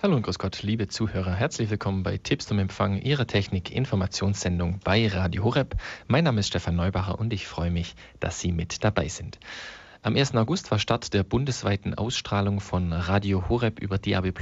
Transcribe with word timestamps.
Hallo 0.00 0.14
und 0.14 0.22
grüß 0.22 0.38
Gott, 0.38 0.62
liebe 0.62 0.86
Zuhörer. 0.86 1.34
Herzlich 1.34 1.70
willkommen 1.70 2.04
bei 2.04 2.18
Tipps 2.18 2.46
zum 2.46 2.60
Empfang 2.60 3.02
Ihrer 3.02 3.26
Technik-Informationssendung 3.26 4.78
bei 4.84 5.08
Radio 5.08 5.42
Horeb. 5.42 5.74
Mein 6.06 6.22
Name 6.22 6.38
ist 6.38 6.46
Stefan 6.46 6.76
Neubacher 6.76 7.18
und 7.18 7.32
ich 7.32 7.48
freue 7.48 7.72
mich, 7.72 7.96
dass 8.20 8.38
Sie 8.38 8.52
mit 8.52 8.84
dabei 8.84 9.08
sind. 9.08 9.40
Am 10.02 10.14
1. 10.14 10.36
August 10.36 10.70
war 10.70 10.78
Start 10.78 11.12
der 11.14 11.24
bundesweiten 11.24 11.94
Ausstrahlung 11.94 12.60
von 12.60 12.92
Radio 12.92 13.48
Horeb 13.48 13.80
über 13.80 13.98
DAB+. 13.98 14.32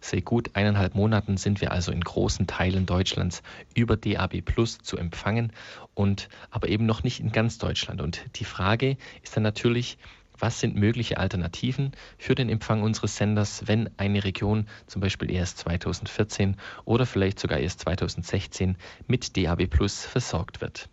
Seit 0.00 0.24
gut 0.24 0.50
eineinhalb 0.54 0.94
Monaten 0.94 1.36
sind 1.36 1.60
wir 1.60 1.72
also 1.72 1.90
in 1.90 2.02
großen 2.02 2.46
Teilen 2.46 2.86
Deutschlands 2.86 3.42
über 3.74 3.96
DAB+ 3.96 4.44
zu 4.82 4.96
empfangen 4.96 5.52
und 5.94 6.28
aber 6.52 6.68
eben 6.68 6.86
noch 6.86 7.02
nicht 7.02 7.18
in 7.18 7.32
ganz 7.32 7.58
Deutschland. 7.58 8.00
Und 8.00 8.24
die 8.36 8.44
Frage 8.44 8.96
ist 9.24 9.36
dann 9.36 9.42
natürlich, 9.42 9.98
was 10.38 10.60
sind 10.60 10.76
mögliche 10.76 11.18
Alternativen 11.18 11.92
für 12.18 12.34
den 12.34 12.48
Empfang 12.48 12.82
unseres 12.82 13.16
Senders, 13.16 13.66
wenn 13.66 13.90
eine 13.96 14.24
Region 14.24 14.66
zum 14.86 15.00
Beispiel 15.00 15.30
erst 15.30 15.58
2014 15.58 16.56
oder 16.84 17.06
vielleicht 17.06 17.38
sogar 17.38 17.58
erst 17.58 17.80
2016 17.80 18.76
mit 19.06 19.36
DAB 19.36 19.66
Plus 19.66 20.04
versorgt 20.04 20.60
wird. 20.60 20.88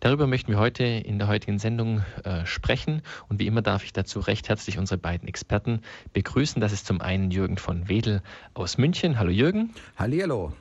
Darüber 0.00 0.26
möchten 0.26 0.50
wir 0.50 0.58
heute 0.58 0.84
in 0.84 1.18
der 1.18 1.28
heutigen 1.28 1.58
Sendung 1.58 2.02
äh, 2.24 2.46
sprechen. 2.46 3.02
Und 3.28 3.38
wie 3.38 3.46
immer 3.46 3.60
darf 3.60 3.84
ich 3.84 3.92
dazu 3.92 4.20
recht 4.20 4.48
herzlich 4.48 4.78
unsere 4.78 4.98
beiden 4.98 5.28
Experten 5.28 5.82
begrüßen. 6.14 6.60
Das 6.60 6.72
ist 6.72 6.86
zum 6.86 7.02
einen 7.02 7.30
Jürgen 7.30 7.58
von 7.58 7.88
Wedel 7.90 8.22
aus 8.54 8.78
München. 8.78 9.18
Hallo 9.18 9.30
Jürgen. 9.30 9.74
Hallihallo. 9.98 10.54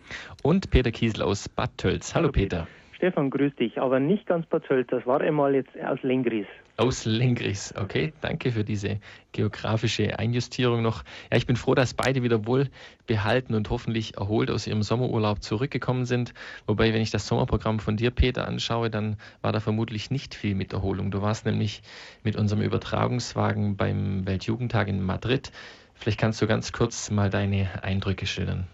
Und 0.44 0.70
Peter 0.72 0.92
Kiesel 0.92 1.24
aus 1.24 1.48
Bad 1.48 1.78
Tölz. 1.78 2.14
Hallo, 2.14 2.24
Hallo 2.24 2.32
Peter. 2.34 2.68
Stefan, 2.98 3.30
grüß 3.30 3.56
dich. 3.56 3.80
Aber 3.80 4.02
nicht 4.02 4.26
ganz 4.28 4.46
Bad 4.48 4.66
Tölz, 4.66 4.90
das 4.92 5.06
war 5.06 5.22
einmal 5.22 5.56
jetzt 5.56 5.72
aus 5.80 6.04
Lengries. 6.04 6.48
Aus 6.80 7.04
Lengris, 7.04 7.74
okay. 7.78 8.14
Danke 8.22 8.54
für 8.54 8.64
diese 8.64 9.02
geografische 9.34 10.18
Einjustierung 10.18 10.82
noch. 10.82 11.04
Ja, 11.30 11.36
ich 11.36 11.46
bin 11.46 11.58
froh, 11.58 11.76
dass 11.76 11.94
beide 11.94 12.24
wieder 12.24 12.46
wohl 12.46 12.70
behalten 13.06 13.54
und 13.54 13.70
hoffentlich 13.70 14.16
erholt 14.16 14.50
aus 14.50 14.66
ihrem 14.66 14.82
Sommerurlaub 14.82 15.44
zurückgekommen 15.44 16.06
sind. 16.06 16.34
Wobei, 16.68 16.94
wenn 16.94 17.02
ich 17.02 17.12
das 17.12 17.28
Sommerprogramm 17.28 17.80
von 17.80 17.98
dir, 17.98 18.12
Peter, 18.12 18.48
anschaue, 18.48 18.90
dann 18.90 19.18
war 19.42 19.52
da 19.52 19.60
vermutlich 19.60 20.10
nicht 20.10 20.34
viel 20.36 20.56
mit 20.56 20.72
Erholung. 20.72 21.12
Du 21.12 21.22
warst 21.22 21.46
nämlich 21.46 21.82
mit 22.24 22.38
unserem 22.38 22.62
Übertragungswagen 22.62 23.76
beim 23.76 24.26
Weltjugendtag 24.26 24.88
in 24.88 25.04
Madrid. 25.04 25.52
Vielleicht 25.96 26.22
kannst 26.22 26.42
du 26.42 26.48
ganz 26.48 26.72
kurz 26.72 27.12
mal 27.12 27.30
deine 27.30 27.84
Eindrücke 27.84 28.26
schildern. 28.26 28.68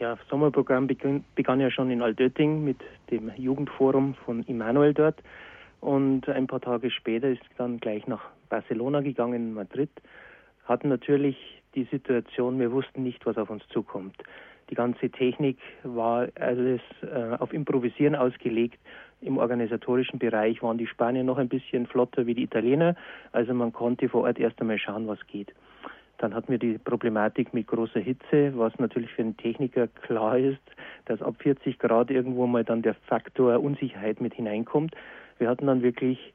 Ja, 0.00 0.16
das 0.16 0.28
Sommerprogramm 0.28 0.88
begann, 0.88 1.24
begann 1.36 1.60
ja 1.60 1.70
schon 1.70 1.92
in 1.92 2.02
Altötting 2.02 2.64
mit 2.64 2.78
dem 3.12 3.30
Jugendforum 3.36 4.14
von 4.14 4.42
Immanuel 4.42 4.94
dort. 4.94 5.22
Und 5.80 6.28
ein 6.28 6.46
paar 6.46 6.60
Tage 6.60 6.90
später 6.90 7.28
ist 7.28 7.42
dann 7.56 7.78
gleich 7.80 8.06
nach 8.06 8.22
Barcelona 8.48 9.00
gegangen, 9.00 9.54
Madrid. 9.54 9.90
Hatten 10.64 10.88
natürlich 10.88 11.36
die 11.74 11.84
Situation, 11.84 12.58
wir 12.58 12.72
wussten 12.72 13.02
nicht, 13.02 13.24
was 13.26 13.38
auf 13.38 13.50
uns 13.50 13.66
zukommt. 13.68 14.16
Die 14.68 14.74
ganze 14.74 15.10
Technik 15.10 15.58
war 15.82 16.28
alles 16.38 16.80
äh, 17.02 17.36
auf 17.38 17.52
Improvisieren 17.52 18.14
ausgelegt. 18.14 18.78
Im 19.20 19.38
organisatorischen 19.38 20.18
Bereich 20.18 20.62
waren 20.62 20.78
die 20.78 20.86
Spanier 20.86 21.24
noch 21.24 21.38
ein 21.38 21.48
bisschen 21.48 21.86
flotter 21.86 22.26
wie 22.26 22.34
die 22.34 22.44
Italiener. 22.44 22.94
Also 23.32 23.52
man 23.52 23.72
konnte 23.72 24.08
vor 24.08 24.24
Ort 24.24 24.38
erst 24.38 24.60
einmal 24.60 24.78
schauen, 24.78 25.08
was 25.08 25.18
geht. 25.26 25.52
Dann 26.18 26.34
hatten 26.34 26.52
wir 26.52 26.58
die 26.58 26.78
Problematik 26.78 27.52
mit 27.52 27.66
großer 27.66 28.00
Hitze, 28.00 28.52
was 28.54 28.78
natürlich 28.78 29.10
für 29.10 29.22
einen 29.22 29.36
Techniker 29.38 29.88
klar 29.88 30.38
ist, 30.38 30.60
dass 31.06 31.20
ab 31.22 31.34
40 31.38 31.78
Grad 31.78 32.10
irgendwo 32.10 32.46
mal 32.46 32.62
dann 32.62 32.82
der 32.82 32.94
Faktor 32.94 33.60
Unsicherheit 33.60 34.20
mit 34.20 34.34
hineinkommt. 34.34 34.94
Wir 35.40 35.48
hatten 35.48 35.66
dann 35.66 35.82
wirklich 35.82 36.34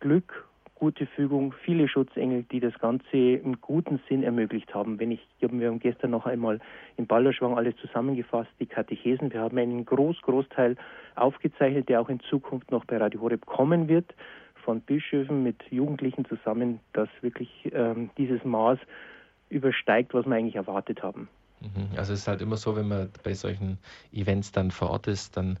Glück, 0.00 0.46
gute 0.74 1.06
Fügung, 1.06 1.54
viele 1.64 1.88
Schutzengel, 1.88 2.44
die 2.44 2.60
das 2.60 2.74
Ganze 2.78 3.16
im 3.16 3.60
guten 3.60 4.00
Sinn 4.08 4.22
ermöglicht 4.22 4.74
haben. 4.74 4.98
Wenn 4.98 5.10
ich, 5.10 5.20
wir 5.40 5.68
haben 5.68 5.80
gestern 5.80 6.10
noch 6.10 6.26
einmal 6.26 6.60
in 6.96 7.06
Ballerschwang 7.06 7.56
alles 7.56 7.74
zusammengefasst, 7.80 8.50
die 8.60 8.66
Katechesen. 8.66 9.32
Wir 9.32 9.40
haben 9.40 9.58
einen 9.58 9.84
Groß, 9.84 10.20
Großteil 10.22 10.76
aufgezeichnet, 11.14 11.88
der 11.88 12.00
auch 12.00 12.08
in 12.08 12.20
Zukunft 12.20 12.70
noch 12.70 12.84
bei 12.84 12.96
Radio 12.96 13.20
Horeb 13.20 13.46
kommen 13.46 13.88
wird, 13.88 14.14
von 14.64 14.80
Bischöfen 14.80 15.42
mit 15.42 15.62
Jugendlichen 15.70 16.24
zusammen, 16.26 16.80
dass 16.92 17.08
wirklich 17.22 17.50
ähm, 17.72 18.10
dieses 18.18 18.44
Maß 18.44 18.78
übersteigt, 19.50 20.14
was 20.14 20.26
wir 20.26 20.34
eigentlich 20.34 20.56
erwartet 20.56 21.02
haben. 21.02 21.28
Mhm. 21.60 21.96
Also 21.96 22.12
es 22.12 22.20
ist 22.20 22.28
halt 22.28 22.42
immer 22.42 22.56
so, 22.56 22.76
wenn 22.76 22.88
man 22.88 23.10
bei 23.22 23.34
solchen 23.34 23.78
Events 24.12 24.52
dann 24.52 24.70
vor 24.70 24.90
Ort 24.90 25.06
ist, 25.06 25.36
dann 25.36 25.58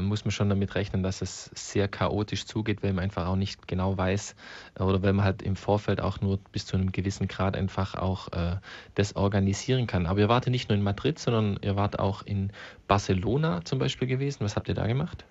muss 0.00 0.24
man 0.24 0.32
schon 0.32 0.48
damit 0.48 0.74
rechnen, 0.74 1.02
dass 1.02 1.22
es 1.22 1.46
sehr 1.54 1.88
chaotisch 1.88 2.46
zugeht, 2.46 2.82
weil 2.82 2.92
man 2.92 3.04
einfach 3.04 3.26
auch 3.26 3.36
nicht 3.36 3.68
genau 3.68 3.96
weiß 3.96 4.36
äh, 4.78 4.82
oder 4.82 5.02
weil 5.02 5.12
man 5.12 5.24
halt 5.24 5.42
im 5.42 5.56
Vorfeld 5.56 6.00
auch 6.00 6.20
nur 6.20 6.38
bis 6.52 6.66
zu 6.66 6.76
einem 6.76 6.92
gewissen 6.92 7.28
Grad 7.28 7.56
einfach 7.56 7.94
auch 7.94 8.28
äh, 8.28 8.56
das 8.94 9.16
organisieren 9.16 9.86
kann. 9.86 10.06
Aber 10.06 10.20
ihr 10.20 10.28
wart 10.28 10.46
nicht 10.46 10.68
nur 10.68 10.76
in 10.76 10.84
Madrid, 10.84 11.18
sondern 11.18 11.58
ihr 11.62 11.76
wart 11.76 11.98
auch 11.98 12.22
in 12.22 12.50
Barcelona 12.88 13.64
zum 13.64 13.78
Beispiel 13.78 14.08
gewesen. 14.08 14.44
Was 14.44 14.56
habt 14.56 14.68
ihr 14.68 14.74
da 14.74 14.86
gemacht? 14.86 15.24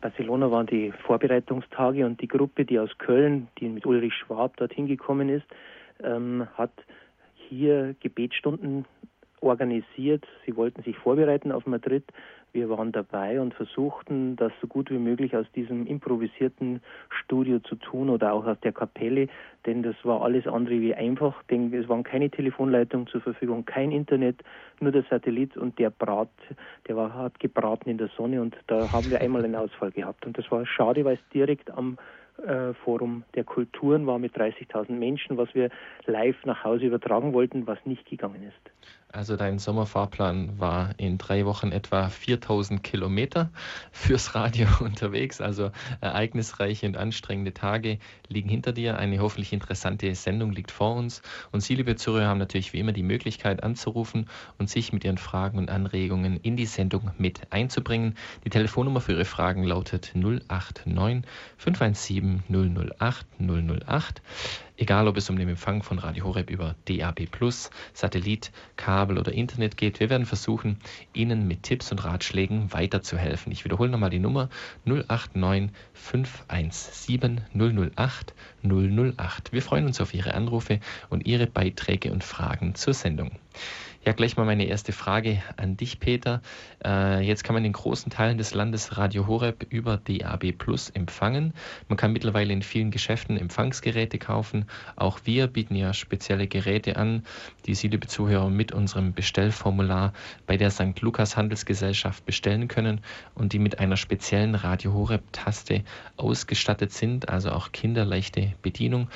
Barcelona 0.00 0.50
waren 0.50 0.66
die 0.66 0.92
Vorbereitungstage 1.06 2.04
und 2.04 2.20
die 2.20 2.28
Gruppe, 2.28 2.66
die 2.66 2.78
aus 2.78 2.90
Köln, 2.98 3.48
die 3.58 3.68
mit 3.68 3.86
Ulrich 3.86 4.12
Schwab 4.14 4.56
dorthin 4.58 4.86
gekommen 4.86 5.30
ist, 5.30 5.46
ähm, 6.02 6.46
hat 6.58 6.72
hier 7.48 7.94
Gebetsstunden 8.00 8.84
organisiert. 9.40 10.26
Sie 10.44 10.56
wollten 10.56 10.82
sich 10.82 10.96
vorbereiten 10.98 11.52
auf 11.52 11.66
Madrid. 11.66 12.04
Wir 12.54 12.70
waren 12.70 12.92
dabei 12.92 13.40
und 13.40 13.52
versuchten, 13.52 14.36
das 14.36 14.52
so 14.60 14.68
gut 14.68 14.88
wie 14.88 14.98
möglich 14.98 15.36
aus 15.36 15.44
diesem 15.56 15.88
improvisierten 15.88 16.80
Studio 17.10 17.58
zu 17.58 17.74
tun 17.74 18.08
oder 18.08 18.32
auch 18.32 18.46
aus 18.46 18.60
der 18.60 18.70
Kapelle, 18.70 19.26
denn 19.66 19.82
das 19.82 19.96
war 20.04 20.22
alles 20.22 20.46
andere 20.46 20.80
wie 20.80 20.94
einfach, 20.94 21.42
denn 21.50 21.74
es 21.74 21.88
waren 21.88 22.04
keine 22.04 22.30
Telefonleitungen 22.30 23.08
zur 23.08 23.22
Verfügung, 23.22 23.64
kein 23.64 23.90
Internet, 23.90 24.36
nur 24.78 24.92
der 24.92 25.02
Satellit 25.10 25.56
und 25.56 25.80
der 25.80 25.90
Brat, 25.90 26.28
der 26.86 26.94
war, 26.94 27.12
hat 27.12 27.40
gebraten 27.40 27.90
in 27.90 27.98
der 27.98 28.10
Sonne 28.16 28.40
und 28.40 28.56
da 28.68 28.92
haben 28.92 29.10
wir 29.10 29.20
einmal 29.20 29.44
einen 29.44 29.56
Ausfall 29.56 29.90
gehabt 29.90 30.24
und 30.24 30.38
das 30.38 30.48
war 30.52 30.64
schade, 30.64 31.04
weil 31.04 31.16
es 31.16 31.28
direkt 31.34 31.72
am 31.72 31.98
äh, 32.46 32.72
Forum 32.84 33.24
der 33.34 33.42
Kulturen 33.42 34.06
war 34.06 34.20
mit 34.20 34.36
30.000 34.36 34.92
Menschen, 34.92 35.36
was 35.38 35.52
wir 35.56 35.70
live 36.06 36.36
nach 36.44 36.62
Hause 36.62 36.84
übertragen 36.84 37.32
wollten, 37.32 37.66
was 37.66 37.84
nicht 37.84 38.08
gegangen 38.08 38.44
ist. 38.44 38.70
Also 39.14 39.36
dein 39.36 39.60
Sommerfahrplan 39.60 40.58
war 40.58 40.90
in 40.96 41.18
drei 41.18 41.46
Wochen 41.46 41.70
etwa 41.70 42.08
4000 42.08 42.82
Kilometer 42.82 43.50
fürs 43.92 44.34
Radio 44.34 44.66
unterwegs. 44.80 45.40
Also 45.40 45.70
ereignisreiche 46.00 46.84
und 46.88 46.96
anstrengende 46.96 47.54
Tage 47.54 48.00
liegen 48.26 48.48
hinter 48.48 48.72
dir. 48.72 48.98
Eine 48.98 49.20
hoffentlich 49.20 49.52
interessante 49.52 50.12
Sendung 50.16 50.50
liegt 50.50 50.72
vor 50.72 50.96
uns. 50.96 51.22
Und 51.52 51.60
Sie, 51.60 51.76
liebe 51.76 51.94
Zuhörer, 51.94 52.26
haben 52.26 52.38
natürlich 52.38 52.72
wie 52.72 52.80
immer 52.80 52.90
die 52.90 53.04
Möglichkeit 53.04 53.62
anzurufen 53.62 54.28
und 54.58 54.68
sich 54.68 54.92
mit 54.92 55.04
Ihren 55.04 55.18
Fragen 55.18 55.58
und 55.58 55.70
Anregungen 55.70 56.36
in 56.38 56.56
die 56.56 56.66
Sendung 56.66 57.12
mit 57.16 57.52
einzubringen. 57.52 58.16
Die 58.44 58.50
Telefonnummer 58.50 59.00
für 59.00 59.12
Ihre 59.12 59.26
Fragen 59.26 59.62
lautet 59.62 60.10
089 60.16 61.22
517 61.56 62.42
008 62.98 63.26
008. 63.38 64.22
Egal, 64.76 65.06
ob 65.06 65.16
es 65.16 65.30
um 65.30 65.38
den 65.38 65.48
Empfang 65.48 65.84
von 65.84 66.00
Radio 66.00 66.24
Horeb 66.24 66.50
über 66.50 66.74
DAB+, 66.86 67.28
Satellit, 67.92 68.50
Kabel 68.74 69.18
oder 69.18 69.32
Internet 69.32 69.76
geht, 69.76 70.00
wir 70.00 70.10
werden 70.10 70.26
versuchen, 70.26 70.80
Ihnen 71.12 71.46
mit 71.46 71.62
Tipps 71.62 71.92
und 71.92 72.04
Ratschlägen 72.04 72.72
weiterzuhelfen. 72.72 73.52
Ich 73.52 73.64
wiederhole 73.64 73.88
nochmal 73.88 74.10
die 74.10 74.18
Nummer 74.18 74.48
089 74.84 75.70
517 75.92 77.42
008 77.54 78.34
008. 78.64 79.52
Wir 79.52 79.62
freuen 79.62 79.86
uns 79.86 80.00
auf 80.00 80.12
Ihre 80.12 80.34
Anrufe 80.34 80.80
und 81.08 81.24
Ihre 81.24 81.46
Beiträge 81.46 82.10
und 82.10 82.24
Fragen 82.24 82.74
zur 82.74 82.94
Sendung. 82.94 83.30
Ja, 84.06 84.12
gleich 84.12 84.36
mal 84.36 84.44
meine 84.44 84.66
erste 84.66 84.92
Frage 84.92 85.42
an 85.56 85.78
dich, 85.78 85.98
Peter. 85.98 86.42
Äh, 86.84 87.22
jetzt 87.26 87.42
kann 87.42 87.54
man 87.54 87.64
in 87.64 87.72
großen 87.72 88.12
Teilen 88.12 88.36
des 88.36 88.52
Landes 88.52 88.98
Radio 88.98 89.26
Horeb 89.26 89.66
über 89.70 89.96
DAB 89.96 90.52
Plus 90.52 90.90
empfangen. 90.90 91.54
Man 91.88 91.96
kann 91.96 92.12
mittlerweile 92.12 92.52
in 92.52 92.60
vielen 92.60 92.90
Geschäften 92.90 93.38
Empfangsgeräte 93.38 94.18
kaufen. 94.18 94.66
Auch 94.96 95.20
wir 95.24 95.46
bieten 95.46 95.74
ja 95.74 95.94
spezielle 95.94 96.48
Geräte 96.48 96.96
an, 96.96 97.22
die 97.64 97.74
Sie, 97.74 97.88
liebe 97.88 98.06
Zuhörer, 98.06 98.50
mit 98.50 98.72
unserem 98.72 99.14
Bestellformular 99.14 100.12
bei 100.46 100.58
der 100.58 100.70
St. 100.70 101.00
Lukas 101.00 101.38
Handelsgesellschaft 101.38 102.26
bestellen 102.26 102.68
können 102.68 103.00
und 103.34 103.54
die 103.54 103.58
mit 103.58 103.78
einer 103.78 103.96
speziellen 103.96 104.54
Radio 104.54 104.92
Horeb-Taste 104.92 105.82
ausgestattet 106.18 106.92
sind, 106.92 107.30
also 107.30 107.52
auch 107.52 107.72
kinderleichte 107.72 108.52
Bedienung. 108.60 109.08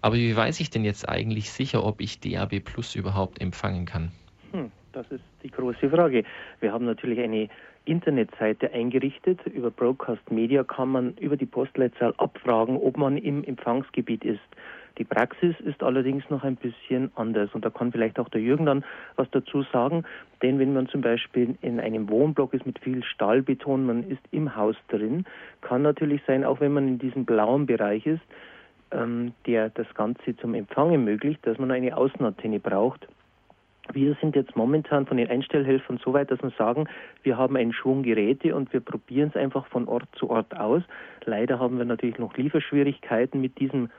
Aber 0.00 0.16
wie 0.16 0.34
weiß 0.34 0.60
ich 0.60 0.70
denn 0.70 0.86
jetzt 0.86 1.06
eigentlich 1.06 1.50
sicher, 1.50 1.84
ob 1.84 2.00
ich 2.00 2.20
DAB 2.20 2.60
Plus 2.60 2.94
überhaupt 2.94 3.38
empfangen 3.38 3.84
kann? 3.84 4.12
Hm, 4.52 4.70
das 4.92 5.10
ist 5.10 5.22
die 5.42 5.50
große 5.50 5.90
Frage. 5.90 6.24
Wir 6.60 6.72
haben 6.72 6.84
natürlich 6.84 7.20
eine 7.20 7.48
Internetseite 7.84 8.72
eingerichtet. 8.72 9.40
Über 9.46 9.70
Broadcast 9.70 10.30
Media 10.30 10.64
kann 10.64 10.88
man 10.88 11.14
über 11.18 11.36
die 11.36 11.46
Postleitzahl 11.46 12.14
abfragen, 12.18 12.76
ob 12.76 12.96
man 12.96 13.16
im 13.16 13.44
Empfangsgebiet 13.44 14.24
ist. 14.24 14.40
Die 14.98 15.04
Praxis 15.04 15.54
ist 15.60 15.82
allerdings 15.82 16.28
noch 16.30 16.42
ein 16.42 16.56
bisschen 16.56 17.10
anders 17.14 17.48
und 17.54 17.64
da 17.64 17.70
kann 17.70 17.92
vielleicht 17.92 18.18
auch 18.18 18.28
der 18.28 18.40
Jürgen 18.40 18.66
dann 18.66 18.84
was 19.16 19.30
dazu 19.30 19.62
sagen, 19.72 20.04
denn 20.42 20.58
wenn 20.58 20.74
man 20.74 20.88
zum 20.88 21.00
Beispiel 21.00 21.56
in 21.62 21.80
einem 21.80 22.10
Wohnblock 22.10 22.52
ist 22.52 22.66
mit 22.66 22.78
viel 22.80 23.02
Stahlbeton, 23.04 23.86
man 23.86 24.10
ist 24.10 24.20
im 24.32 24.56
Haus 24.56 24.76
drin, 24.88 25.24
kann 25.62 25.82
natürlich 25.82 26.20
sein, 26.26 26.44
auch 26.44 26.60
wenn 26.60 26.72
man 26.72 26.88
in 26.88 26.98
diesem 26.98 27.24
blauen 27.24 27.66
Bereich 27.66 28.04
ist, 28.04 28.20
ähm, 28.90 29.32
der 29.46 29.70
das 29.70 29.86
Ganze 29.94 30.36
zum 30.36 30.54
Empfang 30.54 30.90
ermöglicht, 30.90 31.46
dass 31.46 31.58
man 31.58 31.70
eine 31.70 31.96
Außenantenne 31.96 32.58
braucht 32.58 33.06
Wir 33.92 34.16
sind 34.20 34.36
jetzt 34.36 34.56
momentan 34.56 35.06
von 35.06 35.16
den 35.16 35.28
Einstellhelfern 35.28 35.98
so 36.04 36.12
weit, 36.12 36.30
dass 36.30 36.42
wir 36.42 36.50
sagen, 36.50 36.88
wir 37.22 37.36
haben 37.36 37.56
einen 37.56 37.72
Schwung 37.72 38.02
Geräte 38.02 38.54
und 38.54 38.72
wir 38.72 38.80
probieren 38.80 39.30
es 39.30 39.36
einfach 39.36 39.66
von 39.66 39.88
Ort 39.88 40.08
zu 40.12 40.30
Ort 40.30 40.56
aus. 40.56 40.82
Leider 41.24 41.58
haben 41.58 41.78
wir 41.78 41.84
natürlich 41.84 42.18
noch 42.18 42.36
Lieferschwierigkeiten 42.36 43.40
mit 43.40 43.58
diesem 43.58 43.90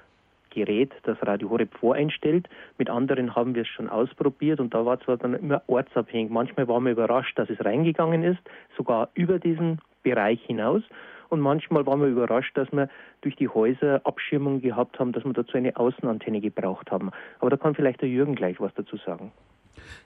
Gerät, 0.52 0.92
das 1.04 1.18
Radio 1.26 1.50
Horeb 1.50 1.74
voreinstellt. 1.78 2.48
Mit 2.78 2.90
anderen 2.90 3.36
haben 3.36 3.56
wir 3.56 3.64
es 3.64 3.68
schon 3.68 3.90
ausprobiert 3.90 4.60
und 4.60 4.74
da 4.74 4.86
war 4.86 5.00
zwar 5.00 5.18
dann 5.18 5.34
immer 5.34 5.62
ortsabhängig. 5.68 6.30
Manchmal 6.30 6.68
waren 6.68 6.84
wir 6.84 6.92
überrascht, 6.92 7.38
dass 7.38 7.50
es 7.50 7.64
reingegangen 7.64 8.24
ist, 8.24 8.40
sogar 8.78 9.10
über 9.14 9.40
diesen 9.40 9.80
Bereich 10.04 10.42
hinaus. 10.44 10.84
Und 11.30 11.40
manchmal 11.40 11.86
waren 11.86 12.02
wir 12.02 12.10
überrascht, 12.10 12.58
dass 12.58 12.70
wir 12.74 12.90
durch 13.22 13.38
die 13.38 13.48
Häuser 13.48 14.02
Abschirmung 14.04 14.60
gehabt 14.60 15.00
haben, 15.00 15.14
dass 15.14 15.24
wir 15.24 15.32
dazu 15.32 15.56
eine 15.58 15.78
Außenantenne 15.78 16.42
gebraucht 16.42 16.92
haben. 16.92 17.12
Aber 17.40 17.50
da 17.50 17.56
kann 17.56 17.74
vielleicht 17.74 18.02
der 18.02 18.10
Jürgen 18.10 18.36
gleich 18.36 18.60
was 18.60 18.74
dazu 18.76 18.98
sagen. 18.98 19.32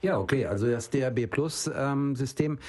Ja, 0.01 0.17
okay, 0.19 0.45
also 0.45 0.69
das 0.69 0.89
DAB 0.89 1.27
Plus 1.27 1.69
ähm, 1.73 2.15
System 2.15 2.59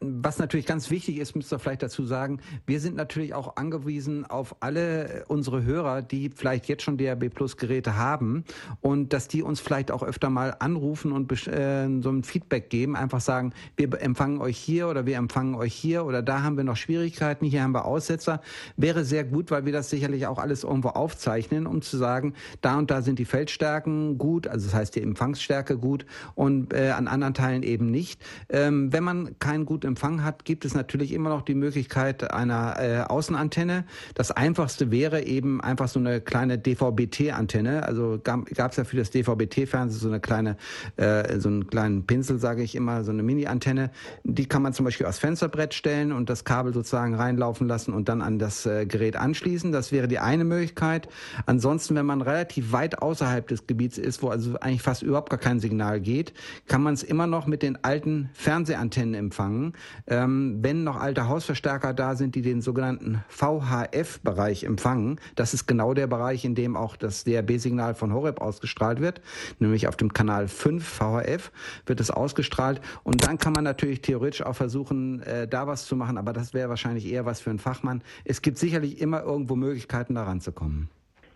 was 0.00 0.38
natürlich 0.38 0.64
ganz 0.64 0.90
wichtig 0.90 1.18
ist, 1.18 1.36
müsst 1.36 1.52
ihr 1.52 1.58
vielleicht 1.58 1.82
dazu 1.82 2.04
sagen, 2.06 2.40
wir 2.66 2.80
sind 2.80 2.96
natürlich 2.96 3.34
auch 3.34 3.56
angewiesen 3.56 4.24
auf 4.24 4.56
alle 4.60 5.24
unsere 5.28 5.62
Hörer, 5.62 6.00
die 6.00 6.30
vielleicht 6.34 6.68
jetzt 6.68 6.82
schon 6.82 6.96
DAB 6.96 7.28
Plus 7.28 7.58
Geräte 7.58 7.96
haben 7.96 8.44
und 8.80 9.12
dass 9.12 9.28
die 9.28 9.42
uns 9.42 9.60
vielleicht 9.60 9.90
auch 9.90 10.02
öfter 10.02 10.30
mal 10.30 10.56
anrufen 10.58 11.12
und 11.12 11.30
äh, 11.46 11.86
so 12.00 12.10
ein 12.10 12.24
Feedback 12.24 12.70
geben, 12.70 12.96
einfach 12.96 13.20
sagen, 13.20 13.52
wir 13.76 14.00
empfangen 14.00 14.40
euch 14.40 14.56
hier 14.56 14.88
oder 14.88 15.04
wir 15.04 15.18
empfangen 15.18 15.54
euch 15.54 15.74
hier 15.74 16.06
oder 16.06 16.22
da 16.22 16.42
haben 16.42 16.56
wir 16.56 16.64
noch 16.64 16.76
Schwierigkeiten, 16.76 17.44
hier 17.44 17.62
haben 17.62 17.72
wir 17.72 17.84
Aussetzer. 17.84 18.40
Wäre 18.78 19.04
sehr 19.04 19.24
gut, 19.24 19.50
weil 19.50 19.66
wir 19.66 19.72
das 19.72 19.90
sicherlich 19.90 20.26
auch 20.26 20.38
alles 20.38 20.64
irgendwo 20.64 20.88
aufzeichnen, 20.88 21.66
um 21.66 21.82
zu 21.82 21.98
sagen, 21.98 22.32
da 22.62 22.78
und 22.78 22.90
da 22.90 23.02
sind 23.02 23.18
die 23.18 23.26
Feldstärken 23.26 24.16
gut, 24.16 24.46
also 24.46 24.66
das 24.66 24.74
heißt 24.74 24.96
die 24.96 25.02
Empfangsstärke 25.02 25.76
gut 25.76 26.06
und 26.34 26.72
äh, 26.72 26.90
an 26.90 27.06
anderen 27.06 27.34
Teilen 27.34 27.62
eben 27.62 27.90
nicht. 27.90 28.22
Ähm, 28.48 28.92
wenn 28.94 29.04
man 29.04 29.38
keinen 29.38 29.66
guten 29.66 29.89
Empfang 29.90 30.22
hat, 30.22 30.44
gibt 30.44 30.64
es 30.64 30.74
natürlich 30.74 31.12
immer 31.12 31.30
noch 31.30 31.42
die 31.42 31.54
Möglichkeit 31.54 32.32
einer 32.32 32.76
äh, 32.78 33.00
Außenantenne. 33.02 33.84
Das 34.14 34.30
einfachste 34.30 34.90
wäre 34.90 35.24
eben 35.24 35.60
einfach 35.60 35.88
so 35.88 35.98
eine 35.98 36.20
kleine 36.20 36.58
DVB-T-Antenne. 36.58 37.82
Also 37.82 38.20
gab 38.22 38.70
es 38.70 38.76
ja 38.76 38.84
für 38.84 38.96
das 38.96 39.10
DVB-T-Fernsehen 39.10 40.00
so 40.00 40.08
eine 40.08 40.20
kleine, 40.20 40.56
äh, 40.96 41.38
so 41.38 41.48
einen 41.48 41.66
kleinen 41.66 42.06
Pinsel, 42.06 42.38
sage 42.38 42.62
ich 42.62 42.74
immer, 42.74 43.02
so 43.04 43.10
eine 43.10 43.22
Mini-Antenne. 43.22 43.90
Die 44.24 44.46
kann 44.46 44.62
man 44.62 44.72
zum 44.72 44.84
Beispiel 44.84 45.06
aufs 45.06 45.18
Fensterbrett 45.18 45.74
stellen 45.74 46.12
und 46.12 46.30
das 46.30 46.44
Kabel 46.44 46.72
sozusagen 46.72 47.14
reinlaufen 47.14 47.66
lassen 47.66 47.92
und 47.92 48.08
dann 48.08 48.22
an 48.22 48.38
das 48.38 48.66
äh, 48.66 48.86
Gerät 48.86 49.16
anschließen. 49.16 49.72
Das 49.72 49.90
wäre 49.90 50.06
die 50.06 50.20
eine 50.20 50.44
Möglichkeit. 50.44 51.08
Ansonsten, 51.46 51.96
wenn 51.96 52.06
man 52.06 52.22
relativ 52.22 52.72
weit 52.72 53.02
außerhalb 53.02 53.48
des 53.48 53.66
Gebiets 53.66 53.98
ist, 53.98 54.22
wo 54.22 54.28
also 54.28 54.58
eigentlich 54.60 54.82
fast 54.82 55.02
überhaupt 55.02 55.30
gar 55.30 55.40
kein 55.40 55.58
Signal 55.58 56.00
geht, 56.00 56.32
kann 56.68 56.82
man 56.82 56.94
es 56.94 57.02
immer 57.02 57.26
noch 57.26 57.46
mit 57.46 57.62
den 57.62 57.82
alten 57.84 58.30
Fernsehantennen 58.34 59.14
empfangen. 59.14 59.74
Ähm, 60.06 60.58
wenn 60.62 60.84
noch 60.84 61.00
alte 61.00 61.28
Hausverstärker 61.28 61.94
da 61.94 62.14
sind, 62.14 62.34
die 62.34 62.42
den 62.42 62.60
sogenannten 62.60 63.24
VHF-Bereich 63.28 64.64
empfangen, 64.64 65.20
das 65.34 65.54
ist 65.54 65.66
genau 65.66 65.94
der 65.94 66.06
Bereich, 66.06 66.44
in 66.44 66.54
dem 66.54 66.76
auch 66.76 66.96
das 66.96 67.24
DRB-Signal 67.24 67.94
von 67.94 68.12
Horeb 68.12 68.40
ausgestrahlt 68.40 69.00
wird, 69.00 69.20
nämlich 69.58 69.88
auf 69.88 69.96
dem 69.96 70.12
Kanal 70.12 70.48
5 70.48 70.84
VHF 70.86 71.52
wird 71.86 72.00
es 72.00 72.10
ausgestrahlt 72.10 72.80
und 73.02 73.26
dann 73.26 73.38
kann 73.38 73.52
man 73.52 73.64
natürlich 73.64 74.02
theoretisch 74.02 74.42
auch 74.42 74.56
versuchen, 74.56 75.22
äh, 75.22 75.46
da 75.48 75.66
was 75.66 75.86
zu 75.86 75.96
machen, 75.96 76.18
aber 76.18 76.32
das 76.32 76.54
wäre 76.54 76.68
wahrscheinlich 76.68 77.10
eher 77.10 77.26
was 77.26 77.40
für 77.40 77.50
einen 77.50 77.58
Fachmann. 77.58 78.02
Es 78.24 78.42
gibt 78.42 78.58
sicherlich 78.58 79.00
immer 79.00 79.22
irgendwo 79.22 79.56
Möglichkeiten, 79.56 80.14
da 80.14 80.24
ranzukommen. 80.24 80.88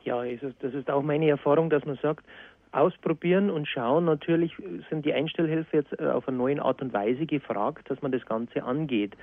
Ja, 0.04 0.22
das 0.60 0.74
ist 0.74 0.90
auch 0.90 1.02
meine 1.02 1.30
Erfahrung, 1.30 1.70
dass 1.70 1.84
man 1.86 1.98
sagt, 2.02 2.24
ausprobieren 2.74 3.50
und 3.50 3.68
schauen. 3.68 4.04
Natürlich 4.04 4.52
sind 4.90 5.04
die 5.04 5.12
Einstellhilfe 5.12 5.76
jetzt 5.76 5.98
äh, 5.98 6.06
auf 6.06 6.28
eine 6.28 6.36
neue 6.36 6.62
Art 6.62 6.82
und 6.82 6.92
Weise 6.92 7.26
gefragt, 7.26 7.90
dass 7.90 8.02
man 8.02 8.12
das 8.12 8.24
Ganze 8.26 8.62
angeht. 8.62 9.16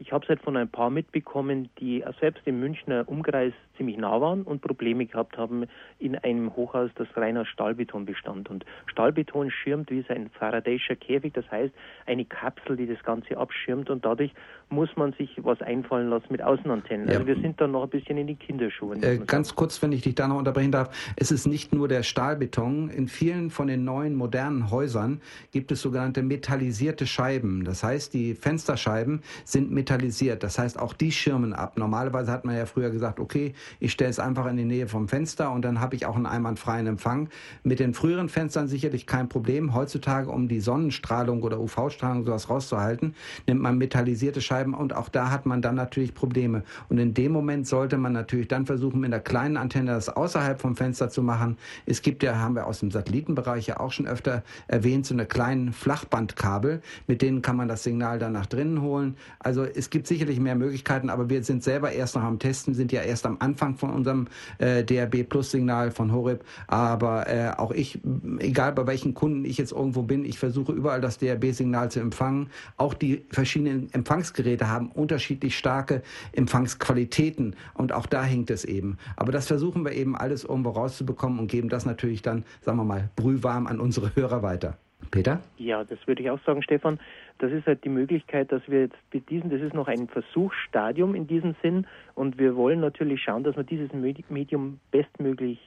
Ich 0.00 0.12
habe 0.12 0.24
es 0.24 0.28
halt 0.28 0.40
von 0.40 0.56
ein 0.56 0.68
paar 0.68 0.90
mitbekommen, 0.90 1.70
die 1.80 2.04
selbst 2.20 2.46
im 2.46 2.60
Münchner 2.60 3.04
Umkreis 3.08 3.52
ziemlich 3.76 3.96
nah 3.96 4.20
waren 4.20 4.42
und 4.42 4.62
Probleme 4.62 5.06
gehabt 5.06 5.36
haben 5.36 5.64
in 5.98 6.16
einem 6.16 6.54
Hochhaus, 6.54 6.90
das 6.94 7.08
reiner 7.16 7.44
Stahlbeton 7.44 8.04
bestand. 8.04 8.48
Und 8.48 8.64
Stahlbeton 8.86 9.50
schirmt 9.50 9.90
wie 9.90 10.04
sein 10.06 10.30
Faraday'scher 10.38 10.96
Käfig, 10.96 11.32
das 11.34 11.50
heißt 11.50 11.74
eine 12.06 12.24
Kapsel, 12.24 12.76
die 12.76 12.86
das 12.86 13.02
Ganze 13.02 13.36
abschirmt 13.36 13.90
und 13.90 14.04
dadurch 14.04 14.32
muss 14.70 14.90
man 14.96 15.14
sich 15.14 15.30
was 15.42 15.60
einfallen 15.62 16.10
lassen 16.10 16.26
mit 16.30 16.42
Außenantennen. 16.42 17.08
Also 17.08 17.26
wir 17.26 17.36
sind 17.36 17.60
da 17.60 17.66
noch 17.66 17.84
ein 17.84 17.90
bisschen 17.90 18.18
in 18.18 18.26
die 18.26 18.36
Kinderschuhe. 18.36 18.96
Äh, 18.96 19.18
ganz 19.18 19.54
kurz, 19.54 19.82
wenn 19.82 19.92
ich 19.92 20.02
dich 20.02 20.14
da 20.14 20.28
noch 20.28 20.38
unterbrechen 20.38 20.72
darf, 20.72 20.90
es 21.16 21.30
ist 21.30 21.46
nicht 21.46 21.74
nur 21.74 21.88
der 21.88 22.02
Stahlbeton. 22.02 22.90
In 22.90 23.08
vielen 23.08 23.50
von 23.50 23.66
den 23.66 23.84
neuen 23.84 24.14
modernen 24.14 24.70
Häusern 24.70 25.20
gibt 25.52 25.72
es 25.72 25.80
sogenannte 25.80 26.22
metallisierte 26.22 27.06
Scheiben. 27.06 27.64
Das 27.64 27.82
heißt, 27.82 28.12
die 28.12 28.34
Fensterscheiben 28.34 29.22
sind 29.44 29.70
metallisiert 29.70 29.87
metallisiert. 29.88 30.42
Das 30.42 30.58
heißt, 30.58 30.78
auch 30.78 30.92
die 30.92 31.10
schirmen 31.10 31.54
ab. 31.54 31.78
Normalerweise 31.78 32.30
hat 32.30 32.44
man 32.44 32.56
ja 32.56 32.66
früher 32.66 32.90
gesagt, 32.90 33.18
okay, 33.18 33.54
ich 33.80 33.92
stelle 33.92 34.10
es 34.10 34.18
einfach 34.18 34.46
in 34.46 34.58
die 34.58 34.64
Nähe 34.64 34.86
vom 34.86 35.08
Fenster 35.08 35.50
und 35.50 35.64
dann 35.64 35.80
habe 35.80 35.96
ich 35.96 36.04
auch 36.04 36.16
einen 36.16 36.26
einwandfreien 36.26 36.86
Empfang. 36.86 37.30
Mit 37.62 37.80
den 37.80 37.94
früheren 37.94 38.28
Fenstern 38.28 38.68
sicherlich 38.68 39.06
kein 39.06 39.30
Problem. 39.30 39.74
Heutzutage, 39.74 40.30
um 40.30 40.46
die 40.46 40.60
Sonnenstrahlung 40.60 41.42
oder 41.42 41.58
UV-Strahlung 41.58 42.26
sowas 42.26 42.50
rauszuhalten, 42.50 43.14
nimmt 43.46 43.62
man 43.62 43.78
metallisierte 43.78 44.42
Scheiben 44.42 44.74
und 44.74 44.94
auch 44.94 45.08
da 45.08 45.30
hat 45.30 45.46
man 45.46 45.62
dann 45.62 45.74
natürlich 45.74 46.12
Probleme. 46.12 46.64
Und 46.90 46.98
in 46.98 47.14
dem 47.14 47.32
Moment 47.32 47.66
sollte 47.66 47.96
man 47.96 48.12
natürlich 48.12 48.48
dann 48.48 48.66
versuchen, 48.66 49.00
mit 49.00 49.12
einer 49.12 49.22
kleinen 49.22 49.56
Antenne 49.56 49.92
das 49.92 50.10
außerhalb 50.10 50.60
vom 50.60 50.76
Fenster 50.76 51.08
zu 51.08 51.22
machen. 51.22 51.56
Es 51.86 52.02
gibt 52.02 52.22
ja, 52.22 52.36
haben 52.36 52.54
wir 52.54 52.66
aus 52.66 52.80
dem 52.80 52.90
Satellitenbereich 52.90 53.66
ja 53.66 53.80
auch 53.80 53.92
schon 53.92 54.06
öfter 54.06 54.42
erwähnt, 54.66 55.06
so 55.06 55.14
eine 55.14 55.24
kleinen 55.24 55.72
Flachbandkabel, 55.72 56.82
mit 57.06 57.22
denen 57.22 57.40
kann 57.40 57.56
man 57.56 57.68
das 57.68 57.84
Signal 57.84 58.18
dann 58.18 58.32
nach 58.32 58.46
drinnen 58.46 58.82
holen. 58.82 59.16
Also 59.38 59.64
es 59.78 59.90
gibt 59.90 60.06
sicherlich 60.06 60.40
mehr 60.40 60.56
Möglichkeiten, 60.56 61.08
aber 61.08 61.30
wir 61.30 61.42
sind 61.44 61.62
selber 61.62 61.92
erst 61.92 62.16
noch 62.16 62.22
am 62.22 62.38
Testen, 62.38 62.74
sind 62.74 62.92
ja 62.92 63.02
erst 63.02 63.24
am 63.24 63.36
Anfang 63.40 63.76
von 63.76 63.90
unserem 63.90 64.26
äh, 64.58 64.82
DRB 64.82 65.28
Plus 65.28 65.52
Signal 65.52 65.90
von 65.92 66.12
Horeb. 66.12 66.44
Aber 66.66 67.28
äh, 67.28 67.52
auch 67.56 67.70
ich, 67.70 68.00
egal 68.40 68.72
bei 68.72 68.86
welchen 68.86 69.14
Kunden 69.14 69.44
ich 69.44 69.56
jetzt 69.56 69.72
irgendwo 69.72 70.02
bin, 70.02 70.24
ich 70.24 70.38
versuche 70.38 70.72
überall 70.72 71.00
das 71.00 71.18
DRB 71.18 71.52
Signal 71.52 71.90
zu 71.90 72.00
empfangen. 72.00 72.50
Auch 72.76 72.94
die 72.94 73.24
verschiedenen 73.30 73.92
Empfangsgeräte 73.92 74.68
haben 74.68 74.90
unterschiedlich 74.90 75.56
starke 75.56 76.02
Empfangsqualitäten 76.32 77.54
und 77.74 77.92
auch 77.92 78.06
da 78.06 78.24
hängt 78.24 78.50
es 78.50 78.64
eben. 78.64 78.98
Aber 79.16 79.32
das 79.32 79.46
versuchen 79.46 79.84
wir 79.84 79.92
eben 79.92 80.16
alles 80.16 80.44
irgendwo 80.44 80.70
rauszubekommen 80.70 81.38
und 81.38 81.46
geben 81.46 81.68
das 81.68 81.86
natürlich 81.86 82.22
dann, 82.22 82.44
sagen 82.62 82.78
wir 82.78 82.84
mal, 82.84 83.10
brühwarm 83.14 83.66
an 83.66 83.78
unsere 83.78 84.14
Hörer 84.16 84.42
weiter. 84.42 84.76
Peter? 85.10 85.40
Ja, 85.56 85.84
das 85.84 85.98
würde 86.06 86.22
ich 86.22 86.30
auch 86.30 86.40
sagen, 86.44 86.62
Stefan. 86.62 86.98
Das 87.38 87.52
ist 87.52 87.66
halt 87.66 87.84
die 87.84 87.88
Möglichkeit, 87.88 88.50
dass 88.50 88.62
wir 88.66 88.80
jetzt 88.82 88.96
mit 89.12 89.30
diesem, 89.30 89.50
das 89.50 89.60
ist 89.60 89.74
noch 89.74 89.86
ein 89.86 90.08
Versuchsstadium 90.08 91.14
in 91.14 91.28
diesem 91.28 91.54
Sinn 91.62 91.86
und 92.14 92.38
wir 92.38 92.56
wollen 92.56 92.80
natürlich 92.80 93.22
schauen, 93.22 93.44
dass 93.44 93.56
wir 93.56 93.62
dieses 93.62 93.92
Medium 93.92 94.80
bestmöglich 94.90 95.60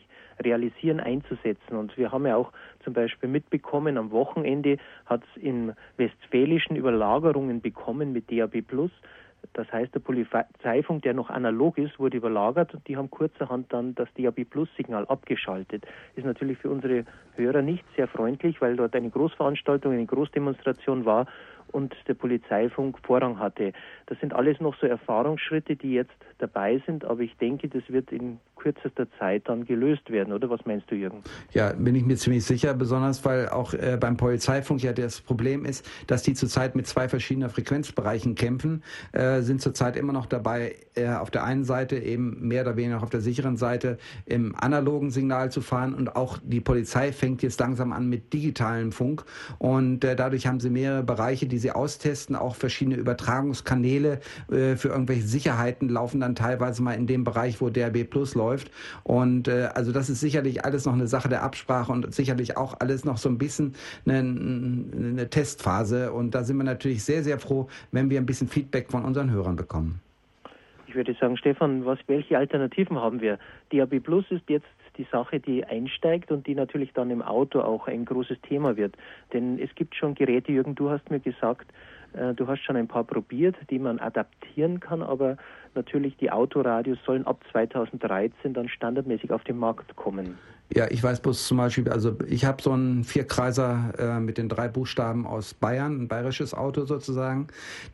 realisieren, 0.43 0.99
einzusetzen. 0.99 1.75
Und 1.75 1.97
wir 1.97 2.11
haben 2.11 2.25
ja 2.25 2.35
auch 2.35 2.51
zum 2.83 2.93
Beispiel 2.93 3.29
mitbekommen, 3.29 3.97
am 3.97 4.11
Wochenende 4.11 4.77
hat 5.05 5.23
es 5.23 5.41
in 5.41 5.73
Westfälischen 5.97 6.75
Überlagerungen 6.75 7.61
bekommen 7.61 8.11
mit 8.11 8.31
DAB. 8.31 8.63
Das 9.53 9.71
heißt, 9.71 9.93
der 9.93 9.99
Polizeifunk, 9.99 11.01
der 11.01 11.13
noch 11.13 11.29
analog 11.29 11.77
ist, 11.77 11.99
wurde 11.99 12.17
überlagert 12.17 12.73
und 12.73 12.87
die 12.87 12.95
haben 12.95 13.09
kurzerhand 13.09 13.73
dann 13.73 13.95
das 13.95 14.07
DAB 14.15 14.45
Plus 14.45 14.69
Signal 14.77 15.05
abgeschaltet. 15.07 15.85
Ist 16.15 16.25
natürlich 16.25 16.59
für 16.59 16.69
unsere 16.69 17.05
Hörer 17.35 17.61
nicht 17.61 17.83
sehr 17.95 18.07
freundlich, 18.07 18.61
weil 18.61 18.75
dort 18.75 18.95
eine 18.95 19.09
Großveranstaltung, 19.09 19.93
eine 19.93 20.05
Großdemonstration 20.05 21.05
war 21.05 21.25
und 21.71 21.95
der 22.07 22.13
Polizeifunk 22.13 22.97
Vorrang 23.03 23.39
hatte. 23.39 23.73
Das 24.07 24.19
sind 24.19 24.33
alles 24.33 24.59
noch 24.59 24.75
so 24.79 24.87
Erfahrungsschritte, 24.87 25.75
die 25.75 25.93
jetzt 25.93 26.11
dabei 26.37 26.81
sind, 26.85 27.05
aber 27.05 27.21
ich 27.21 27.35
denke, 27.37 27.67
das 27.69 27.83
wird 27.87 28.11
in 28.11 28.39
kürzester 28.61 29.07
Zeit 29.17 29.49
dann 29.49 29.65
gelöst 29.65 30.09
werden, 30.11 30.33
oder 30.33 30.49
was 30.49 30.65
meinst 30.65 30.89
du, 30.91 30.95
Jürgen? 30.95 31.23
Ja, 31.51 31.73
bin 31.73 31.95
ich 31.95 32.05
mir 32.05 32.15
ziemlich 32.15 32.45
sicher, 32.45 32.73
besonders 32.73 33.25
weil 33.25 33.49
auch 33.49 33.73
äh, 33.73 33.97
beim 33.99 34.17
Polizeifunk 34.17 34.83
ja 34.83 34.93
das 34.93 35.19
Problem 35.21 35.65
ist, 35.65 35.89
dass 36.07 36.21
die 36.21 36.33
zurzeit 36.33 36.75
mit 36.75 36.85
zwei 36.85 37.09
verschiedenen 37.09 37.49
Frequenzbereichen 37.49 38.35
kämpfen, 38.35 38.83
äh, 39.13 39.41
sind 39.41 39.61
zurzeit 39.61 39.97
immer 39.97 40.13
noch 40.13 40.27
dabei, 40.27 40.75
äh, 40.95 41.07
auf 41.09 41.31
der 41.31 41.43
einen 41.43 41.63
Seite 41.63 41.97
eben 41.97 42.47
mehr 42.47 42.61
oder 42.61 42.75
weniger 42.75 43.01
auf 43.01 43.09
der 43.09 43.21
sicheren 43.21 43.57
Seite 43.57 43.97
im 44.25 44.55
analogen 44.55 45.09
Signal 45.09 45.51
zu 45.51 45.61
fahren 45.61 45.95
und 45.95 46.15
auch 46.15 46.37
die 46.43 46.61
Polizei 46.61 47.11
fängt 47.11 47.41
jetzt 47.41 47.59
langsam 47.59 47.91
an 47.93 48.07
mit 48.07 48.31
digitalem 48.31 48.91
Funk 48.91 49.23
und 49.57 50.03
äh, 50.03 50.15
dadurch 50.15 50.45
haben 50.45 50.59
sie 50.59 50.69
mehrere 50.69 51.03
Bereiche, 51.03 51.47
die 51.47 51.57
sie 51.61 51.71
austesten, 51.71 52.35
auch 52.35 52.55
verschiedene 52.55 52.97
Übertragungskanäle 52.97 54.19
äh, 54.51 54.75
für 54.75 54.89
irgendwelche 54.89 55.23
Sicherheiten 55.23 55.87
laufen 55.87 56.19
dann 56.19 56.35
teilweise 56.35 56.83
mal 56.83 56.93
in 56.93 57.07
dem 57.07 57.23
Bereich, 57.23 57.61
wo 57.61 57.69
DRB 57.69 58.09
Plus 58.09 58.35
läuft. 58.35 58.71
Und 59.03 59.47
äh, 59.47 59.69
also 59.73 59.93
das 59.93 60.09
ist 60.09 60.19
sicherlich 60.19 60.65
alles 60.65 60.85
noch 60.85 60.93
eine 60.93 61.07
Sache 61.07 61.29
der 61.29 61.43
Absprache 61.43 61.91
und 61.91 62.13
sicherlich 62.13 62.57
auch 62.57 62.75
alles 62.79 63.05
noch 63.05 63.17
so 63.17 63.29
ein 63.29 63.37
bisschen 63.37 63.75
eine, 64.05 64.19
eine 64.19 65.29
Testphase. 65.29 66.11
Und 66.11 66.35
da 66.35 66.43
sind 66.43 66.57
wir 66.57 66.63
natürlich 66.65 67.03
sehr, 67.03 67.23
sehr 67.23 67.39
froh, 67.39 67.69
wenn 67.91 68.09
wir 68.09 68.19
ein 68.19 68.25
bisschen 68.25 68.47
Feedback 68.47 68.91
von 68.91 69.05
unseren 69.05 69.31
Hörern 69.31 69.55
bekommen. 69.55 70.01
Ich 70.87 70.95
würde 70.95 71.15
sagen, 71.21 71.37
Stefan, 71.37 71.85
was, 71.85 71.99
welche 72.07 72.37
Alternativen 72.37 72.99
haben 72.99 73.21
wir? 73.21 73.39
DAB 73.71 74.01
Plus 74.01 74.25
ist 74.29 74.49
jetzt 74.49 74.65
die 75.01 75.07
Sache, 75.11 75.39
die 75.39 75.65
einsteigt 75.65 76.31
und 76.31 76.45
die 76.45 76.55
natürlich 76.55 76.93
dann 76.93 77.09
im 77.09 77.21
Auto 77.21 77.61
auch 77.61 77.87
ein 77.87 78.05
großes 78.05 78.39
Thema 78.41 78.77
wird. 78.77 78.95
Denn 79.33 79.59
es 79.59 79.73
gibt 79.75 79.95
schon 79.95 80.13
Geräte, 80.13 80.51
Jürgen, 80.51 80.75
du 80.75 80.89
hast 80.89 81.09
mir 81.09 81.19
gesagt, 81.19 81.71
du 82.13 82.47
hast 82.47 82.61
schon 82.63 82.75
ein 82.75 82.87
paar 82.87 83.03
probiert, 83.03 83.55
die 83.69 83.79
man 83.79 83.99
adaptieren 83.99 84.79
kann, 84.79 85.01
aber 85.01 85.37
natürlich 85.75 86.17
die 86.17 86.31
Autoradios 86.31 86.97
sollen 87.05 87.25
ab 87.25 87.43
2013 87.51 88.53
dann 88.53 88.67
standardmäßig 88.69 89.31
auf 89.31 89.43
den 89.43 89.57
Markt 89.57 89.95
kommen. 89.95 90.37
Ja, 90.73 90.89
ich 90.89 91.03
weiß 91.03 91.19
bloß 91.19 91.47
zum 91.47 91.57
Beispiel, 91.57 91.89
also 91.89 92.15
ich 92.27 92.45
habe 92.45 92.63
so 92.63 92.71
einen 92.71 93.03
Vierkreiser 93.03 93.93
äh, 93.97 94.19
mit 94.21 94.37
den 94.37 94.47
drei 94.47 94.69
Buchstaben 94.69 95.27
aus 95.27 95.53
Bayern, 95.53 96.03
ein 96.03 96.07
bayerisches 96.07 96.53
Auto 96.53 96.85
sozusagen. 96.85 97.47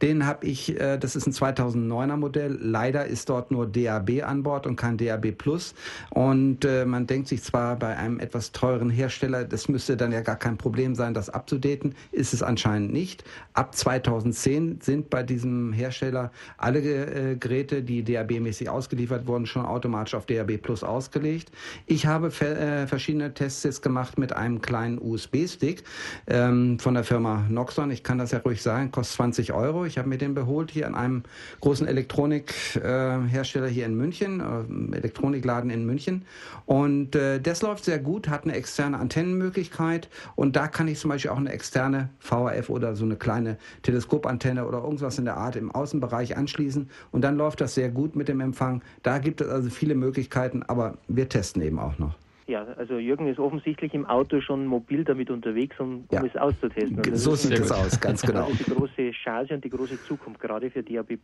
Den 0.04 0.28
habe 0.28 0.46
ich, 0.46 0.80
äh, 0.80 1.00
das 1.00 1.16
ist 1.16 1.26
ein 1.26 1.34
2009er 1.34 2.18
Modell. 2.18 2.56
Leider 2.62 3.08
ist 3.08 3.30
dort 3.30 3.50
nur 3.50 3.66
DAB 3.66 4.24
an 4.24 4.44
Bord 4.44 4.68
und 4.68 4.76
kein 4.76 4.98
DAB 4.98 5.32
Plus. 5.32 5.74
Und 6.12 6.66
äh, 6.66 6.86
man 6.86 7.08
denkt 7.08 7.30
sich 7.30 7.42
zwar 7.42 7.78
bei 7.78 7.98
einem 7.98 8.20
etwas 8.20 8.52
teuren 8.52 8.92
Hersteller, 8.92 9.44
das 9.44 9.70
müsste 9.70 9.98
dann 9.98 10.12
ja 10.12 10.22
gar 10.22 10.36
kein 10.36 10.58
Problem 10.58 10.94
sein, 10.94 11.16
das 11.16 11.32
abzudaten. 11.32 11.96
Ist 12.12 12.36
es 12.36 12.44
anscheinend 12.44 12.94
nicht. 12.94 13.24
Ab 13.54 13.74
2010 14.08 14.80
sind 14.82 15.10
bei 15.10 15.22
diesem 15.22 15.74
Hersteller 15.74 16.32
alle 16.58 16.80
äh, 16.80 17.36
Geräte, 17.36 17.84
die 17.84 18.04
DAB-mäßig 18.04 18.70
ausgeliefert 18.70 19.28
wurden, 19.28 19.46
schon 19.46 19.66
automatisch 19.66 20.16
auf 20.16 20.26
DAB 20.26 20.58
Plus 20.58 20.84
ausgelegt. 20.84 21.52
Ich 21.86 22.06
habe 22.06 22.28
äh, 22.28 22.88
verschiedene 22.88 23.34
Tests 23.34 23.82
gemacht 23.82 24.18
mit 24.18 24.32
einem 24.32 24.62
kleinen 24.62 24.98
USB-Stick 24.98 25.84
ähm, 26.28 26.80
von 26.80 26.94
der 26.94 27.04
Firma 27.04 27.46
Noxon. 27.50 27.92
Ich 27.92 28.04
kann 28.04 28.18
das 28.18 28.32
ja 28.32 28.40
ruhig 28.40 28.62
sagen, 28.62 28.92
kostet 28.92 29.18
20 29.18 29.52
Euro. 29.52 29.86
Ich 29.86 29.98
habe 29.98 30.08
mir 30.08 30.18
den 30.18 30.34
beholt 30.34 30.72
hier 30.72 30.88
an 30.88 30.96
einem 30.96 31.24
großen 31.60 31.86
Elektronikhersteller 31.86 33.68
äh, 33.68 33.72
hier 33.72 33.86
in 33.86 33.96
München, 33.96 34.40
äh, 34.40 34.96
Elektronikladen 34.98 35.70
in 35.70 35.86
München. 35.86 36.24
Und 36.66 37.16
äh, 37.16 37.42
das 37.42 37.62
läuft 37.62 37.84
sehr 37.84 38.00
gut, 38.00 38.30
hat 38.30 38.46
eine 38.46 38.56
externe 38.56 39.00
Antennenmöglichkeit 39.00 40.08
und 40.36 40.56
da 40.56 40.68
kann 40.68 40.88
ich 40.88 40.98
zum 41.00 41.10
Beispiel 41.10 41.32
auch 41.32 41.38
eine 41.38 41.52
externe 41.52 42.10
VHF 42.20 42.70
oder 42.70 42.96
so 42.96 43.04
eine 43.04 43.18
kleine 43.18 43.58
Teleskopantenne 43.98 44.66
oder 44.66 44.84
irgendwas 44.84 45.18
in 45.18 45.26
der 45.26 45.38
Art 45.38 45.56
im 45.56 45.72
Außenbereich 45.72 46.38
anschließen 46.38 46.90
und 47.12 47.22
dann 47.22 47.36
läuft 47.36 47.62
das 47.62 47.74
sehr 47.74 47.90
gut 47.90 48.16
mit 48.16 48.28
dem 48.28 48.40
Empfang. 48.42 48.84
Da 49.04 49.18
gibt 49.18 49.42
es 49.42 49.50
also 49.50 49.70
viele 49.70 49.96
Möglichkeiten, 49.96 50.64
aber 50.64 50.98
wir 51.08 51.28
testen 51.28 51.62
eben 51.62 51.80
auch 51.80 51.98
noch. 51.98 52.16
Ja, 52.46 52.64
also 52.78 52.98
Jürgen 52.98 53.28
ist 53.28 53.40
offensichtlich 53.40 53.94
im 53.94 54.06
Auto 54.06 54.40
schon 54.40 54.68
mobil 54.68 55.04
damit 55.04 55.30
unterwegs, 55.30 55.78
um, 55.80 55.96
um 55.96 56.06
ja. 56.12 56.24
es 56.24 56.36
auszutesten. 56.38 56.98
Also 57.00 57.32
so 57.32 57.36
sieht 57.36 57.60
es 57.60 57.72
aus, 57.72 58.00
ganz 58.00 58.22
genau. 58.22 58.44
Das 58.44 58.52
ist 58.52 58.68
die 58.68 58.72
große 58.72 59.12
Chance 59.12 59.54
und 59.56 59.66
die 59.66 59.70
große 59.70 60.02
Zukunft, 60.04 60.40
gerade 60.40 60.70
für 60.70 60.82
DAB+. 60.82 61.18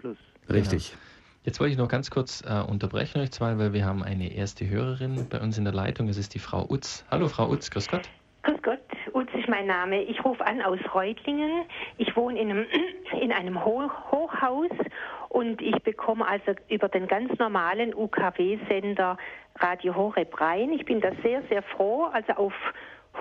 Richtig. 0.49 0.89
Genau. 0.89 1.01
Jetzt 1.45 1.59
wollte 1.59 1.71
ich 1.71 1.77
noch 1.77 1.87
ganz 1.87 2.09
kurz 2.09 2.41
äh, 2.45 2.61
unterbrechen 2.61 3.21
euch 3.21 3.31
zwei, 3.31 3.57
weil 3.57 3.73
wir 3.73 3.85
haben 3.85 4.03
eine 4.03 4.33
erste 4.33 4.69
Hörerin 4.69 5.27
bei 5.29 5.39
uns 5.39 5.57
in 5.57 5.63
der 5.63 5.73
Leitung. 5.73 6.09
Es 6.09 6.17
ist 6.17 6.33
die 6.33 6.39
Frau 6.39 6.65
Utz. 6.69 7.05
Hallo 7.09 7.27
Frau 7.29 7.49
Utz, 7.49 7.69
grüß 7.69 7.87
Gott. 7.87 8.09
Grüß 8.43 8.61
Gott, 8.61 8.72
mein 9.53 9.67
Name. 9.67 10.01
Ich 10.01 10.25
rufe 10.25 10.43
an 10.43 10.63
aus 10.63 10.79
Reutlingen. 10.95 11.65
Ich 11.99 12.17
wohne 12.17 12.39
in 12.39 12.49
einem, 12.49 12.65
in 13.21 13.31
einem 13.31 13.63
Hoch 13.63 13.91
Hochhaus 14.09 14.71
und 15.29 15.61
ich 15.61 15.75
bekomme 15.83 16.27
also 16.27 16.53
über 16.69 16.89
den 16.89 17.07
ganz 17.07 17.37
normalen 17.37 17.93
UKW-Sender 17.93 19.15
Radio 19.59 19.95
Horeb 19.95 20.41
rein. 20.41 20.73
Ich 20.73 20.85
bin 20.85 21.01
da 21.01 21.11
sehr, 21.21 21.43
sehr 21.49 21.61
froh. 21.61 22.05
Also 22.05 22.33
auf 22.33 22.53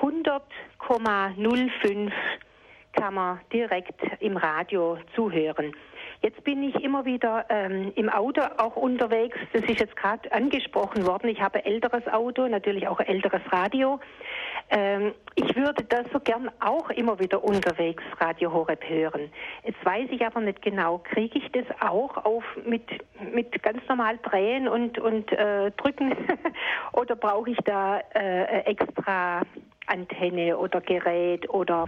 100,05 0.00 2.10
kann 2.92 3.12
man 3.12 3.40
direkt 3.52 4.00
im 4.20 4.38
Radio 4.38 4.96
zuhören. 5.14 5.74
Jetzt 6.22 6.44
bin 6.44 6.62
ich 6.62 6.76
immer 6.76 7.04
wieder 7.04 7.46
ähm, 7.48 7.92
im 7.96 8.08
Auto 8.08 8.42
auch 8.56 8.76
unterwegs. 8.76 9.36
Das 9.52 9.64
ist 9.64 9.80
jetzt 9.80 9.96
gerade 9.96 10.30
angesprochen 10.32 11.04
worden. 11.04 11.28
Ich 11.28 11.42
habe 11.42 11.58
ein 11.58 11.64
älteres 11.64 12.06
Auto, 12.06 12.46
natürlich 12.46 12.86
auch 12.86 13.00
ein 13.00 13.08
älteres 13.08 13.42
Radio. 13.50 13.98
Ähm, 14.74 15.12
ich 15.34 15.54
würde 15.54 15.84
das 15.84 16.06
so 16.14 16.20
gern 16.20 16.50
auch 16.60 16.88
immer 16.90 17.18
wieder 17.18 17.44
unterwegs 17.44 18.02
Radio 18.18 18.50
Horeb 18.50 18.82
hören. 18.88 19.30
Jetzt 19.64 19.84
weiß 19.84 20.08
ich 20.10 20.24
aber 20.24 20.40
nicht 20.40 20.62
genau, 20.62 20.98
kriege 20.98 21.38
ich 21.38 21.52
das 21.52 21.66
auch 21.80 22.24
auf 22.24 22.44
mit, 22.64 22.88
mit 23.34 23.62
ganz 23.62 23.86
normal 23.86 24.18
drehen 24.22 24.68
und, 24.68 24.98
und 24.98 25.30
äh, 25.32 25.70
drücken 25.72 26.16
oder 26.94 27.16
brauche 27.16 27.50
ich 27.50 27.58
da 27.66 28.00
äh, 28.14 28.60
extra 28.64 29.42
Antenne 29.88 30.56
oder 30.56 30.80
Gerät 30.80 31.48
oder 31.50 31.86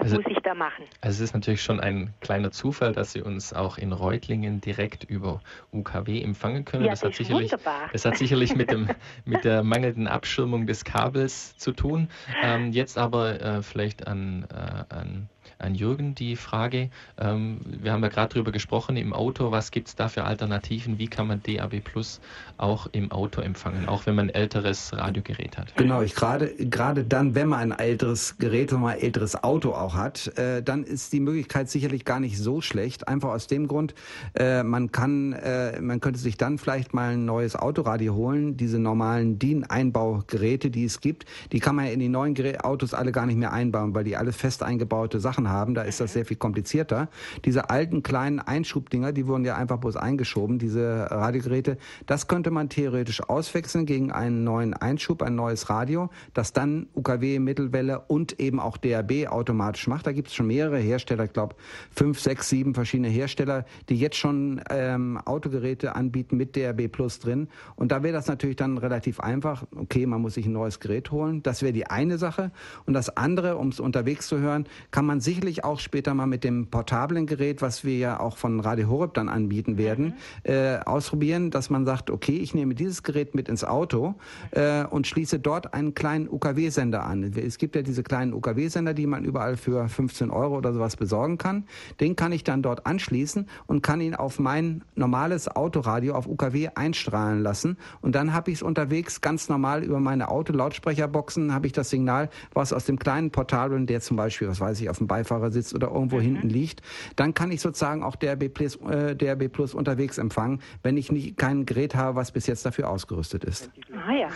was 0.00 0.12
also, 0.12 0.16
muss 0.16 0.26
ich 0.28 0.42
da 0.42 0.54
machen? 0.54 0.84
Also 1.00 1.16
es 1.16 1.30
ist 1.30 1.34
natürlich 1.34 1.62
schon 1.62 1.80
ein 1.80 2.12
kleiner 2.20 2.50
Zufall, 2.50 2.92
dass 2.92 3.12
Sie 3.12 3.22
uns 3.22 3.52
auch 3.52 3.78
in 3.78 3.92
Reutlingen 3.92 4.60
direkt 4.60 5.04
über 5.04 5.40
UKW 5.72 6.20
empfangen 6.22 6.64
können. 6.64 6.84
Ja, 6.84 6.90
das, 6.90 7.00
das, 7.00 7.10
hat 7.10 7.16
sicherlich, 7.16 7.54
das 7.92 8.04
hat 8.04 8.16
sicherlich 8.16 8.54
mit, 8.54 8.70
dem, 8.70 8.88
mit 9.24 9.44
der 9.44 9.62
mangelnden 9.62 10.06
Abschirmung 10.06 10.66
des 10.66 10.84
Kabels 10.84 11.56
zu 11.56 11.72
tun. 11.72 12.08
Ähm, 12.42 12.72
jetzt 12.72 12.98
aber 12.98 13.40
äh, 13.40 13.62
vielleicht 13.62 14.06
an, 14.06 14.46
äh, 14.50 14.94
an 14.94 15.28
an 15.58 15.74
Jürgen 15.74 16.14
die 16.14 16.36
Frage. 16.36 16.90
Ähm, 17.18 17.60
wir 17.64 17.92
haben 17.92 18.02
ja 18.02 18.08
gerade 18.08 18.34
darüber 18.34 18.52
gesprochen 18.52 18.96
im 18.96 19.12
Auto. 19.12 19.50
Was 19.50 19.70
gibt 19.70 19.88
es 19.88 19.96
da 19.96 20.08
für 20.08 20.24
Alternativen? 20.24 20.98
Wie 20.98 21.08
kann 21.08 21.26
man 21.26 21.42
DAB 21.42 21.80
Plus 21.80 22.20
auch 22.58 22.88
im 22.92 23.10
Auto 23.12 23.40
empfangen, 23.40 23.88
auch 23.88 24.06
wenn 24.06 24.14
man 24.14 24.26
ein 24.26 24.34
älteres 24.34 24.92
Radiogerät 24.92 25.56
hat? 25.58 25.74
Genau, 25.76 26.02
ich 26.02 26.14
gerade 26.14 26.48
gerade 26.56 27.04
dann, 27.04 27.34
wenn 27.34 27.48
man 27.48 27.72
ein 27.72 27.78
älteres 27.78 28.38
Gerät 28.38 28.72
und 28.72 28.82
mal 28.82 28.94
ein 28.94 29.00
älteres 29.00 29.42
Auto 29.42 29.72
auch 29.72 29.94
hat, 29.94 30.36
äh, 30.38 30.62
dann 30.62 30.84
ist 30.84 31.12
die 31.12 31.20
Möglichkeit 31.20 31.70
sicherlich 31.70 32.04
gar 32.04 32.20
nicht 32.20 32.38
so 32.38 32.60
schlecht. 32.60 33.08
Einfach 33.08 33.30
aus 33.30 33.46
dem 33.46 33.68
Grund, 33.68 33.94
äh, 34.34 34.62
man 34.62 34.92
kann, 34.92 35.32
äh, 35.32 35.80
man 35.80 36.00
könnte 36.00 36.20
sich 36.20 36.36
dann 36.36 36.58
vielleicht 36.58 36.94
mal 36.94 37.12
ein 37.12 37.24
neues 37.24 37.56
Autoradio 37.56 38.14
holen. 38.14 38.56
Diese 38.56 38.78
normalen 38.78 39.38
DIN-Einbaugeräte, 39.38 40.70
die 40.70 40.84
es 40.84 41.00
gibt, 41.00 41.24
die 41.52 41.60
kann 41.60 41.76
man 41.76 41.86
ja 41.86 41.92
in 41.92 42.00
die 42.00 42.08
neuen 42.08 42.36
Autos 42.60 42.92
alle 42.92 43.12
gar 43.12 43.26
nicht 43.26 43.38
mehr 43.38 43.52
einbauen, 43.52 43.94
weil 43.94 44.04
die 44.04 44.16
alle 44.16 44.32
fest 44.32 44.62
eingebaute 44.62 45.20
Sachen 45.20 45.45
haben, 45.48 45.74
da 45.74 45.82
ist 45.82 46.00
das 46.00 46.12
sehr 46.12 46.24
viel 46.24 46.36
komplizierter. 46.36 47.08
Diese 47.44 47.70
alten 47.70 48.02
kleinen 48.02 48.40
Einschubdinger, 48.40 49.12
die 49.12 49.26
wurden 49.26 49.44
ja 49.44 49.56
einfach 49.56 49.78
bloß 49.78 49.96
eingeschoben, 49.96 50.58
diese 50.58 51.08
Radiogeräte, 51.10 51.78
das 52.06 52.28
könnte 52.28 52.50
man 52.50 52.68
theoretisch 52.68 53.22
auswechseln 53.22 53.86
gegen 53.86 54.12
einen 54.12 54.44
neuen 54.44 54.74
Einschub, 54.74 55.22
ein 55.22 55.34
neues 55.34 55.70
Radio, 55.70 56.10
das 56.34 56.52
dann 56.52 56.86
UKW, 56.94 57.38
Mittelwelle 57.38 58.00
und 58.08 58.40
eben 58.40 58.60
auch 58.60 58.76
DAB 58.76 59.28
automatisch 59.28 59.86
macht. 59.86 60.06
Da 60.06 60.12
gibt 60.12 60.28
es 60.28 60.34
schon 60.34 60.46
mehrere 60.46 60.78
Hersteller, 60.78 61.24
ich 61.24 61.32
glaube 61.32 61.56
fünf, 61.90 62.20
sechs, 62.20 62.48
sieben 62.48 62.74
verschiedene 62.74 63.08
Hersteller, 63.08 63.64
die 63.88 63.96
jetzt 63.96 64.16
schon 64.16 64.60
ähm, 64.70 65.18
Autogeräte 65.24 65.94
anbieten 65.94 66.36
mit 66.36 66.56
DAB 66.56 66.88
Plus 66.88 67.18
drin. 67.18 67.48
Und 67.76 67.92
da 67.92 68.02
wäre 68.02 68.12
das 68.12 68.26
natürlich 68.26 68.56
dann 68.56 68.78
relativ 68.78 69.20
einfach. 69.20 69.64
Okay, 69.74 70.06
man 70.06 70.20
muss 70.20 70.34
sich 70.34 70.46
ein 70.46 70.52
neues 70.52 70.80
Gerät 70.80 71.10
holen. 71.10 71.42
Das 71.42 71.62
wäre 71.62 71.72
die 71.72 71.86
eine 71.86 72.18
Sache. 72.18 72.50
Und 72.86 72.94
das 72.94 73.16
andere, 73.16 73.56
um 73.56 73.68
es 73.68 73.80
unterwegs 73.80 74.26
zu 74.28 74.38
hören, 74.38 74.66
kann 74.90 75.06
man 75.06 75.20
sich 75.20 75.35
sicherlich 75.36 75.64
auch 75.64 75.80
später 75.80 76.14
mal 76.14 76.26
mit 76.26 76.44
dem 76.44 76.68
portablen 76.68 77.26
Gerät, 77.26 77.60
was 77.60 77.84
wir 77.84 77.98
ja 77.98 78.20
auch 78.20 78.38
von 78.38 78.58
Radio 78.60 78.88
Horeb 78.88 79.12
dann 79.12 79.28
anbieten 79.28 79.76
werden, 79.76 80.14
mhm. 80.44 80.50
äh, 80.50 80.78
ausprobieren, 80.78 81.50
dass 81.50 81.68
man 81.68 81.84
sagt, 81.84 82.10
okay, 82.10 82.36
ich 82.38 82.54
nehme 82.54 82.74
dieses 82.74 83.02
Gerät 83.02 83.34
mit 83.34 83.50
ins 83.50 83.62
Auto 83.62 84.14
äh, 84.52 84.84
und 84.84 85.06
schließe 85.06 85.38
dort 85.38 85.74
einen 85.74 85.94
kleinen 85.94 86.26
UKW-Sender 86.26 87.04
an. 87.04 87.34
Es 87.36 87.58
gibt 87.58 87.76
ja 87.76 87.82
diese 87.82 88.02
kleinen 88.02 88.32
UKW-Sender, 88.32 88.94
die 88.94 89.06
man 89.06 89.26
überall 89.26 89.58
für 89.58 89.86
15 89.90 90.30
Euro 90.30 90.56
oder 90.56 90.72
sowas 90.72 90.96
besorgen 90.96 91.36
kann. 91.36 91.66
Den 92.00 92.16
kann 92.16 92.32
ich 92.32 92.42
dann 92.42 92.62
dort 92.62 92.86
anschließen 92.86 93.46
und 93.66 93.82
kann 93.82 94.00
ihn 94.00 94.14
auf 94.14 94.38
mein 94.38 94.84
normales 94.94 95.54
Autoradio 95.54 96.14
auf 96.14 96.26
UKW 96.26 96.70
einstrahlen 96.74 97.42
lassen. 97.42 97.76
Und 98.00 98.14
dann 98.14 98.32
habe 98.32 98.50
ich 98.50 98.56
es 98.56 98.62
unterwegs 98.62 99.20
ganz 99.20 99.50
normal 99.50 99.84
über 99.84 100.00
meine 100.00 100.28
Autolautsprecherboxen, 100.28 101.52
habe 101.52 101.66
ich 101.66 101.74
das 101.74 101.90
Signal, 101.90 102.30
was 102.54 102.72
aus 102.72 102.86
dem 102.86 102.98
kleinen 102.98 103.30
Portablen, 103.30 103.86
der 103.86 104.00
zum 104.00 104.16
Beispiel, 104.16 104.48
was 104.48 104.60
weiß 104.60 104.80
ich, 104.80 104.88
auf 104.88 104.96
dem 104.96 105.06
Beifahrer 105.06 105.25
Beifahrer 105.26 105.50
sitzt 105.50 105.74
oder 105.74 105.88
irgendwo 105.88 106.16
mhm. 106.16 106.22
hinten 106.22 106.48
liegt, 106.48 106.82
dann 107.16 107.34
kann 107.34 107.50
ich 107.50 107.60
sozusagen 107.60 108.02
auch 108.02 108.16
DRB 108.16 108.52
Plus, 108.52 108.76
äh, 108.82 109.14
DRB 109.14 109.52
Plus 109.52 109.74
unterwegs 109.74 110.18
empfangen, 110.18 110.60
wenn 110.82 110.96
ich 110.96 111.12
nicht 111.12 111.36
kein 111.36 111.66
Gerät 111.66 111.94
habe, 111.94 112.16
was 112.16 112.32
bis 112.32 112.46
jetzt 112.46 112.64
dafür 112.64 112.88
ausgerüstet 112.88 113.44
ist. 113.44 113.70
Ah 114.06 114.14
ja. 114.14 114.28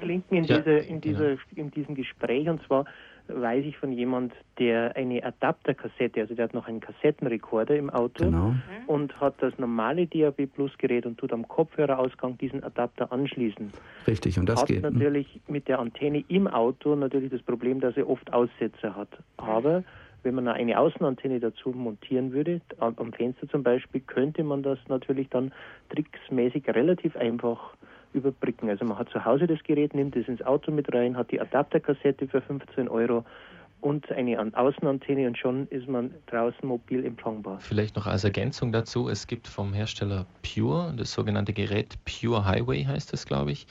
Klingt 0.00 0.30
mir 0.30 0.38
in, 0.38 0.44
ja. 0.44 0.58
Diese, 0.58 0.70
in, 0.70 1.00
dieser, 1.00 1.36
in 1.54 1.70
diesem 1.70 1.94
Gespräch 1.94 2.48
und 2.48 2.62
zwar 2.66 2.86
weiß 3.28 3.64
ich 3.64 3.76
von 3.78 3.92
jemand, 3.92 4.32
der 4.58 4.96
eine 4.96 5.22
Adapterkassette, 5.24 6.20
also 6.20 6.34
der 6.34 6.44
hat 6.44 6.54
noch 6.54 6.66
einen 6.66 6.80
Kassettenrekorder 6.80 7.76
im 7.76 7.90
Auto 7.90 8.24
genau. 8.24 8.54
und 8.86 9.18
hat 9.20 9.34
das 9.40 9.56
normale 9.58 10.06
DAB 10.06 10.46
Plus 10.46 10.76
Gerät 10.78 11.06
und 11.06 11.18
tut 11.18 11.32
am 11.32 11.46
Kopfhörerausgang 11.46 12.38
diesen 12.38 12.62
Adapter 12.64 13.12
anschließen. 13.12 13.72
Richtig, 14.06 14.38
und 14.38 14.46
das 14.46 14.62
hat 14.62 14.68
geht. 14.68 14.84
Hat 14.84 14.92
natürlich 14.92 15.40
mit 15.48 15.68
der 15.68 15.78
Antenne 15.78 16.24
im 16.28 16.46
Auto 16.46 16.94
natürlich 16.94 17.30
das 17.30 17.42
Problem, 17.42 17.80
dass 17.80 17.96
er 17.96 18.08
oft 18.08 18.32
Aussetzer 18.32 18.96
hat. 18.96 19.10
Aber 19.36 19.84
wenn 20.22 20.34
man 20.34 20.48
eine 20.48 20.78
Außenantenne 20.78 21.40
dazu 21.40 21.70
montieren 21.70 22.32
würde, 22.32 22.60
am 22.78 23.12
Fenster 23.12 23.48
zum 23.48 23.62
Beispiel, 23.62 24.00
könnte 24.00 24.44
man 24.44 24.62
das 24.62 24.78
natürlich 24.88 25.28
dann 25.30 25.52
tricksmäßig 25.90 26.68
relativ 26.68 27.16
einfach 27.16 27.74
überbrücken. 28.14 28.68
Also 28.68 28.84
man 28.84 28.98
hat 28.98 29.08
zu 29.10 29.24
Hause 29.24 29.46
das 29.46 29.62
Gerät, 29.62 29.94
nimmt 29.94 30.16
es 30.16 30.28
ins 30.28 30.42
Auto 30.42 30.70
mit 30.70 30.92
rein, 30.92 31.16
hat 31.16 31.30
die 31.30 31.40
Adapterkassette 31.40 32.28
für 32.28 32.40
15 32.40 32.88
Euro 32.88 33.24
und 33.82 34.10
eine 34.12 34.38
Außenantenne 34.56 35.26
und 35.26 35.36
schon 35.36 35.66
ist 35.68 35.88
man 35.88 36.14
draußen 36.26 36.66
mobil 36.66 37.04
empfangbar. 37.04 37.58
Vielleicht 37.60 37.96
noch 37.96 38.06
als 38.06 38.24
Ergänzung 38.24 38.72
dazu, 38.72 39.08
es 39.08 39.26
gibt 39.26 39.48
vom 39.48 39.74
Hersteller 39.74 40.24
Pure, 40.42 40.94
das 40.96 41.12
sogenannte 41.12 41.52
Gerät 41.52 41.98
Pure 42.04 42.46
Highway 42.46 42.84
heißt 42.84 43.12
es, 43.12 43.26
glaube 43.26 43.52
ich. 43.52 43.66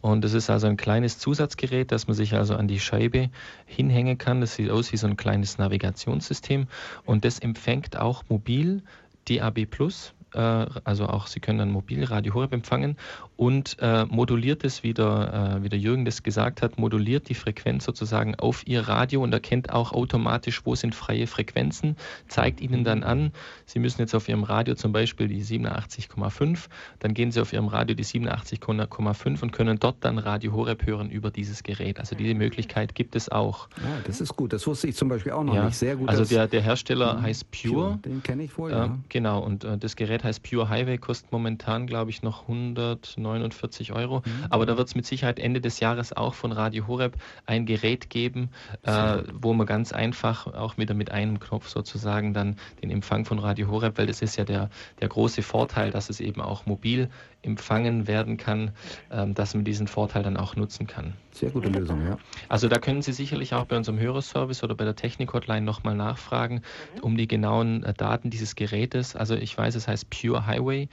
Und 0.00 0.24
das 0.24 0.34
ist 0.34 0.48
also 0.50 0.68
ein 0.68 0.76
kleines 0.76 1.18
Zusatzgerät, 1.18 1.90
das 1.92 2.06
man 2.06 2.14
sich 2.14 2.34
also 2.34 2.54
an 2.54 2.68
die 2.68 2.80
Scheibe 2.80 3.30
hinhängen 3.66 4.18
kann. 4.18 4.40
Das 4.40 4.54
sieht 4.54 4.70
aus 4.70 4.92
wie 4.92 4.96
so 4.96 5.08
ein 5.08 5.16
kleines 5.16 5.58
Navigationssystem 5.58 6.68
und 7.04 7.24
das 7.24 7.40
empfängt 7.40 7.98
auch 7.98 8.22
mobil 8.28 8.82
DAB 9.28 9.66
Plus 9.66 10.14
also 10.36 11.06
auch 11.06 11.26
Sie 11.26 11.40
können 11.40 11.58
dann 11.58 11.70
mobil 11.70 12.04
Radio 12.04 12.34
Horeb 12.34 12.52
empfangen 12.52 12.96
und 13.36 13.76
äh, 13.80 14.04
moduliert 14.06 14.64
es, 14.64 14.82
wie 14.82 14.94
der, 14.94 15.58
äh, 15.58 15.62
wie 15.62 15.68
der 15.68 15.78
Jürgen 15.78 16.04
das 16.04 16.22
gesagt 16.22 16.62
hat, 16.62 16.78
moduliert 16.78 17.28
die 17.28 17.34
Frequenz 17.34 17.84
sozusagen 17.84 18.34
auf 18.36 18.66
Ihr 18.66 18.88
Radio 18.88 19.22
und 19.22 19.32
erkennt 19.32 19.72
auch 19.72 19.92
automatisch, 19.92 20.64
wo 20.64 20.74
sind 20.74 20.94
freie 20.94 21.26
Frequenzen, 21.26 21.96
zeigt 22.28 22.60
Ihnen 22.60 22.84
dann 22.84 23.02
an, 23.02 23.32
Sie 23.66 23.78
müssen 23.78 24.00
jetzt 24.00 24.14
auf 24.14 24.28
Ihrem 24.28 24.42
Radio 24.42 24.74
zum 24.74 24.92
Beispiel 24.92 25.28
die 25.28 25.42
87,5, 25.42 26.66
dann 26.98 27.14
gehen 27.14 27.30
Sie 27.30 27.40
auf 27.40 27.52
Ihrem 27.52 27.68
Radio 27.68 27.94
die 27.94 28.04
87,5 28.04 29.42
und 29.42 29.52
können 29.52 29.78
dort 29.78 29.96
dann 30.00 30.18
Radio 30.18 30.52
Horeb 30.52 30.86
hören 30.86 31.10
über 31.10 31.30
dieses 31.30 31.62
Gerät. 31.62 31.98
Also 31.98 32.16
diese 32.16 32.34
Möglichkeit 32.34 32.94
gibt 32.94 33.16
es 33.16 33.28
auch. 33.28 33.68
Ja, 33.76 34.00
das 34.06 34.20
ist 34.20 34.34
gut. 34.36 34.52
Das 34.52 34.66
wusste 34.66 34.88
ich 34.88 34.96
zum 34.96 35.08
Beispiel 35.08 35.32
auch 35.32 35.44
noch 35.44 35.54
ja, 35.54 35.66
nicht. 35.66 35.76
Sehr 35.76 35.96
gut. 35.96 36.08
Also 36.08 36.24
der, 36.24 36.46
der 36.46 36.62
Hersteller 36.62 37.20
heißt 37.20 37.50
Pure. 37.50 37.74
Pure 37.74 37.98
den 38.04 38.22
kenne 38.22 38.44
ich 38.44 38.56
wohl. 38.56 38.70
Ja. 38.70 38.98
genau. 39.08 39.40
Und 39.40 39.64
äh, 39.64 39.78
das 39.78 39.96
Gerät 39.96 40.24
heißt 40.26 40.42
Pure 40.42 40.68
Highway, 40.68 40.98
kostet 40.98 41.32
momentan, 41.32 41.86
glaube 41.86 42.10
ich, 42.10 42.22
noch 42.22 42.42
149 42.42 43.92
Euro. 43.92 44.22
Mhm. 44.24 44.46
Aber 44.50 44.66
da 44.66 44.76
wird 44.76 44.88
es 44.88 44.94
mit 44.94 45.06
Sicherheit 45.06 45.38
Ende 45.38 45.60
des 45.60 45.80
Jahres 45.80 46.14
auch 46.14 46.34
von 46.34 46.52
Radio 46.52 46.86
Horeb 46.86 47.16
ein 47.46 47.64
Gerät 47.64 48.10
geben, 48.10 48.50
äh, 48.82 49.22
wo 49.32 49.54
man 49.54 49.66
ganz 49.66 49.92
einfach 49.92 50.46
auch 50.46 50.76
wieder 50.76 50.94
mit 50.94 51.10
einem 51.10 51.40
Knopf 51.40 51.68
sozusagen 51.68 52.34
dann 52.34 52.56
den 52.82 52.90
Empfang 52.90 53.24
von 53.24 53.38
Radio 53.38 53.68
Horeb, 53.70 53.96
weil 53.96 54.06
das 54.06 54.20
ist 54.20 54.36
ja 54.36 54.44
der, 54.44 54.68
der 55.00 55.08
große 55.08 55.42
Vorteil, 55.42 55.90
dass 55.90 56.10
es 56.10 56.20
eben 56.20 56.40
auch 56.42 56.66
mobil 56.66 57.08
empfangen 57.46 58.06
werden 58.06 58.36
kann, 58.36 58.72
ähm, 59.10 59.34
dass 59.34 59.54
man 59.54 59.64
diesen 59.64 59.86
Vorteil 59.86 60.22
dann 60.22 60.36
auch 60.36 60.56
nutzen 60.56 60.86
kann. 60.86 61.14
Sehr 61.32 61.50
gute 61.50 61.68
Lösung, 61.68 62.04
ja. 62.06 62.18
Also 62.48 62.68
da 62.68 62.78
können 62.78 63.02
Sie 63.02 63.12
sicherlich 63.12 63.54
auch 63.54 63.66
bei 63.66 63.76
unserem 63.76 63.98
Hörerservice 63.98 64.62
oder 64.64 64.74
bei 64.74 64.84
der 64.84 64.96
Technik-Hotline 64.96 65.64
nochmal 65.64 65.94
nachfragen, 65.94 66.62
um 67.00 67.16
die 67.16 67.28
genauen 67.28 67.82
äh, 67.84 67.94
Daten 67.94 68.30
dieses 68.30 68.56
Gerätes. 68.56 69.16
Also 69.16 69.34
ich 69.34 69.56
weiß, 69.56 69.74
es 69.74 69.88
heißt 69.88 70.10
Pure 70.10 70.46
Highway, 70.46 70.88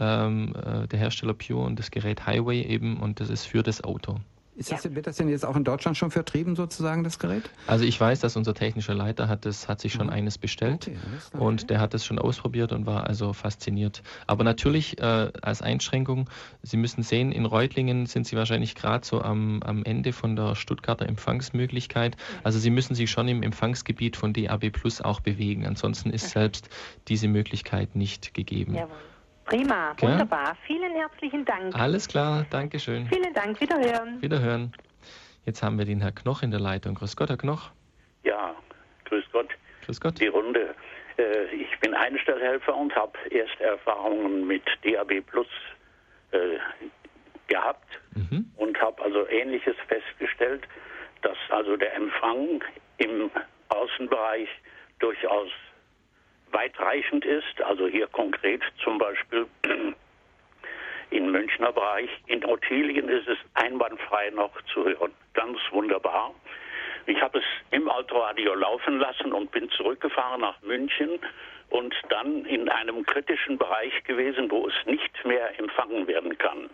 ähm, 0.00 0.54
äh, 0.56 0.88
der 0.88 0.98
Hersteller 0.98 1.34
Pure 1.34 1.60
und 1.60 1.78
das 1.78 1.90
Gerät 1.90 2.26
Highway 2.26 2.62
eben 2.62 3.00
und 3.00 3.20
das 3.20 3.30
ist 3.30 3.46
für 3.46 3.62
das 3.62 3.84
Auto. 3.84 4.18
Das, 4.54 4.68
ja. 4.68 4.94
Wird 4.94 5.06
das 5.06 5.16
denn 5.16 5.28
jetzt 5.28 5.46
auch 5.46 5.56
in 5.56 5.64
Deutschland 5.64 5.96
schon 5.96 6.10
vertrieben, 6.10 6.56
sozusagen, 6.56 7.04
das 7.04 7.18
Gerät? 7.18 7.48
Also 7.66 7.84
ich 7.86 7.98
weiß, 7.98 8.20
dass 8.20 8.36
unser 8.36 8.52
technischer 8.52 8.94
Leiter 8.94 9.26
hat, 9.26 9.46
das, 9.46 9.66
hat 9.66 9.80
sich 9.80 9.94
schon 9.94 10.08
mhm. 10.08 10.12
eines 10.12 10.36
bestellt 10.36 10.88
okay, 10.88 11.38
und 11.38 11.70
der 11.70 11.80
hat 11.80 11.94
es 11.94 12.04
schon 12.04 12.18
ausprobiert 12.18 12.72
und 12.72 12.84
war 12.84 13.06
also 13.06 13.32
fasziniert. 13.32 14.02
Aber 14.26 14.44
natürlich 14.44 15.00
äh, 15.00 15.32
als 15.40 15.62
Einschränkung, 15.62 16.28
Sie 16.62 16.76
müssen 16.76 17.02
sehen, 17.02 17.32
in 17.32 17.46
Reutlingen 17.46 18.04
sind 18.04 18.26
Sie 18.26 18.36
wahrscheinlich 18.36 18.74
gerade 18.74 19.06
so 19.06 19.22
am, 19.22 19.62
am 19.62 19.84
Ende 19.84 20.12
von 20.12 20.36
der 20.36 20.54
Stuttgarter 20.54 21.06
Empfangsmöglichkeit. 21.06 22.18
Also 22.42 22.58
Sie 22.58 22.70
müssen 22.70 22.94
sich 22.94 23.10
schon 23.10 23.28
im 23.28 23.42
Empfangsgebiet 23.42 24.16
von 24.16 24.34
DAB 24.34 24.70
Plus 24.70 25.00
auch 25.00 25.20
bewegen. 25.20 25.66
Ansonsten 25.66 26.10
ist 26.10 26.28
selbst 26.28 26.68
diese 27.08 27.26
Möglichkeit 27.26 27.96
nicht 27.96 28.34
gegeben. 28.34 28.74
Jawohl. 28.74 28.96
Prima, 29.52 29.94
wunderbar. 30.00 30.56
Vielen 30.66 30.94
herzlichen 30.94 31.44
Dank. 31.44 31.74
Alles 31.78 32.08
klar, 32.08 32.46
danke 32.48 32.78
schön. 32.78 33.06
Vielen 33.08 33.34
Dank, 33.34 33.60
wiederhören. 33.60 34.22
Wiederhören. 34.22 34.72
Jetzt 35.44 35.62
haben 35.62 35.76
wir 35.76 35.84
den 35.84 36.00
Herr 36.00 36.12
Knoch 36.12 36.42
in 36.42 36.50
der 36.50 36.58
Leitung. 36.58 36.94
Grüß 36.94 37.16
Gott, 37.16 37.28
Herr 37.28 37.36
Knoch. 37.36 37.70
Ja, 38.24 38.54
grüß 39.04 39.24
Gott. 39.30 39.48
Grüß 39.84 40.00
Gott. 40.00 40.18
Die 40.18 40.28
Runde. 40.28 40.74
Äh, 41.18 41.54
ich 41.54 41.78
bin 41.80 41.92
Einstellhelfer 41.92 42.74
und 42.74 42.96
habe 42.96 43.12
erste 43.28 43.62
Erfahrungen 43.62 44.46
mit 44.46 44.62
DAB 44.84 45.20
Plus 45.20 45.48
äh, 46.30 46.56
gehabt 47.46 48.00
mhm. 48.14 48.50
und 48.56 48.80
habe 48.80 49.02
also 49.02 49.28
Ähnliches 49.28 49.76
festgestellt, 49.86 50.62
dass 51.20 51.36
also 51.50 51.76
der 51.76 51.94
Empfang 51.94 52.64
im 52.96 53.30
Außenbereich 53.68 54.48
durchaus 54.98 55.50
weitreichend 56.52 57.24
ist, 57.24 57.60
also 57.62 57.86
hier 57.86 58.06
konkret 58.08 58.62
zum 58.82 58.98
Beispiel 58.98 59.46
in 61.10 61.30
Münchner 61.30 61.72
Bereich, 61.72 62.10
in 62.26 62.44
Ottilien 62.44 63.08
ist 63.08 63.28
es 63.28 63.38
einwandfrei 63.54 64.30
noch 64.30 64.52
zu 64.72 64.84
hören. 64.84 65.12
Ganz 65.34 65.58
wunderbar. 65.70 66.34
Ich 67.06 67.20
habe 67.20 67.38
es 67.38 67.44
im 67.70 67.88
Autoradio 67.88 68.54
laufen 68.54 68.98
lassen 68.98 69.32
und 69.32 69.50
bin 69.50 69.68
zurückgefahren 69.70 70.40
nach 70.40 70.60
München 70.62 71.18
und 71.70 71.94
dann 72.10 72.44
in 72.44 72.68
einem 72.68 73.04
kritischen 73.04 73.58
Bereich 73.58 74.04
gewesen, 74.04 74.50
wo 74.50 74.68
es 74.68 74.74
nicht 74.86 75.24
mehr 75.24 75.58
empfangen 75.58 76.06
werden 76.06 76.36
kann. 76.38 76.70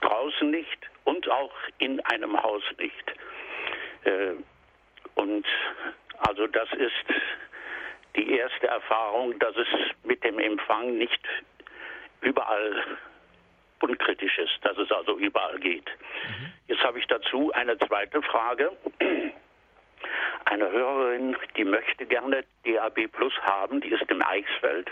Draußen 0.00 0.50
nicht 0.50 0.78
und 1.04 1.28
auch 1.30 1.52
in 1.78 2.00
einem 2.06 2.42
Haus 2.42 2.62
nicht. 2.78 3.14
Äh, 4.04 4.32
und 5.14 5.46
also 6.18 6.46
das 6.46 6.68
ist 6.72 6.92
die 8.18 8.36
erste 8.36 8.66
Erfahrung, 8.66 9.38
dass 9.38 9.56
es 9.56 9.68
mit 10.04 10.22
dem 10.24 10.38
Empfang 10.38 10.98
nicht 10.98 11.20
überall 12.20 12.84
unkritisch 13.80 14.38
ist, 14.38 14.58
dass 14.62 14.76
es 14.76 14.90
also 14.90 15.16
überall 15.18 15.58
geht. 15.60 15.86
Mhm. 15.86 16.52
Jetzt 16.66 16.82
habe 16.82 16.98
ich 16.98 17.06
dazu 17.06 17.52
eine 17.52 17.78
zweite 17.78 18.20
Frage. 18.22 18.72
Eine 20.44 20.70
Hörerin, 20.70 21.36
die 21.56 21.64
möchte 21.64 22.06
gerne 22.06 22.42
DAB 22.64 23.08
Plus 23.08 23.34
haben, 23.42 23.82
die 23.82 23.88
ist 23.88 24.08
im 24.08 24.22
Eichsfeld 24.22 24.90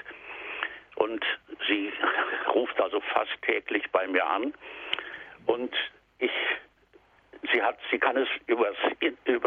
und 0.97 1.25
sie 1.67 1.91
ruft 2.53 2.79
also 2.79 3.01
fast 3.01 3.31
täglich 3.43 3.85
bei 3.91 4.07
mir 4.07 4.27
an 4.27 4.53
und 5.47 5.75
ich 6.19 6.33
Sie, 7.53 7.63
hat, 7.63 7.79
sie 7.91 7.99
kann 7.99 8.17
es 8.17 8.29
über, 8.47 8.73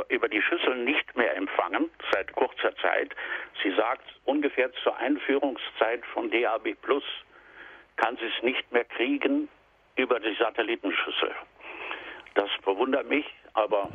über 0.09 0.27
die 0.29 0.41
Schüssel 0.41 0.75
nicht 0.77 1.15
mehr 1.15 1.35
empfangen, 1.35 1.89
seit 2.11 2.31
kurzer 2.33 2.75
Zeit. 2.77 3.15
Sie 3.63 3.71
sagt, 3.71 4.03
ungefähr 4.25 4.71
zur 4.83 4.95
Einführungszeit 4.97 6.05
von 6.13 6.29
DAB 6.29 6.75
Plus 6.81 7.03
kann 7.97 8.17
sie 8.17 8.25
es 8.25 8.43
nicht 8.43 8.71
mehr 8.71 8.85
kriegen 8.85 9.49
über 9.95 10.19
die 10.19 10.35
Satellitenschüssel. 10.35 11.35
Das 12.35 12.49
verwundert 12.63 13.07
mich, 13.07 13.25
aber 13.53 13.89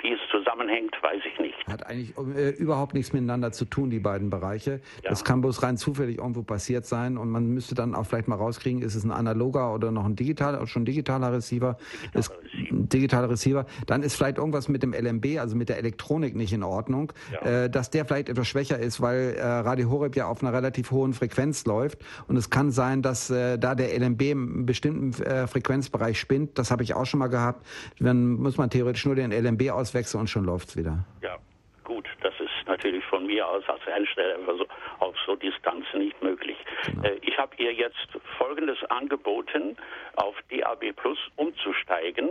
wie 0.00 0.12
es 0.12 0.20
zusammenhängt, 0.30 0.94
weiß 1.02 1.22
ich 1.32 1.38
nicht. 1.38 1.54
Hat 1.66 1.86
eigentlich 1.86 2.14
äh, 2.36 2.50
überhaupt 2.50 2.94
nichts 2.94 3.12
miteinander 3.12 3.52
zu 3.52 3.64
tun, 3.64 3.90
die 3.90 3.98
beiden 3.98 4.30
Bereiche. 4.30 4.80
Ja. 5.02 5.10
Das 5.10 5.24
kann 5.24 5.40
bloß 5.40 5.62
rein 5.62 5.76
zufällig 5.76 6.18
irgendwo 6.18 6.42
passiert 6.42 6.86
sein 6.86 7.16
und 7.16 7.30
man 7.30 7.46
müsste 7.46 7.74
dann 7.74 7.94
auch 7.94 8.06
vielleicht 8.06 8.28
mal 8.28 8.36
rauskriegen, 8.36 8.82
ist 8.82 8.94
es 8.94 9.04
ein 9.04 9.10
analoger 9.10 9.74
oder 9.74 9.90
noch 9.90 10.04
ein 10.04 10.16
digitaler, 10.16 10.66
schon 10.66 10.84
digitaler 10.84 11.32
Receiver? 11.32 11.76
Digitaler 11.76 12.18
ist, 12.18 12.30
Receiver. 12.30 12.76
digitaler 12.86 13.30
Receiver. 13.30 13.66
Dann 13.86 14.02
ist 14.02 14.16
vielleicht 14.16 14.38
irgendwas 14.38 14.68
mit 14.68 14.82
dem 14.82 14.92
LMB, 14.92 15.38
also 15.38 15.56
mit 15.56 15.68
der 15.68 15.78
Elektronik 15.78 16.34
nicht 16.34 16.52
in 16.52 16.62
Ordnung, 16.62 17.12
ja. 17.32 17.64
äh, 17.64 17.70
dass 17.70 17.90
der 17.90 18.04
vielleicht 18.04 18.28
etwas 18.28 18.48
schwächer 18.48 18.78
ist, 18.78 19.00
weil 19.00 19.34
äh, 19.36 19.42
Radio 19.42 19.90
Horeb 19.90 20.16
ja 20.16 20.26
auf 20.26 20.42
einer 20.42 20.52
relativ 20.52 20.90
hohen 20.90 21.14
Frequenz 21.14 21.64
läuft 21.64 21.98
und 22.28 22.36
es 22.36 22.50
kann 22.50 22.70
sein, 22.70 23.02
dass 23.02 23.30
äh, 23.30 23.58
da 23.58 23.74
der 23.74 23.98
LMB 23.98 24.22
im 24.22 24.66
bestimmten 24.66 25.22
äh, 25.22 25.46
Frequenzbereich 25.46 26.18
spinnt. 26.18 26.58
Das 26.58 26.70
habe 26.70 26.82
ich 26.82 26.94
auch 26.94 27.06
schon 27.06 27.20
mal 27.20 27.28
gehabt. 27.28 27.66
Dann 27.98 28.34
muss 28.34 28.56
man 28.56 28.70
theoretisch 28.70 29.06
nur 29.06 29.14
den 29.14 29.32
LMB 29.32 29.63
auswechseln 29.70 30.22
und 30.22 30.28
schon 30.28 30.44
läuft's 30.44 30.76
wieder. 30.76 31.04
Ja, 31.22 31.38
gut, 31.84 32.06
das 32.22 32.34
ist 32.40 32.66
natürlich 32.66 33.04
von 33.04 33.26
mir 33.26 33.46
aus 33.46 33.62
als 33.68 33.84
Hersteller 33.86 34.38
so, 34.46 34.66
auf 34.98 35.14
so 35.26 35.36
Distanz 35.36 35.84
nicht 35.94 36.20
möglich. 36.22 36.56
Genau. 36.86 37.04
Äh, 37.04 37.18
ich 37.22 37.36
habe 37.38 37.54
ihr 37.56 37.72
jetzt 37.72 38.08
Folgendes 38.38 38.78
angeboten, 38.90 39.76
auf 40.16 40.34
DAB 40.50 40.92
Plus 40.96 41.18
umzusteigen, 41.36 42.30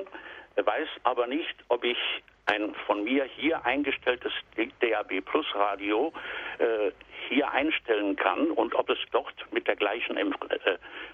weiß 0.55 0.87
aber 1.03 1.27
nicht, 1.27 1.55
ob 1.69 1.83
ich 1.83 1.97
ein 2.45 2.75
von 2.85 3.03
mir 3.03 3.23
hier 3.23 3.63
eingestelltes 3.65 4.33
DAB 4.81 5.21
Plus 5.21 5.45
Radio 5.55 6.11
äh, 6.59 6.91
hier 7.29 7.51
einstellen 7.51 8.15
kann 8.15 8.51
und 8.51 8.75
ob 8.75 8.89
es 8.89 8.97
dort 9.11 9.33
mit 9.51 9.67
der 9.67 9.75
gleichen, 9.75 10.17
äh, 10.17 10.25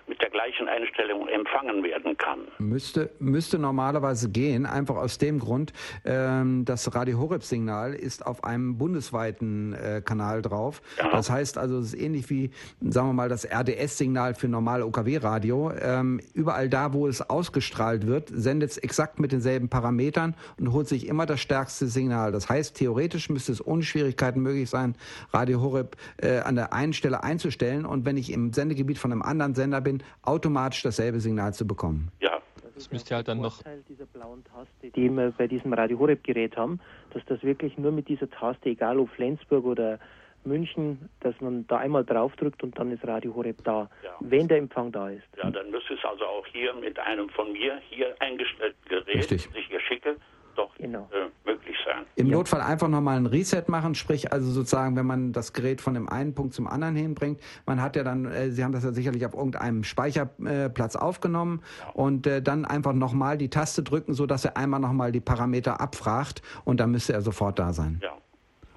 mit 0.08 0.22
der 0.22 0.30
gleichen 0.30 0.68
Einstellung 0.68 1.28
empfangen 1.28 1.84
werden 1.84 2.18
kann. 2.18 2.40
Müsste, 2.60 3.12
müsste 3.20 3.60
normalerweise 3.60 4.30
gehen, 4.30 4.66
einfach 4.66 4.96
aus 4.96 5.18
dem 5.18 5.40
Grund, 5.40 5.74
ähm, 6.06 6.66
das 6.66 6.94
Radio 6.96 7.20
Horeb 7.20 7.44
Signal 7.44 7.94
ist 7.94 8.26
auf 8.26 8.44
einem 8.44 8.78
bundesweiten 8.78 9.74
äh, 9.74 10.02
Kanal 10.04 10.42
drauf. 10.42 10.82
Ja. 10.98 11.10
Das 11.12 11.30
heißt 11.30 11.58
also, 11.58 11.80
es 11.80 11.94
ist 11.94 12.02
ähnlich 12.02 12.30
wie, 12.30 12.52
sagen 12.82 13.10
wir 13.10 13.14
mal, 13.14 13.30
das 13.30 13.46
RDS-Signal 13.46 14.34
für 14.36 14.48
normal 14.48 14.82
OKW-Radio. 14.84 15.72
Ähm, 15.82 16.20
überall 16.34 16.70
da, 16.70 16.94
wo 16.94 17.08
es 17.08 17.28
ausgestrahlt 17.30 18.08
wird, 18.08 18.30
sendet 18.30 18.72
es 18.72 18.78
exakt 18.78 19.20
mit 19.20 19.32
denselben 19.32 19.70
Parametern 19.70 20.36
und 20.60 20.74
holt 20.74 20.88
sich 20.88 21.08
immer 21.08 21.26
das 21.26 21.40
stärkste 21.42 21.88
Signal. 21.88 22.32
Das 22.32 22.50
heißt, 22.50 22.78
theoretisch 22.78 23.30
müsste 23.30 23.52
es 23.52 23.66
ohne 23.66 23.84
Schwierigkeiten 23.84 24.42
möglich 24.42 24.70
sein, 24.70 24.96
Radio 25.32 25.62
Horeb 25.62 25.96
äh, 26.18 26.40
an 26.40 26.56
der 26.56 26.74
einen 26.74 26.94
Stelle 26.94 27.24
einzustellen 27.24 27.86
und 27.86 28.06
wenn 28.06 28.18
ich 28.18 28.32
im 28.32 28.54
Sendegebiet 28.54 28.98
von 28.98 29.12
einem 29.12 29.22
anderen 29.22 29.56
Sender 29.56 29.82
bin, 29.82 30.04
automatisch 30.22 30.82
dasselbe 30.82 31.20
Signal 31.20 31.54
zu 31.54 31.66
bekommen. 31.66 32.12
Ja, 32.20 32.40
Das 32.76 32.92
müsste 32.92 33.16
halt 33.16 33.28
dann 33.28 33.42
noch. 33.42 33.62
dieser 33.88 34.06
blauen 34.06 34.44
Taste, 34.46 34.90
die 34.96 35.10
wir 35.10 35.32
bei 35.38 35.48
diesem 35.48 35.74
Radio 35.74 36.00
Horeb 36.00 36.24
Gerät 36.24 36.56
haben, 36.58 36.80
dass 37.14 37.24
das 37.26 37.44
wirklich 37.44 37.78
nur 37.78 37.92
mit 37.92 38.08
dieser 38.08 38.30
Taste, 38.30 38.70
egal 38.70 39.00
ob 39.00 39.10
Flensburg 39.10 39.66
oder 39.66 40.00
München, 40.46 41.10
dass 41.20 41.40
man 41.42 41.68
da 41.68 41.78
einmal 41.78 42.06
draufdrückt 42.06 42.64
und 42.64 42.78
dann 42.80 42.92
ist 42.92 43.06
Radio 43.06 43.36
Horeb 43.36 43.58
da, 43.64 43.90
ja. 44.04 44.16
wenn 44.22 44.48
der 44.48 44.58
Empfang 44.58 44.92
da 44.92 45.10
ist. 45.10 45.24
Ja, 45.38 45.52
dann 45.52 45.70
müsste 45.72 45.94
es 45.94 46.04
also 46.04 46.24
auch 46.26 46.46
hier 46.48 46.74
mit 46.76 46.98
einem 47.00 47.30
von 47.30 47.52
mir 47.52 47.80
hier 47.90 48.16
eingestellten 48.20 48.80
Gerät, 48.88 49.16
Richtig. 49.16 49.48
das 49.48 49.56
ich 49.56 49.68
hier 49.68 49.82
schicke, 49.82 50.16
doch 50.60 50.76
genau. 50.76 51.10
äh, 51.12 51.30
möglich 51.50 51.76
sein. 51.86 52.06
Im 52.16 52.28
ja. 52.28 52.34
Notfall 52.34 52.62
einfach 52.62 52.88
nochmal 52.88 53.18
ein 53.18 53.26
Reset 53.26 53.64
machen, 53.68 53.96
sprich 53.96 54.32
also 54.32 54.52
sozusagen, 54.52 54.96
wenn 54.96 55.06
man 55.06 55.32
das 55.32 55.54
Gerät 55.54 55.82
von 55.82 55.94
dem 55.94 56.10
einen 56.10 56.36
Punkt 56.36 56.54
zum 56.54 56.68
anderen 56.68 56.96
hinbringt, 56.96 57.40
man 57.66 57.82
hat 57.82 57.96
ja 57.96 58.04
dann, 58.04 58.26
äh, 58.26 58.52
Sie 58.52 58.64
haben 58.64 58.74
das 58.74 58.84
ja 58.84 58.92
sicherlich 58.92 59.26
auf 59.26 59.34
irgendeinem 59.34 59.84
Speicherplatz 59.84 60.96
äh, 60.96 60.98
aufgenommen 60.98 61.64
ja. 61.80 61.92
und 61.94 62.28
äh, 62.28 62.42
dann 62.42 62.66
einfach 62.66 62.94
nochmal 62.94 63.38
die 63.38 63.50
Taste 63.50 63.84
drücken, 63.84 64.14
sodass 64.14 64.46
er 64.46 64.58
einmal 64.58 64.80
nochmal 64.80 65.12
die 65.12 65.22
Parameter 65.22 65.80
abfragt 65.80 66.42
und 66.66 66.80
dann 66.80 66.92
müsste 66.92 67.14
er 67.14 67.22
sofort 67.22 67.58
da 67.58 67.74
sein. 67.74 68.02
Ja, 68.04 68.18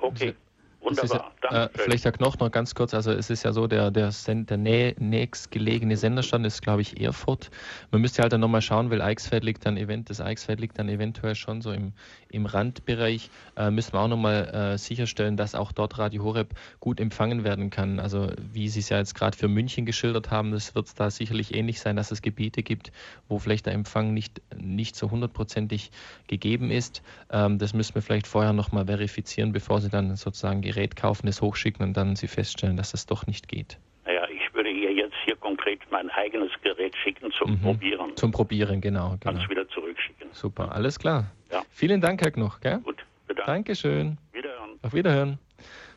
okay. 0.00 0.34
Wunderbar. 0.82 1.32
Ja, 1.44 1.64
äh, 1.64 1.68
vielleicht 1.74 2.04
Herr 2.04 2.12
Knoch 2.12 2.38
noch 2.38 2.50
ganz 2.50 2.74
kurz. 2.74 2.92
Also 2.92 3.12
es 3.12 3.30
ist 3.30 3.44
ja 3.44 3.52
so, 3.52 3.68
der, 3.68 3.90
der, 3.90 4.10
der 4.26 4.56
nä 4.56 4.94
nächstgelegene 4.98 5.96
Senderstand 5.96 6.44
ist, 6.44 6.60
glaube 6.60 6.82
ich, 6.82 7.00
Erfurt. 7.00 7.50
Man 7.92 8.00
müsste 8.00 8.22
halt 8.22 8.32
dann 8.32 8.40
nochmal 8.40 8.62
schauen, 8.62 8.90
weil 8.90 9.00
Eichsfeld 9.00 9.44
liegt 9.44 9.64
dann 9.64 9.76
event, 9.76 10.10
das 10.10 10.20
Eichsfeld 10.20 10.60
liegt 10.60 10.78
dann 10.78 10.88
eventuell 10.88 11.36
schon 11.36 11.62
so 11.62 11.70
im, 11.70 11.92
im 12.30 12.46
Randbereich. 12.46 13.30
Äh, 13.56 13.70
müssen 13.70 13.92
wir 13.92 14.00
auch 14.00 14.08
nochmal 14.08 14.48
äh, 14.48 14.78
sicherstellen, 14.78 15.36
dass 15.36 15.54
auch 15.54 15.70
dort 15.70 15.98
Radio 15.98 16.24
Horeb 16.24 16.54
gut 16.80 16.98
empfangen 16.98 17.44
werden 17.44 17.70
kann. 17.70 18.00
Also 18.00 18.32
wie 18.52 18.68
Sie 18.68 18.80
es 18.80 18.88
ja 18.88 18.98
jetzt 18.98 19.14
gerade 19.14 19.36
für 19.36 19.48
München 19.48 19.86
geschildert 19.86 20.32
haben, 20.32 20.50
das 20.50 20.74
wird 20.74 20.88
da 20.98 21.10
sicherlich 21.10 21.54
ähnlich 21.54 21.80
sein, 21.80 21.94
dass 21.94 22.10
es 22.10 22.22
Gebiete 22.22 22.64
gibt, 22.64 22.90
wo 23.28 23.38
vielleicht 23.38 23.66
der 23.66 23.74
Empfang 23.74 24.14
nicht, 24.14 24.42
nicht 24.56 24.96
so 24.96 25.10
hundertprozentig 25.10 25.92
gegeben 26.26 26.70
ist. 26.72 27.02
Ähm, 27.30 27.58
das 27.58 27.72
müssen 27.72 27.94
wir 27.94 28.02
vielleicht 28.02 28.26
vorher 28.26 28.52
nochmal 28.52 28.86
verifizieren, 28.86 29.52
bevor 29.52 29.80
Sie 29.80 29.88
dann 29.88 30.16
sozusagen 30.16 30.60
Gerät 30.72 30.96
kaufen, 30.96 31.28
es 31.28 31.42
hochschicken 31.42 31.84
und 31.84 31.96
dann 31.96 32.16
Sie 32.16 32.28
feststellen, 32.28 32.76
dass 32.76 32.92
das 32.92 33.06
doch 33.06 33.26
nicht 33.26 33.48
geht. 33.48 33.78
Naja, 34.06 34.26
ich 34.28 34.52
würde 34.54 34.70
ihr 34.70 34.92
jetzt 34.92 35.14
hier 35.24 35.36
konkret 35.36 35.80
mein 35.90 36.10
eigenes 36.10 36.50
Gerät 36.62 36.96
schicken 36.96 37.30
zum 37.32 37.52
mhm. 37.52 37.60
Probieren. 37.60 38.16
Zum 38.16 38.32
Probieren, 38.32 38.80
genau. 38.80 39.10
genau. 39.10 39.18
Kann 39.20 39.36
es 39.36 39.48
wieder 39.48 39.68
zurückschicken. 39.68 40.28
Super, 40.32 40.72
alles 40.72 40.98
klar. 40.98 41.26
Ja. 41.50 41.62
Vielen 41.70 42.00
Dank, 42.00 42.22
Herr 42.22 42.30
Knoch. 42.30 42.60
Gell? 42.60 42.78
Gut, 42.78 43.04
bedankt. 43.26 43.48
Dankeschön. 43.48 44.18
Wiederhören. 44.32 44.78
Auf 44.82 44.94
Wiederhören. 44.94 45.38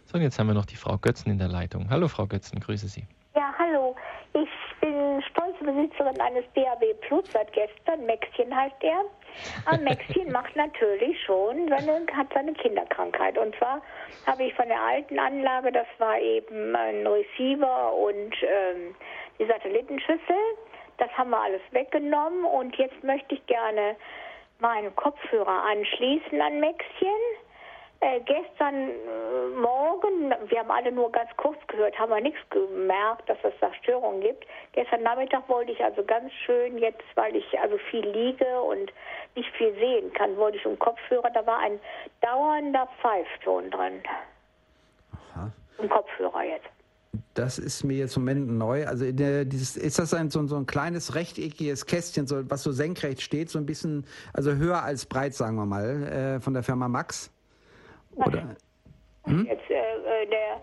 So, 0.06 0.18
und 0.18 0.22
jetzt 0.24 0.38
haben 0.38 0.48
wir 0.48 0.54
noch 0.54 0.66
die 0.66 0.76
Frau 0.76 0.98
Götzen 0.98 1.32
in 1.32 1.38
der 1.38 1.48
Leitung. 1.48 1.90
Hallo, 1.90 2.08
Frau 2.08 2.28
Götzen, 2.28 2.60
grüße 2.60 2.88
Sie. 2.88 3.08
Ja, 3.36 3.54
hallo. 3.58 3.96
Ich 4.36 4.50
bin 4.82 5.24
stolze 5.32 5.64
Besitzerin 5.64 6.20
eines 6.20 6.44
DAB 6.56 6.94
Plus 7.08 7.24
seit 7.32 7.54
gestern. 7.54 8.06
Maxchen 8.06 8.54
heißt 8.54 8.76
er. 8.82 9.06
Aber 9.66 9.82
Maxchen 9.82 10.30
macht 10.34 10.54
natürlich 10.58 11.18
schon 11.24 11.70
seine, 11.70 12.06
hat 12.14 12.28
seine 12.34 12.52
Kinderkrankheit. 12.54 13.38
Und 13.38 13.56
zwar 13.56 13.82
habe 14.28 14.44
ich 14.44 14.54
von 14.56 14.68
der 14.68 14.82
alten 14.82 15.18
Anlage, 15.20 15.72
das 15.72 15.88
war 16.00 16.20
eben 16.20 16.76
ein 16.76 17.08
Receiver 17.08 17.94
und 17.94 18.36
ähm, 18.44 18.94
die 19.40 19.46
Satellitenschüssel, 19.46 20.36
das 20.98 21.10
haben 21.18 21.30
wir 21.30 21.40
alles 21.40 21.62
weggenommen 21.72 22.44
und 22.44 22.76
jetzt 22.76 23.02
möchte 23.06 23.36
ich 23.36 23.46
gerne 23.46 23.96
meinen 24.60 24.94
Kopfhörer 24.98 25.64
anschließen 25.64 26.42
an 26.42 26.60
Maxchen 26.60 27.08
äh, 28.06 28.20
gestern 28.22 28.90
äh, 28.90 29.60
Morgen, 29.60 30.32
wir 30.48 30.60
haben 30.60 30.70
alle 30.70 30.92
nur 30.92 31.12
ganz 31.12 31.30
kurz 31.38 31.58
gehört, 31.68 31.98
haben 31.98 32.12
wir 32.12 32.22
nichts 32.22 32.40
gemerkt, 32.52 33.28
dass 33.28 33.38
es 33.44 33.54
da 33.60 33.74
Störungen 33.82 34.22
gibt. 34.22 34.46
Gestern 34.74 35.02
Nachmittag 35.04 35.50
wollte 35.50 35.72
ich 35.72 35.84
also 35.84 36.04
ganz 36.04 36.32
schön 36.46 36.78
jetzt, 36.78 37.04
weil 37.16 37.36
ich 37.36 37.60
also 37.60 37.78
viel 37.90 38.08
liege 38.08 38.62
und 38.62 38.92
nicht 39.36 39.50
viel 39.58 39.74
sehen 39.76 40.14
kann, 40.14 40.38
wollte 40.38 40.58
ich 40.58 40.66
um 40.66 40.78
Kopfhörer, 40.78 41.32
da 41.32 41.46
war 41.48 41.60
ein 41.60 41.80
dauernder 42.22 42.88
Pfeifton 43.02 43.72
drin. 43.72 44.04
Aha. 45.34 45.52
Im 45.80 45.90
Kopfhörer 45.90 46.44
jetzt. 46.44 46.68
Das 47.34 47.58
ist 47.58 47.84
mir 47.84 47.98
jetzt 47.98 48.18
im 48.18 48.24
Moment 48.24 48.50
neu. 48.50 48.86
Also 48.86 49.12
der, 49.12 49.46
dieses, 49.46 49.78
ist 49.78 49.98
das 50.00 50.14
ein, 50.14 50.30
so, 50.30 50.46
so, 50.48 50.58
ein 50.58 50.66
kleines 50.66 51.16
rechteckiges 51.16 51.86
Kästchen, 51.86 52.28
so, 52.28 52.50
was 52.50 52.62
so 52.62 52.72
senkrecht 52.72 53.22
steht, 53.22 53.50
so 53.50 53.58
ein 53.58 53.66
bisschen, 53.66 54.06
also 54.34 54.54
höher 54.54 54.84
als 54.84 55.06
breit, 55.06 55.34
sagen 55.34 55.56
wir 55.56 55.66
mal, 55.66 56.04
äh, 56.04 56.40
von 56.40 56.54
der 56.54 56.62
Firma 56.62 56.88
Max? 56.88 57.32
Oder? 58.16 58.56
Hm? 59.26 59.46
Jetzt, 59.46 59.70
äh, 59.70 60.24
äh 60.24 60.28
der, 60.28 60.62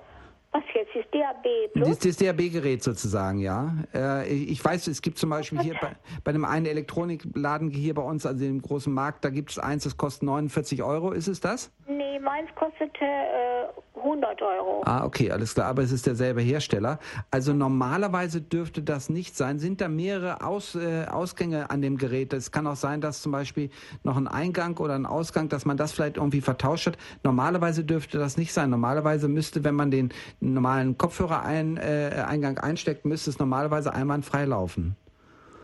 was 0.53 0.63
jetzt, 0.75 0.95
das 0.95 1.05
DAB 1.11 1.73
Plus? 1.73 1.89
Das, 1.89 1.99
das 1.99 2.17
DAB-Gerät 2.17 2.83
sozusagen, 2.83 3.39
ja. 3.39 3.75
Äh, 3.95 4.29
ich 4.29 4.63
weiß, 4.63 4.87
es 4.87 5.01
gibt 5.01 5.19
zum 5.19 5.31
Beispiel 5.31 5.61
hier 5.61 5.75
bei, 5.81 5.97
bei 6.25 6.31
einem 6.31 6.45
einen 6.45 6.67
Elektronikladen 6.67 7.71
hier 7.71 7.95
bei 7.95 8.03
uns, 8.03 8.27
also 8.27 8.45
im 8.45 8.61
großen 8.61 8.93
Markt, 8.93 9.25
da 9.25 9.31
gibt 9.31 9.51
es 9.51 9.59
eins, 9.59 9.85
das 9.85 9.97
kostet 9.97 10.25
49 10.25 10.83
Euro. 10.83 11.13
Ist 11.13 11.29
es 11.29 11.41
das? 11.41 11.73
Nee, 11.87 12.19
meins 12.19 12.49
kostete 12.55 13.05
äh, 13.05 13.99
100 14.03 14.43
Euro. 14.43 14.83
Ah, 14.85 15.05
okay, 15.05 15.31
alles 15.31 15.55
klar. 15.55 15.69
Aber 15.69 15.83
es 15.83 15.93
ist 15.93 16.07
derselbe 16.07 16.41
Hersteller. 16.41 16.99
Also 17.31 17.53
normalerweise 17.53 18.41
dürfte 18.41 18.83
das 18.83 19.09
nicht 19.09 19.37
sein. 19.37 19.59
Sind 19.59 19.81
da 19.81 19.89
mehrere 19.89 20.45
Aus, 20.45 20.75
äh, 20.75 21.07
Ausgänge 21.07 21.71
an 21.71 21.83
dem 21.83 21.99
Gerät? 21.99 22.33
Es 22.33 22.51
kann 22.51 22.67
auch 22.67 22.77
sein, 22.77 23.01
dass 23.01 23.23
zum 23.23 23.33
Beispiel 23.33 23.71
noch 24.03 24.17
ein 24.17 24.29
Eingang 24.29 24.77
oder 24.79 24.95
ein 24.95 25.07
Ausgang, 25.07 25.49
dass 25.49 25.65
man 25.65 25.77
das 25.77 25.93
vielleicht 25.93 26.17
irgendwie 26.17 26.41
vertauscht 26.41 26.87
hat. 26.87 26.99
Normalerweise 27.23 27.85
dürfte 27.85 28.19
das 28.19 28.37
nicht 28.37 28.53
sein. 28.53 28.71
Normalerweise 28.71 29.29
müsste, 29.29 29.65
wenn 29.65 29.75
man 29.75 29.91
den 29.91 30.13
normalen 30.43 30.99
Kopfhörer-Eingang 30.99 32.57
äh, 32.57 32.61
einsteckt, 32.61 33.05
müsste 33.05 33.31
es 33.31 33.39
normalerweise 33.39 33.95
einwandfrei 33.95 34.45
laufen. 34.45 34.97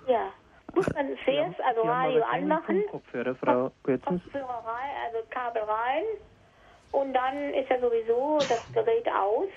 Ja. 0.07 0.31
Muss 0.75 0.87
man 0.95 1.07
zuerst 1.25 1.61
also 1.61 1.83
Radio 1.83 2.23
anmachen, 2.23 2.85
Kopfhörer, 2.91 3.35
Frau 3.35 3.73
Kopfhörer 3.83 4.63
rein, 4.65 4.91
also 5.07 5.27
Kabel 5.31 5.63
rein 5.63 6.05
und 6.93 7.13
dann 7.13 7.55
ist 7.55 7.69
ja 7.69 7.81
sowieso 7.81 8.39
das 8.39 8.65
Gerät 8.73 9.07
aus. 9.09 9.49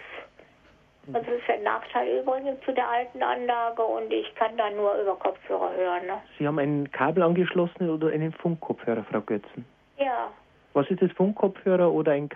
Das 1.07 1.23
ist 1.23 1.49
ein 1.49 1.63
Nachteil 1.63 2.19
übrigens 2.19 2.63
zu 2.63 2.71
der 2.73 2.87
alten 2.87 3.21
Anlage 3.23 3.81
und 3.81 4.11
ich 4.11 4.33
kann 4.35 4.55
dann 4.55 4.75
nur 4.75 4.93
über 5.01 5.15
Kopfhörer 5.15 5.73
hören. 5.75 6.05
Ne? 6.05 6.21
Sie 6.37 6.47
haben 6.47 6.59
ein 6.59 6.91
Kabel 6.91 7.23
angeschlossen 7.23 7.89
oder 7.89 8.09
einen 8.09 8.31
Funkkopfhörer, 8.31 9.03
Frau 9.03 9.21
Götzen? 9.21 9.65
Ja. 9.97 10.29
Was 10.73 10.89
ist 10.89 11.01
das, 11.01 11.11
Funkkopfhörer 11.13 11.91
oder 11.91 12.11
ein 12.13 12.29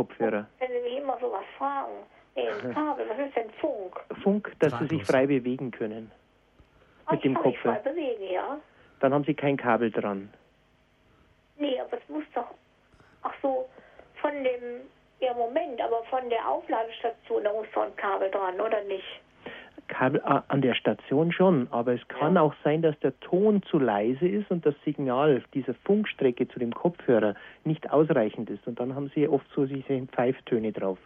Kabelkopfhörer? 0.00 0.46
Wenn 0.58 0.68
Sie 0.68 0.80
mich 0.80 0.98
immer 0.98 1.18
sowas 1.18 1.44
fragen. 1.56 1.92
Nee, 2.36 2.48
ein 2.48 2.74
Kabel, 2.74 3.08
was 3.08 3.18
ist 3.18 3.36
denn 3.36 3.50
Funk? 3.60 4.00
Funk, 4.22 4.52
dass 4.60 4.78
Sie 4.78 4.86
sich 4.86 5.04
frei 5.04 5.26
bewegen 5.26 5.70
können. 5.70 6.10
Ach, 7.06 7.12
mit 7.12 7.24
dem 7.24 7.34
Kopfhörer. 7.34 7.76
frei 7.76 7.90
bewegen, 7.90 8.30
ja. 8.30 8.58
Dann 9.00 9.12
haben 9.12 9.24
Sie 9.24 9.34
kein 9.34 9.56
Kabel 9.56 9.90
dran. 9.90 10.32
Nee, 11.56 11.80
aber 11.80 11.98
es 11.98 12.08
muss 12.08 12.24
doch. 12.34 12.46
Ach 13.22 13.34
so, 13.42 13.68
von 14.20 14.32
dem, 14.32 14.88
ja 15.20 15.34
Moment, 15.34 15.80
aber 15.80 16.02
von 16.04 16.28
der 16.30 16.46
Aufladestation, 16.48 17.44
da 17.44 17.52
muss 17.52 17.66
doch 17.74 17.82
ein 17.82 17.96
Kabel 17.96 18.30
dran, 18.30 18.60
oder 18.60 18.82
nicht? 18.84 19.20
Kabel 19.90 20.22
äh, 20.24 20.40
an 20.48 20.62
der 20.62 20.74
Station 20.74 21.32
schon, 21.32 21.68
aber 21.70 21.92
es 21.92 22.08
kann 22.08 22.36
ja. 22.36 22.40
auch 22.40 22.54
sein, 22.64 22.80
dass 22.80 22.98
der 23.00 23.18
Ton 23.20 23.62
zu 23.64 23.78
leise 23.78 24.26
ist 24.26 24.50
und 24.50 24.64
das 24.64 24.74
Signal 24.84 25.42
dieser 25.52 25.74
Funkstrecke 25.84 26.48
zu 26.48 26.58
dem 26.58 26.72
Kopfhörer 26.72 27.34
nicht 27.64 27.90
ausreichend 27.90 28.48
ist. 28.48 28.66
Und 28.66 28.80
dann 28.80 28.94
haben 28.94 29.10
sie 29.14 29.28
oft 29.28 29.46
so 29.54 29.66
diese 29.66 30.06
Pfeiftöne 30.06 30.72
drauf. 30.72 30.98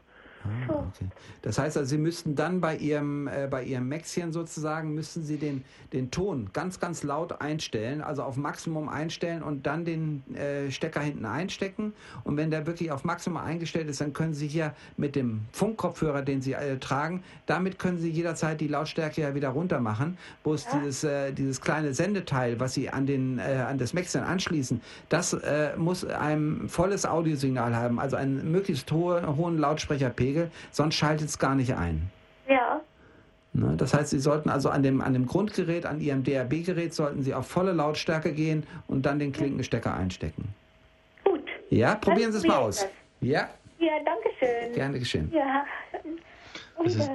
Ah, 0.44 0.86
okay. 0.88 1.08
Das 1.42 1.58
heißt 1.58 1.76
also, 1.76 1.88
Sie 1.88 1.98
müssten 1.98 2.34
dann 2.34 2.60
bei 2.60 2.76
Ihrem, 2.76 3.28
äh, 3.28 3.48
bei 3.50 3.64
Ihrem 3.64 3.88
Maxchen 3.88 4.32
sozusagen, 4.32 4.94
müssten 4.94 5.22
Sie 5.22 5.38
den, 5.38 5.64
den 5.92 6.10
Ton 6.10 6.50
ganz, 6.52 6.80
ganz 6.80 7.02
laut 7.02 7.40
einstellen, 7.40 8.02
also 8.02 8.22
auf 8.22 8.36
Maximum 8.36 8.88
einstellen 8.88 9.42
und 9.42 9.66
dann 9.66 9.84
den 9.84 10.22
äh, 10.34 10.70
Stecker 10.70 11.00
hinten 11.00 11.24
einstecken. 11.24 11.94
Und 12.24 12.36
wenn 12.36 12.50
der 12.50 12.66
wirklich 12.66 12.90
auf 12.92 13.04
Maximum 13.04 13.42
eingestellt 13.42 13.88
ist, 13.88 14.00
dann 14.00 14.12
können 14.12 14.34
Sie 14.34 14.46
hier 14.46 14.74
mit 14.96 15.16
dem 15.16 15.42
Funkkopfhörer, 15.52 16.22
den 16.22 16.42
Sie 16.42 16.52
äh, 16.52 16.78
tragen, 16.78 17.22
damit 17.46 17.78
können 17.78 17.98
Sie 17.98 18.10
jederzeit 18.10 18.60
die 18.60 18.68
Lautstärke 18.68 19.22
ja 19.22 19.34
wieder 19.34 19.48
runter 19.48 19.80
machen. 19.80 20.18
Bloß 20.42 20.64
ja. 20.64 20.78
dieses, 20.78 21.04
äh, 21.04 21.32
dieses 21.32 21.60
kleine 21.60 21.94
Sendeteil, 21.94 22.60
was 22.60 22.74
Sie 22.74 22.90
an, 22.90 23.06
den, 23.06 23.38
äh, 23.38 23.64
an 23.66 23.78
das 23.78 23.94
Maxchen 23.94 24.22
anschließen, 24.22 24.80
das 25.08 25.32
äh, 25.32 25.76
muss 25.76 26.04
ein 26.04 26.68
volles 26.68 27.06
Audiosignal 27.06 27.74
haben, 27.74 27.98
also 27.98 28.16
einen 28.16 28.50
möglichst 28.50 28.90
hohe, 28.92 29.36
hohen 29.36 29.58
Lautsprecherpegel. 29.58 30.33
Regel, 30.34 30.50
sonst 30.70 30.96
schaltet 30.96 31.28
es 31.28 31.38
gar 31.38 31.54
nicht 31.54 31.74
ein. 31.74 32.10
Ja. 32.48 32.80
Ne, 33.52 33.74
das 33.76 33.94
heißt, 33.94 34.10
Sie 34.10 34.18
sollten 34.18 34.50
also 34.50 34.68
an 34.68 34.82
dem, 34.82 35.00
an 35.00 35.12
dem 35.12 35.26
Grundgerät, 35.26 35.86
an 35.86 36.00
Ihrem 36.00 36.24
DRB-Gerät, 36.24 36.92
sollten 36.92 37.22
Sie 37.22 37.34
auf 37.34 37.46
volle 37.46 37.72
Lautstärke 37.72 38.32
gehen 38.32 38.66
und 38.88 39.06
dann 39.06 39.20
den 39.20 39.32
Klinkenstecker 39.32 39.94
einstecken. 39.94 40.48
Gut. 41.22 41.44
Ja, 41.70 41.94
probieren 41.94 42.32
Sie 42.32 42.38
es 42.38 42.44
mal 42.44 42.56
aus. 42.56 42.86
Ja? 43.20 43.48
Ja, 43.78 43.92
danke 44.04 44.28
schön. 44.38 44.72
Gerne 44.72 44.98
geschehen. 44.98 45.30
Ja. 45.32 45.64
Das 46.82 46.96
ist, 46.96 47.10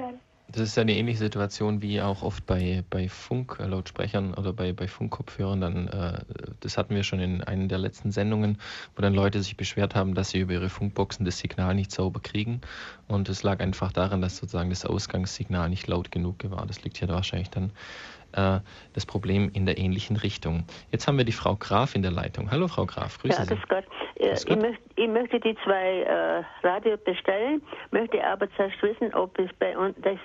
Das 0.52 0.62
ist 0.62 0.76
ja 0.76 0.82
eine 0.82 0.94
ähnliche 0.94 1.18
Situation 1.18 1.80
wie 1.80 2.00
auch 2.00 2.22
oft 2.22 2.44
bei, 2.46 2.82
bei 2.90 3.08
Funklautsprechern 3.08 4.34
oder 4.34 4.52
bei, 4.52 4.72
bei 4.72 4.88
Funkkopfhörern. 4.88 5.60
Dann, 5.60 5.88
äh, 5.88 6.18
das 6.60 6.76
hatten 6.76 6.94
wir 6.94 7.04
schon 7.04 7.20
in 7.20 7.42
einer 7.42 7.68
der 7.68 7.78
letzten 7.78 8.10
Sendungen, 8.10 8.58
wo 8.96 9.02
dann 9.02 9.14
Leute 9.14 9.42
sich 9.42 9.56
beschwert 9.56 9.94
haben, 9.94 10.14
dass 10.14 10.30
sie 10.30 10.40
über 10.40 10.54
ihre 10.54 10.68
Funkboxen 10.68 11.24
das 11.24 11.38
Signal 11.38 11.74
nicht 11.74 11.92
sauber 11.92 12.20
kriegen. 12.20 12.60
Und 13.06 13.28
es 13.28 13.42
lag 13.42 13.60
einfach 13.60 13.92
daran, 13.92 14.20
dass 14.20 14.36
sozusagen 14.36 14.70
das 14.70 14.84
Ausgangssignal 14.84 15.68
nicht 15.68 15.86
laut 15.86 16.10
genug 16.10 16.50
war. 16.50 16.66
Das 16.66 16.82
liegt 16.82 17.00
ja 17.00 17.08
wahrscheinlich 17.08 17.50
dann 17.50 17.72
äh, 18.32 18.60
das 18.92 19.06
Problem 19.06 19.50
in 19.52 19.66
der 19.66 19.78
ähnlichen 19.78 20.16
Richtung. 20.16 20.64
Jetzt 20.90 21.06
haben 21.06 21.18
wir 21.18 21.24
die 21.24 21.32
Frau 21.32 21.56
Graf 21.56 21.94
in 21.94 22.02
der 22.02 22.12
Leitung. 22.12 22.50
Hallo 22.50 22.68
Frau 22.68 22.86
Graf, 22.86 23.18
grüße 23.18 23.38
ja, 23.38 23.44
Sie. 23.44 23.56
Gott. 23.68 23.84
Ja, 24.22 24.34
ich, 24.34 24.56
möcht, 24.56 24.82
ich, 24.96 25.08
möchte 25.08 25.40
die 25.40 25.56
zwei 25.64 26.02
äh, 26.02 26.44
Radio 26.62 26.98
bestellen, 26.98 27.62
möchte 27.90 28.22
aber 28.22 28.50
zuerst 28.54 28.82
wissen, 28.82 29.14
ob, 29.14 29.38
es 29.38 29.50
bei 29.58 29.72
dass, 29.72 30.18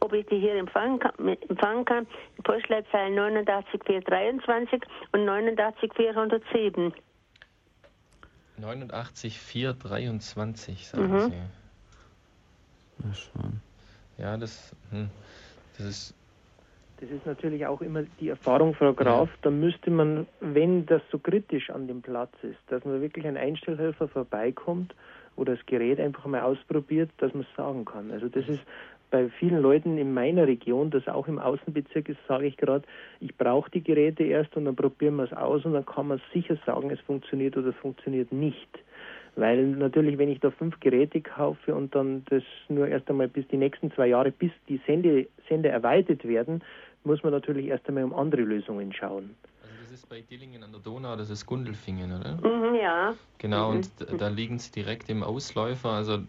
ob 0.00 0.14
ich 0.14 0.24
die 0.26 0.38
hier 0.38 0.54
empfangen 0.54 0.98
kann, 0.98 1.12
empfangen 1.28 1.84
kann. 1.84 2.06
Postleitzahl 2.44 3.10
89423 3.10 4.80
und 5.12 5.26
89407. 5.26 6.94
89423, 8.58 10.88
sagen 10.88 11.12
mhm. 11.12 11.20
Sie. 11.20 11.36
Mal 13.04 13.14
schauen. 13.14 13.60
Ja, 14.16 14.38
das, 14.38 14.74
hm, 14.90 15.10
das 15.76 15.86
ist 15.86 16.14
das 17.02 17.10
ist 17.10 17.26
natürlich 17.26 17.66
auch 17.66 17.80
immer 17.80 18.04
die 18.20 18.28
Erfahrung, 18.28 18.74
Frau 18.74 18.92
Graf. 18.92 19.28
Da 19.42 19.50
müsste 19.50 19.90
man, 19.90 20.28
wenn 20.38 20.86
das 20.86 21.02
so 21.10 21.18
kritisch 21.18 21.68
an 21.70 21.88
dem 21.88 22.00
Platz 22.00 22.32
ist, 22.42 22.60
dass 22.68 22.84
man 22.84 23.00
wirklich 23.00 23.26
ein 23.26 23.36
Einstellhelfer 23.36 24.06
vorbeikommt 24.06 24.94
oder 25.34 25.56
das 25.56 25.66
Gerät 25.66 25.98
einfach 25.98 26.26
mal 26.26 26.42
ausprobiert, 26.42 27.10
dass 27.18 27.34
man 27.34 27.42
es 27.42 27.56
sagen 27.56 27.84
kann. 27.84 28.12
Also 28.12 28.28
das 28.28 28.48
ist 28.48 28.60
bei 29.10 29.28
vielen 29.40 29.60
Leuten 29.60 29.98
in 29.98 30.14
meiner 30.14 30.46
Region, 30.46 30.90
das 30.90 31.08
auch 31.08 31.26
im 31.26 31.40
Außenbezirk 31.40 32.08
ist, 32.08 32.20
sage 32.28 32.46
ich 32.46 32.56
gerade, 32.56 32.84
ich 33.18 33.36
brauche 33.36 33.68
die 33.68 33.82
Geräte 33.82 34.22
erst 34.22 34.56
und 34.56 34.66
dann 34.66 34.76
probieren 34.76 35.16
wir 35.16 35.24
es 35.24 35.32
aus 35.32 35.64
und 35.64 35.72
dann 35.72 35.84
kann 35.84 36.06
man 36.06 36.20
sicher 36.32 36.56
sagen, 36.64 36.90
es 36.90 37.00
funktioniert 37.00 37.56
oder 37.56 37.70
es 37.70 37.76
funktioniert 37.76 38.30
nicht. 38.30 38.78
Weil 39.34 39.64
natürlich, 39.66 40.18
wenn 40.18 40.28
ich 40.28 40.40
da 40.40 40.50
fünf 40.50 40.78
Geräte 40.80 41.20
kaufe 41.22 41.74
und 41.74 41.94
dann 41.94 42.24
das 42.28 42.42
nur 42.68 42.86
erst 42.86 43.08
einmal 43.08 43.28
bis 43.28 43.48
die 43.48 43.56
nächsten 43.56 43.90
zwei 43.92 44.08
Jahre, 44.08 44.30
bis 44.30 44.50
die 44.68 44.80
Sende, 44.86 45.26
Sender 45.48 45.70
erweitert 45.70 46.26
werden, 46.26 46.62
muss 47.04 47.22
man 47.22 47.32
natürlich 47.32 47.66
erst 47.66 47.88
einmal 47.88 48.04
um 48.04 48.14
andere 48.14 48.42
Lösungen 48.42 48.92
schauen. 48.92 49.34
Also 49.62 49.74
das 49.82 49.92
ist 49.92 50.08
bei 50.08 50.20
Dillingen 50.20 50.62
an 50.62 50.72
der 50.72 50.80
Donau, 50.80 51.16
das 51.16 51.30
ist 51.30 51.46
Gundelfingen, 51.46 52.12
oder? 52.12 52.36
Mhm, 52.36 52.74
ja. 52.74 53.14
Genau, 53.38 53.70
mhm. 53.70 53.76
und 53.76 54.20
da 54.20 54.28
liegen 54.28 54.58
sie 54.58 54.72
direkt 54.72 55.08
im 55.08 55.22
Ausläufer. 55.22 55.90
Also 55.90 56.20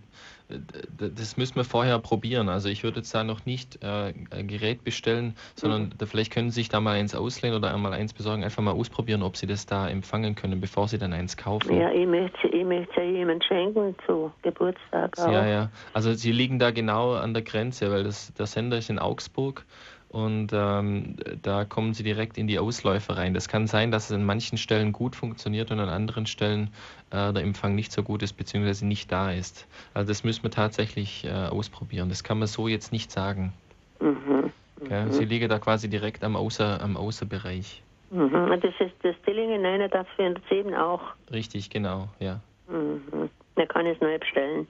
das 0.98 1.38
müssen 1.38 1.56
wir 1.56 1.64
vorher 1.64 1.98
probieren. 2.00 2.50
Also 2.50 2.70
ich 2.70 2.84
würde 2.84 2.98
jetzt 2.98 3.14
da 3.16 3.24
noch 3.24 3.46
nicht 3.46 3.82
äh, 3.82 4.14
ein 4.32 4.48
Gerät 4.48 4.84
bestellen, 4.84 5.36
sondern 5.56 5.84
mhm. 5.84 5.90
da, 5.98 6.06
vielleicht 6.06 6.32
können 6.32 6.50
Sie 6.52 6.62
sich 6.62 6.70
da 6.70 6.80
mal 6.80 6.98
eins 6.98 7.16
auslehnen 7.16 7.58
oder 7.58 7.74
einmal 7.74 7.94
eins 7.94 8.14
besorgen, 8.14 8.44
einfach 8.44 8.62
mal 8.62 8.72
ausprobieren, 8.72 9.24
ob 9.24 9.38
Sie 9.38 9.48
das 9.48 9.66
da 9.66 9.88
empfangen 9.88 10.36
können, 10.36 10.60
bevor 10.60 10.88
Sie 10.88 10.98
dann 10.98 11.14
eins 11.14 11.38
kaufen. 11.38 11.80
Ja, 11.80 11.92
ich 11.92 12.08
möchte, 12.08 12.48
ich 12.48 12.66
möchte 12.66 13.02
ja 13.02 13.04
jemand 13.04 13.44
schenken 13.46 13.96
zu 14.06 14.32
Geburtstag 14.42 15.18
auch. 15.18 15.32
Ja, 15.32 15.48
ja. 15.48 15.70
Also 15.94 16.14
Sie 16.14 16.32
liegen 16.32 16.60
da 16.60 16.72
genau 16.72 17.14
an 17.14 17.34
der 17.34 17.44
Grenze, 17.44 17.90
weil 17.90 18.04
das, 18.04 18.34
der 18.34 18.46
Sender 18.46 18.78
ist 18.78 18.90
in 18.90 19.00
Augsburg 19.00 19.66
und 20.14 20.52
ähm, 20.54 21.16
da 21.42 21.66
kommen 21.66 21.96
sie 21.96 22.04
direkt 22.04 22.38
in 22.38 22.46
die 22.46 22.60
Ausläufer 22.60 23.18
rein. 23.18 23.34
Das 23.34 23.48
kann 23.50 23.66
sein, 23.66 23.90
dass 23.90 24.12
es 24.12 24.16
an 24.16 24.24
manchen 24.24 24.60
Stellen 24.60 24.92
gut 24.92 25.16
funktioniert 25.16 25.72
und 25.72 25.80
an 25.80 25.90
anderen 25.90 26.28
Stellen 26.28 26.70
äh, 27.10 27.34
der 27.34 27.42
Empfang 27.42 27.74
nicht 27.74 27.92
so 27.92 28.04
gut 28.04 28.22
ist 28.22 28.34
bzw. 28.34 28.86
nicht 28.86 29.12
da 29.12 29.32
ist. 29.32 29.68
Also 29.96 30.10
das 30.10 30.24
müssen 30.24 30.44
wir 30.44 30.52
tatsächlich 30.52 31.26
äh, 31.26 31.32
ausprobieren. 31.32 32.10
Das 32.10 32.24
kann 32.24 32.38
man 32.38 32.48
so 32.48 32.68
jetzt 32.68 32.92
nicht 32.92 33.12
sagen. 33.12 33.54
Mhm. 34.00 34.52
Okay? 34.82 35.06
Mhm. 35.06 35.12
Sie 35.14 35.26
liegen 35.26 35.50
da 35.50 35.58
quasi 35.58 35.90
direkt 35.90 36.24
am, 36.24 36.36
Außer, 36.36 36.80
am 36.80 36.96
Außerbereich. 36.96 37.82
Mhm. 38.12 38.60
Das 38.62 38.74
ist 38.80 38.94
das 39.02 39.16
Dillingen 39.26 39.64
407 39.64 40.76
auch. 40.76 41.02
Richtig, 41.32 41.72
genau, 41.72 42.08
ja. 42.20 42.40
Mhm. 42.68 43.32
Da 43.56 43.66
kann 43.66 43.88
ich 43.88 43.96
es 43.96 44.02
neu 44.02 44.20
bestellen 44.20 44.68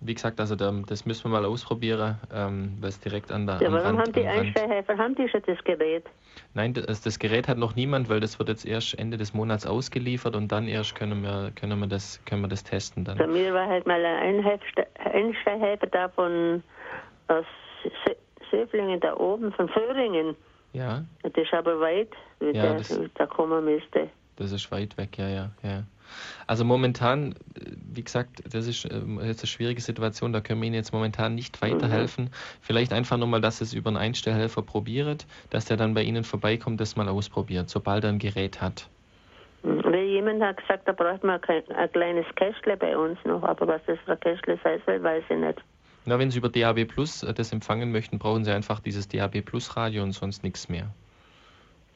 wie 0.00 0.14
gesagt, 0.14 0.40
also 0.40 0.54
das 0.56 1.06
müssen 1.06 1.24
wir 1.24 1.40
mal 1.40 1.44
ausprobieren, 1.44 2.16
ähm, 2.32 2.76
weil 2.80 2.90
es 2.90 3.00
direkt 3.00 3.32
an 3.32 3.46
der. 3.46 3.60
Ja, 3.60 3.72
warum 3.72 3.96
Rand, 3.96 3.98
haben 4.00 4.12
die 4.12 4.26
Einstellhelfer, 4.26 4.98
haben 4.98 5.14
die 5.14 5.28
schon 5.28 5.42
das 5.46 5.62
Gerät? 5.64 6.04
Nein, 6.54 6.74
das, 6.74 7.00
das, 7.00 7.18
Gerät 7.18 7.48
hat 7.48 7.58
noch 7.58 7.74
niemand, 7.74 8.08
weil 8.08 8.20
das 8.20 8.38
wird 8.38 8.48
jetzt 8.48 8.66
erst 8.66 8.98
Ende 8.98 9.16
des 9.16 9.32
Monats 9.32 9.66
ausgeliefert 9.66 10.36
und 10.36 10.52
dann 10.52 10.68
erst 10.68 10.94
können 10.94 11.22
wir, 11.22 11.50
können 11.54 11.78
wir, 11.78 11.86
das, 11.86 12.20
können 12.26 12.42
wir 12.42 12.48
das 12.48 12.64
testen. 12.64 13.04
Dann. 13.04 13.16
Bei 13.16 13.26
mir 13.26 13.54
war 13.54 13.66
halt 13.66 13.86
mal 13.86 14.04
ein 14.04 14.44
Einstellhelfer 15.04 15.86
da 15.86 16.08
von 16.10 16.62
aus 17.28 17.46
Söflingen 18.50 19.00
da 19.00 19.16
oben, 19.16 19.52
von 19.52 19.68
Föhringen. 19.68 20.36
Ja. 20.72 21.04
Das 21.22 21.32
ist 21.34 21.54
aber 21.54 21.80
weit, 21.80 22.10
wie 22.40 22.50
ja, 22.50 22.74
der 22.74 23.08
da 23.14 23.26
kommen 23.26 23.64
müsste. 23.64 24.10
Das 24.36 24.52
ist 24.52 24.70
weit 24.70 24.96
weg, 24.98 25.16
ja, 25.16 25.28
ja, 25.28 25.50
ja. 25.62 25.82
Also 26.46 26.64
momentan, 26.64 27.34
wie 27.92 28.04
gesagt, 28.04 28.42
das 28.52 28.66
ist 28.66 28.84
ähm, 28.90 29.20
jetzt 29.22 29.42
eine 29.42 29.48
schwierige 29.48 29.80
Situation, 29.80 30.32
da 30.32 30.40
können 30.40 30.60
wir 30.60 30.66
Ihnen 30.66 30.74
jetzt 30.74 30.92
momentan 30.92 31.34
nicht 31.34 31.60
weiterhelfen. 31.62 32.26
Mhm. 32.26 32.30
Vielleicht 32.60 32.92
einfach 32.92 33.16
nochmal, 33.16 33.40
dass 33.40 33.60
es 33.60 33.74
über 33.74 33.88
einen 33.88 33.96
Einstellhelfer 33.96 34.62
probiert, 34.62 35.26
dass 35.50 35.64
der 35.64 35.76
dann 35.76 35.94
bei 35.94 36.02
Ihnen 36.02 36.24
vorbeikommt, 36.24 36.80
das 36.80 36.96
mal 36.96 37.08
ausprobiert, 37.08 37.68
sobald 37.68 38.04
er 38.04 38.10
ein 38.10 38.18
Gerät 38.18 38.60
hat. 38.60 38.88
Mhm. 39.62 39.84
Weil 39.84 40.04
jemand 40.04 40.42
hat 40.42 40.58
gesagt, 40.58 40.86
da 40.86 40.92
braucht 40.92 41.24
man 41.24 41.40
ein 41.42 41.92
kleines 41.92 42.26
Kästle 42.36 42.76
bei 42.76 42.96
uns 42.96 43.18
noch, 43.24 43.42
aber 43.42 43.66
was 43.66 43.80
das 43.86 43.98
für 44.04 44.12
ein 44.12 44.20
Kästle 44.20 44.58
heißt, 44.62 44.86
weiß 44.86 45.24
ich 45.28 45.36
nicht. 45.36 45.62
Na, 46.08 46.20
wenn 46.20 46.30
Sie 46.30 46.38
über 46.38 46.48
DAB 46.48 46.84
Plus 46.84 47.24
äh, 47.24 47.34
das 47.34 47.52
empfangen 47.52 47.90
möchten, 47.90 48.18
brauchen 48.18 48.44
Sie 48.44 48.52
einfach 48.52 48.78
dieses 48.78 49.08
DAB 49.08 49.42
Plus 49.42 49.76
Radio 49.76 50.04
und 50.04 50.12
sonst 50.12 50.44
nichts 50.44 50.68
mehr. 50.68 50.90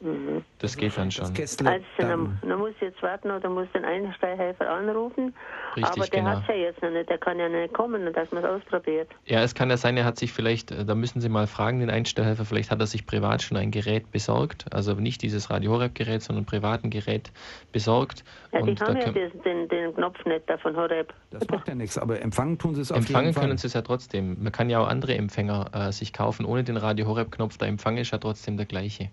Mhm. 0.01 0.45
Das 0.59 0.77
geht 0.77 0.97
dann 0.97 1.11
schon. 1.11 1.27
also 1.27 1.87
dann, 1.99 2.39
dann 2.43 2.59
muss 2.59 2.73
jetzt 2.81 3.03
warten 3.03 3.31
oder 3.31 3.51
muss 3.51 3.67
den 3.75 3.85
Einstellhelfer 3.85 4.71
anrufen. 4.71 5.35
Richtig, 5.77 5.85
aber 5.85 6.07
der 6.07 6.21
genau. 6.21 6.31
hat 6.31 6.49
ja 6.49 6.55
jetzt 6.55 6.83
noch 6.83 6.91
nicht, 6.91 7.11
der 7.11 7.19
kann 7.19 7.39
ja 7.39 7.49
nicht 7.49 7.75
kommen, 7.75 8.11
dass 8.13 8.31
man 8.33 8.43
es 8.43 8.49
ausprobiert. 8.49 9.11
Ja, 9.27 9.43
es 9.43 9.55
kann 9.55 9.69
ja 9.69 9.77
sein, 9.77 9.97
er 9.99 10.05
hat 10.05 10.19
sich 10.19 10.33
vielleicht, 10.33 10.71
äh, 10.71 10.87
da 10.87 10.95
müssen 10.95 11.21
Sie 11.21 11.29
mal 11.29 11.47
fragen, 11.47 11.81
den 11.81 11.91
Einstellhelfer, 11.91 12.47
vielleicht 12.47 12.71
hat 12.71 12.81
er 12.81 12.87
sich 12.87 13.07
privat 13.07 13.43
schon 13.43 13.59
ein 13.59 13.71
Gerät 13.71 14.11
besorgt, 14.11 14.73
also 14.73 14.95
nicht 14.95 15.21
dieses 15.23 15.51
Radio 15.51 15.73
Horeb 15.73 15.95
Gerät, 15.95 16.23
sondern 16.23 16.45
ein 16.45 16.47
privaten 16.47 16.89
Gerät 16.89 17.31
besorgt. 17.73 18.25
Ja, 18.53 18.63
die 18.63 18.75
haben 18.77 18.97
ja 18.97 19.13
den, 19.13 19.69
den, 19.69 19.95
Knopf 19.95 20.25
nicht 20.25 20.49
da 20.49 20.57
von 20.57 20.77
Horeb. 20.77 21.13
Das 21.31 21.47
macht 21.49 21.69
ja 21.69 21.75
nichts, 21.75 21.99
aber 21.99 22.23
empfangen 22.23 22.59
tun 22.59 22.75
Sie 22.75 22.81
es 22.81 22.91
auf 22.91 22.99
empfangen 22.99 23.27
jeden 23.27 23.35
Fall. 23.35 23.45
Empfangen 23.45 23.49
können 23.49 23.59
Sie 23.59 23.67
es 23.67 23.75
ja 23.75 23.83
trotzdem. 23.83 24.43
Man 24.43 24.53
kann 24.53 24.71
ja 24.71 24.81
auch 24.81 24.89
andere 24.89 25.15
Empfänger 25.15 25.71
äh, 25.75 25.93
sich 25.93 26.13
kaufen, 26.13 26.47
ohne 26.47 26.65
den 26.65 26.79
Radio 26.79 27.07
Horeb 27.07 27.31
Knopf, 27.33 27.59
der 27.59 27.69
Empfang 27.69 27.99
ist 27.99 28.13
ja 28.13 28.19
trotzdem 28.19 28.57
der 28.57 28.67
gleiche. 28.67 29.11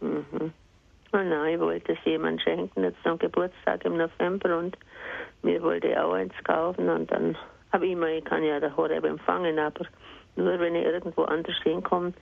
Mhm. 0.00 0.52
Oh 1.12 1.18
nein, 1.18 1.54
ich 1.54 1.60
wollte 1.60 1.92
es 1.92 1.98
jemand 2.04 2.42
schenken, 2.42 2.82
jetzt 2.82 3.04
am 3.04 3.18
Geburtstag 3.18 3.84
im 3.84 3.96
November 3.96 4.58
und 4.58 4.76
mir 5.42 5.62
wollte 5.62 6.02
auch 6.02 6.12
eins 6.12 6.34
kaufen 6.44 6.88
und 6.88 7.10
dann 7.10 7.36
habe 7.72 7.86
ich 7.86 7.92
immer, 7.92 8.08
ich 8.08 8.24
kann 8.24 8.42
ja 8.42 8.60
der 8.60 8.76
Horeb 8.76 9.04
empfangen, 9.04 9.58
aber 9.58 9.86
nur 10.34 10.58
wenn 10.58 10.74
ich 10.74 10.84
irgendwo 10.84 11.22
anders 11.22 11.56
hinkomme, 11.62 12.12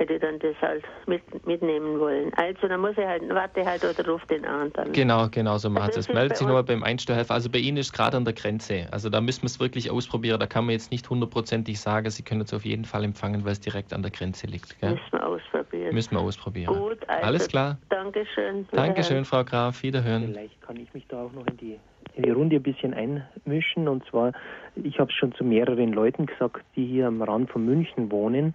hätte 0.00 0.18
dann 0.18 0.38
das 0.38 0.56
halt 0.60 0.82
mit, 1.06 1.22
mitnehmen 1.46 2.00
wollen. 2.00 2.32
Also 2.34 2.66
dann 2.66 2.80
muss 2.80 2.92
ich 2.92 3.04
halt, 3.04 3.22
warte 3.28 3.64
halt 3.64 3.84
oder 3.84 4.08
ruf 4.08 4.24
den 4.26 4.44
an 4.46 4.72
dann. 4.72 4.92
Genau, 4.92 5.28
genau 5.30 5.58
so 5.58 5.68
macht 5.68 5.88
also 5.88 6.00
es. 6.00 6.08
Meldet 6.08 6.38
sich 6.38 6.46
nochmal 6.46 6.64
beim 6.64 6.82
Einstellhelfer. 6.82 7.34
Also 7.34 7.50
bei 7.50 7.58
Ihnen 7.58 7.76
ist 7.76 7.92
gerade 7.92 8.16
an 8.16 8.24
der 8.24 8.34
Grenze. 8.34 8.88
Also 8.90 9.10
da 9.10 9.20
müssen 9.20 9.42
wir 9.42 9.46
es 9.46 9.60
wirklich 9.60 9.90
ausprobieren. 9.90 10.40
Da 10.40 10.46
kann 10.46 10.64
man 10.64 10.72
jetzt 10.72 10.90
nicht 10.90 11.08
hundertprozentig 11.08 11.78
sagen, 11.78 12.10
Sie 12.10 12.22
können 12.22 12.40
es 12.40 12.54
auf 12.54 12.64
jeden 12.64 12.86
Fall 12.86 13.04
empfangen, 13.04 13.44
weil 13.44 13.52
es 13.52 13.60
direkt 13.60 13.92
an 13.92 14.02
der 14.02 14.10
Grenze 14.10 14.46
liegt. 14.46 14.80
Gell? 14.80 14.92
Müssen 14.92 15.12
wir 15.12 15.26
ausprobieren. 15.26 15.94
Müssen 15.94 16.14
wir 16.16 16.20
ausprobieren. 16.20 16.74
Gut, 16.74 16.98
also, 17.06 17.26
Alles 17.26 17.48
klar. 17.48 17.78
Dankeschön. 17.90 18.66
Dankeschön, 18.72 19.24
Frau 19.24 19.44
Graf. 19.44 19.82
Wiederhören. 19.82 20.28
Vielleicht 20.32 20.60
kann 20.62 20.76
ich 20.76 20.92
mich 20.94 21.06
da 21.08 21.24
auch 21.24 21.32
noch 21.32 21.46
in 21.46 21.56
die 21.58 21.78
in 22.14 22.24
die 22.24 22.30
Runde 22.30 22.56
ein 22.56 22.62
bisschen 22.62 22.92
einmischen. 22.92 23.86
Und 23.86 24.04
zwar, 24.06 24.32
ich 24.74 24.98
habe 24.98 25.10
es 25.10 25.16
schon 25.16 25.32
zu 25.34 25.44
mehreren 25.44 25.92
Leuten 25.92 26.26
gesagt, 26.26 26.64
die 26.74 26.86
hier 26.86 27.06
am 27.06 27.22
Rand 27.22 27.50
von 27.50 27.64
München 27.64 28.10
wohnen. 28.10 28.54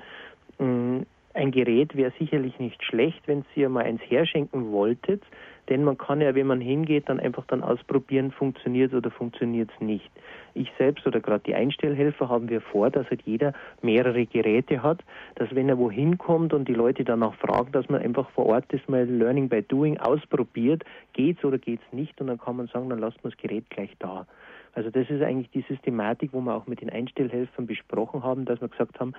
Ein 1.35 1.51
Gerät 1.51 1.97
wäre 1.97 2.13
sicherlich 2.17 2.59
nicht 2.59 2.81
schlecht, 2.81 3.27
wenn 3.27 3.43
Sie 3.53 3.67
mal 3.67 3.83
eins 3.83 3.99
herschenken 4.07 4.71
wolltet, 4.71 5.21
denn 5.67 5.83
man 5.83 5.97
kann 5.97 6.21
ja, 6.21 6.33
wenn 6.33 6.47
man 6.47 6.61
hingeht, 6.61 7.09
dann 7.09 7.19
einfach 7.19 7.45
dann 7.47 7.61
ausprobieren, 7.61 8.31
funktioniert 8.31 8.93
oder 8.93 9.11
funktioniert 9.11 9.69
es 9.75 9.81
nicht. 9.81 10.09
Ich 10.53 10.71
selbst 10.77 11.05
oder 11.05 11.19
gerade 11.19 11.43
die 11.45 11.53
Einstellhelfer 11.53 12.29
haben 12.29 12.47
wir 12.47 12.61
vor, 12.61 12.89
dass 12.89 13.09
halt 13.09 13.23
jeder 13.23 13.51
mehrere 13.81 14.25
Geräte 14.25 14.81
hat, 14.81 15.03
dass 15.35 15.53
wenn 15.53 15.67
er 15.67 15.77
wohin 15.77 16.17
kommt 16.17 16.53
und 16.53 16.69
die 16.69 16.73
Leute 16.73 17.03
danach 17.03 17.33
fragen, 17.35 17.73
dass 17.73 17.89
man 17.89 18.01
einfach 18.01 18.29
vor 18.29 18.45
Ort 18.45 18.65
das 18.69 18.87
mal 18.87 19.03
Learning 19.03 19.49
by 19.49 19.61
Doing 19.61 19.97
ausprobiert, 19.97 20.85
geht's 21.11 21.43
oder 21.43 21.57
geht's 21.57 21.83
nicht 21.91 22.21
und 22.21 22.27
dann 22.27 22.39
kann 22.39 22.55
man 22.55 22.67
sagen, 22.67 22.89
dann 22.89 22.99
lasst 22.99 23.21
man 23.25 23.31
das 23.31 23.41
Gerät 23.41 23.69
gleich 23.69 23.91
da. 23.99 24.25
Also 24.75 24.89
das 24.89 25.09
ist 25.09 25.21
eigentlich 25.21 25.49
die 25.51 25.65
Systematik, 25.67 26.33
wo 26.33 26.41
wir 26.41 26.53
auch 26.53 26.67
mit 26.67 26.81
den 26.81 26.89
Einstellhelfern 26.89 27.65
besprochen 27.65 28.23
haben, 28.23 28.45
dass 28.45 28.59
wir 28.59 28.67
gesagt 28.67 28.99
haben, 28.99 29.13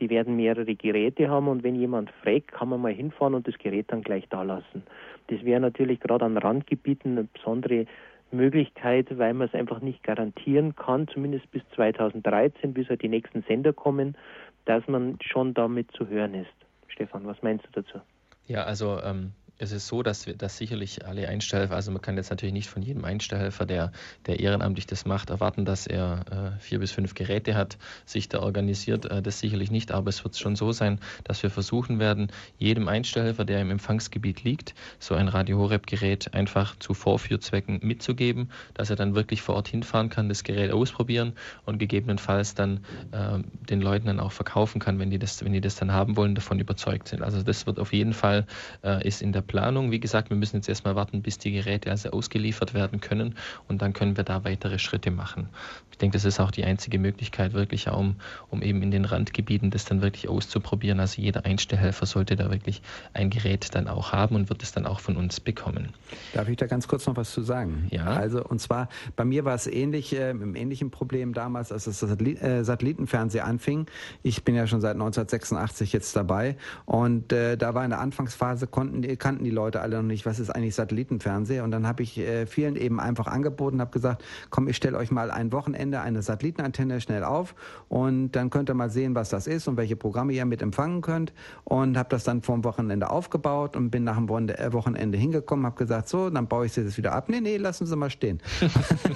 die 0.00 0.08
werden 0.08 0.36
mehrere 0.36 0.74
Geräte 0.74 1.28
haben 1.28 1.48
und 1.48 1.62
wenn 1.62 1.74
jemand 1.74 2.10
fragt, 2.22 2.50
kann 2.50 2.70
man 2.70 2.80
mal 2.80 2.92
hinfahren 2.92 3.34
und 3.34 3.46
das 3.46 3.58
Gerät 3.58 3.86
dann 3.92 4.02
gleich 4.02 4.26
da 4.30 4.42
lassen. 4.42 4.82
Das 5.28 5.44
wäre 5.44 5.60
natürlich 5.60 6.00
gerade 6.00 6.24
an 6.24 6.38
Randgebieten 6.38 7.12
eine 7.12 7.24
besondere 7.24 7.86
Möglichkeit, 8.30 9.18
weil 9.18 9.34
man 9.34 9.48
es 9.48 9.54
einfach 9.54 9.80
nicht 9.80 10.02
garantieren 10.02 10.74
kann, 10.74 11.06
zumindest 11.08 11.50
bis 11.50 11.62
2013, 11.74 12.72
bis 12.72 12.88
halt 12.88 13.02
die 13.02 13.08
nächsten 13.08 13.42
Sender 13.42 13.74
kommen, 13.74 14.16
dass 14.64 14.86
man 14.88 15.18
schon 15.20 15.52
damit 15.52 15.90
zu 15.92 16.08
hören 16.08 16.34
ist. 16.34 16.48
Stefan, 16.88 17.26
was 17.26 17.42
meinst 17.42 17.66
du 17.66 17.82
dazu? 17.82 17.98
Ja, 18.46 18.64
also 18.64 18.98
ähm, 19.04 19.32
es 19.58 19.72
ist 19.72 19.86
so, 19.86 20.02
dass 20.02 20.26
wir 20.26 20.34
dass 20.34 20.56
sicherlich 20.56 21.06
alle 21.06 21.28
Einstellhelfer, 21.28 21.74
also 21.74 21.92
man 21.92 22.02
kann 22.02 22.16
jetzt 22.16 22.30
natürlich 22.30 22.52
nicht 22.52 22.68
von 22.68 22.82
jedem 22.82 23.04
Einstellhelfer, 23.04 23.64
der, 23.64 23.92
der 24.26 24.40
ehrenamtlich 24.40 24.86
das 24.86 25.04
macht, 25.04 25.30
erwarten, 25.30 25.64
dass 25.64 25.86
er 25.86 26.56
äh, 26.56 26.60
vier 26.60 26.80
bis 26.80 26.90
fünf 26.90 27.14
Geräte 27.14 27.54
hat, 27.54 27.78
sich 28.04 28.28
da 28.28 28.40
organisiert. 28.40 29.06
Äh, 29.06 29.22
das 29.22 29.38
sicherlich 29.38 29.70
nicht, 29.70 29.92
aber 29.92 30.08
es 30.08 30.24
wird 30.24 30.36
schon 30.36 30.56
so 30.56 30.72
sein, 30.72 30.98
dass 31.24 31.42
wir 31.42 31.50
versuchen 31.50 31.98
werden, 31.98 32.28
jedem 32.58 32.88
Einstellhelfer, 32.88 33.44
der 33.44 33.60
im 33.60 33.70
Empfangsgebiet 33.70 34.42
liegt, 34.42 34.74
so 34.98 35.14
ein 35.14 35.28
Radio 35.28 35.58
Horeb-Gerät 35.58 36.34
einfach 36.34 36.76
zu 36.78 36.94
Vorführzwecken 36.94 37.80
mitzugeben, 37.82 38.50
dass 38.74 38.90
er 38.90 38.96
dann 38.96 39.14
wirklich 39.14 39.42
vor 39.42 39.54
Ort 39.54 39.68
hinfahren 39.68 40.08
kann, 40.08 40.28
das 40.28 40.42
Gerät 40.42 40.72
ausprobieren 40.72 41.34
und 41.66 41.78
gegebenenfalls 41.78 42.54
dann 42.54 42.80
äh, 43.12 43.38
den 43.68 43.80
Leuten 43.80 44.06
dann 44.06 44.18
auch 44.18 44.32
verkaufen 44.32 44.80
kann, 44.80 44.98
wenn 44.98 45.10
die 45.10 45.18
das, 45.18 45.44
wenn 45.44 45.52
die 45.52 45.60
das 45.60 45.76
dann 45.76 45.92
haben 45.92 46.16
wollen, 46.16 46.34
davon 46.34 46.58
überzeugt 46.58 47.08
sind. 47.08 47.22
Also 47.22 47.42
das 47.42 47.66
wird 47.66 47.78
auf 47.78 47.92
jeden 47.92 48.12
Fall 48.12 48.46
äh, 48.82 49.06
ist 49.06 49.22
in 49.22 49.32
der 49.32 49.41
Planung. 49.42 49.90
Wie 49.90 50.00
gesagt, 50.00 50.30
wir 50.30 50.36
müssen 50.36 50.56
jetzt 50.56 50.68
erstmal 50.68 50.96
warten, 50.96 51.22
bis 51.22 51.38
die 51.38 51.52
Geräte 51.52 51.90
also 51.90 52.10
ausgeliefert 52.10 52.74
werden 52.74 53.00
können 53.00 53.34
und 53.68 53.82
dann 53.82 53.92
können 53.92 54.16
wir 54.16 54.24
da 54.24 54.44
weitere 54.44 54.78
Schritte 54.78 55.10
machen. 55.10 55.48
Ich 55.90 55.98
denke, 55.98 56.16
das 56.16 56.24
ist 56.24 56.40
auch 56.40 56.50
die 56.50 56.64
einzige 56.64 56.98
Möglichkeit, 56.98 57.52
wirklich 57.52 57.88
um, 57.88 58.16
um 58.50 58.62
eben 58.62 58.82
in 58.82 58.90
den 58.90 59.04
Randgebieten 59.04 59.70
das 59.70 59.84
dann 59.84 60.02
wirklich 60.02 60.28
auszuprobieren. 60.28 61.00
Also 61.00 61.20
jeder 61.20 61.44
Einstellhelfer 61.44 62.06
sollte 62.06 62.36
da 62.36 62.50
wirklich 62.50 62.82
ein 63.12 63.30
Gerät 63.30 63.74
dann 63.74 63.88
auch 63.88 64.12
haben 64.12 64.36
und 64.36 64.48
wird 64.48 64.62
es 64.62 64.72
dann 64.72 64.86
auch 64.86 65.00
von 65.00 65.16
uns 65.16 65.40
bekommen. 65.40 65.90
Darf 66.32 66.48
ich 66.48 66.56
da 66.56 66.66
ganz 66.66 66.88
kurz 66.88 67.06
noch 67.06 67.16
was 67.16 67.32
zu 67.32 67.42
sagen? 67.42 67.88
Ja. 67.90 68.04
Also, 68.04 68.44
und 68.44 68.60
zwar, 68.60 68.88
bei 69.16 69.24
mir 69.24 69.44
war 69.44 69.54
es 69.54 69.66
ähnlich, 69.66 70.14
äh, 70.14 70.32
mit 70.34 70.42
einem 70.42 70.56
ähnlichen 70.56 70.90
Problem 70.90 71.32
damals, 71.32 71.72
als 71.72 71.84
das 71.84 72.02
äh, 72.02 72.64
Satellitenfernsehen 72.64 73.44
anfing. 73.44 73.86
Ich 74.22 74.44
bin 74.44 74.54
ja 74.54 74.66
schon 74.66 74.80
seit 74.80 74.94
1986 74.94 75.92
jetzt 75.92 76.14
dabei 76.16 76.56
und 76.84 77.32
äh, 77.32 77.56
da 77.56 77.74
war 77.74 77.84
in 77.84 77.90
der 77.90 78.00
Anfangsphase, 78.00 78.66
konnten, 78.66 79.18
kannten 79.18 79.31
kannten 79.32 79.44
die 79.44 79.50
Leute 79.50 79.80
alle 79.80 79.96
noch 79.96 80.02
nicht, 80.02 80.26
was 80.26 80.38
ist 80.38 80.50
eigentlich 80.50 80.74
Satellitenfernsehen. 80.74 81.64
Und 81.64 81.70
dann 81.70 81.86
habe 81.86 82.02
ich 82.02 82.18
äh, 82.18 82.44
vielen 82.44 82.76
eben 82.76 83.00
einfach 83.00 83.26
angeboten, 83.26 83.80
habe 83.80 83.90
gesagt, 83.90 84.22
komm, 84.50 84.68
ich 84.68 84.76
stelle 84.76 84.98
euch 84.98 85.10
mal 85.10 85.30
ein 85.30 85.52
Wochenende 85.52 86.02
eine 86.02 86.20
Satellitenantenne 86.20 87.00
schnell 87.00 87.24
auf 87.24 87.54
und 87.88 88.32
dann 88.32 88.50
könnt 88.50 88.68
ihr 88.68 88.74
mal 88.74 88.90
sehen, 88.90 89.14
was 89.14 89.30
das 89.30 89.46
ist 89.46 89.68
und 89.68 89.78
welche 89.78 89.96
Programme 89.96 90.34
ihr 90.34 90.44
mit 90.44 90.60
empfangen 90.60 91.00
könnt. 91.00 91.32
Und 91.64 91.96
habe 91.96 92.10
das 92.10 92.24
dann 92.24 92.42
vom 92.42 92.62
Wochenende 92.62 93.08
aufgebaut 93.08 93.74
und 93.74 93.88
bin 93.88 94.04
nach 94.04 94.16
dem 94.16 94.28
äh, 94.28 94.72
Wochenende 94.74 95.16
hingekommen, 95.16 95.64
habe 95.64 95.76
gesagt, 95.76 96.10
so, 96.10 96.28
dann 96.28 96.46
baue 96.46 96.66
ich 96.66 96.74
das 96.74 96.98
wieder 96.98 97.12
ab. 97.12 97.30
Nee, 97.30 97.40
nee, 97.40 97.56
lassen 97.56 97.86
Sie 97.86 97.96
mal 97.96 98.10
stehen. 98.10 98.38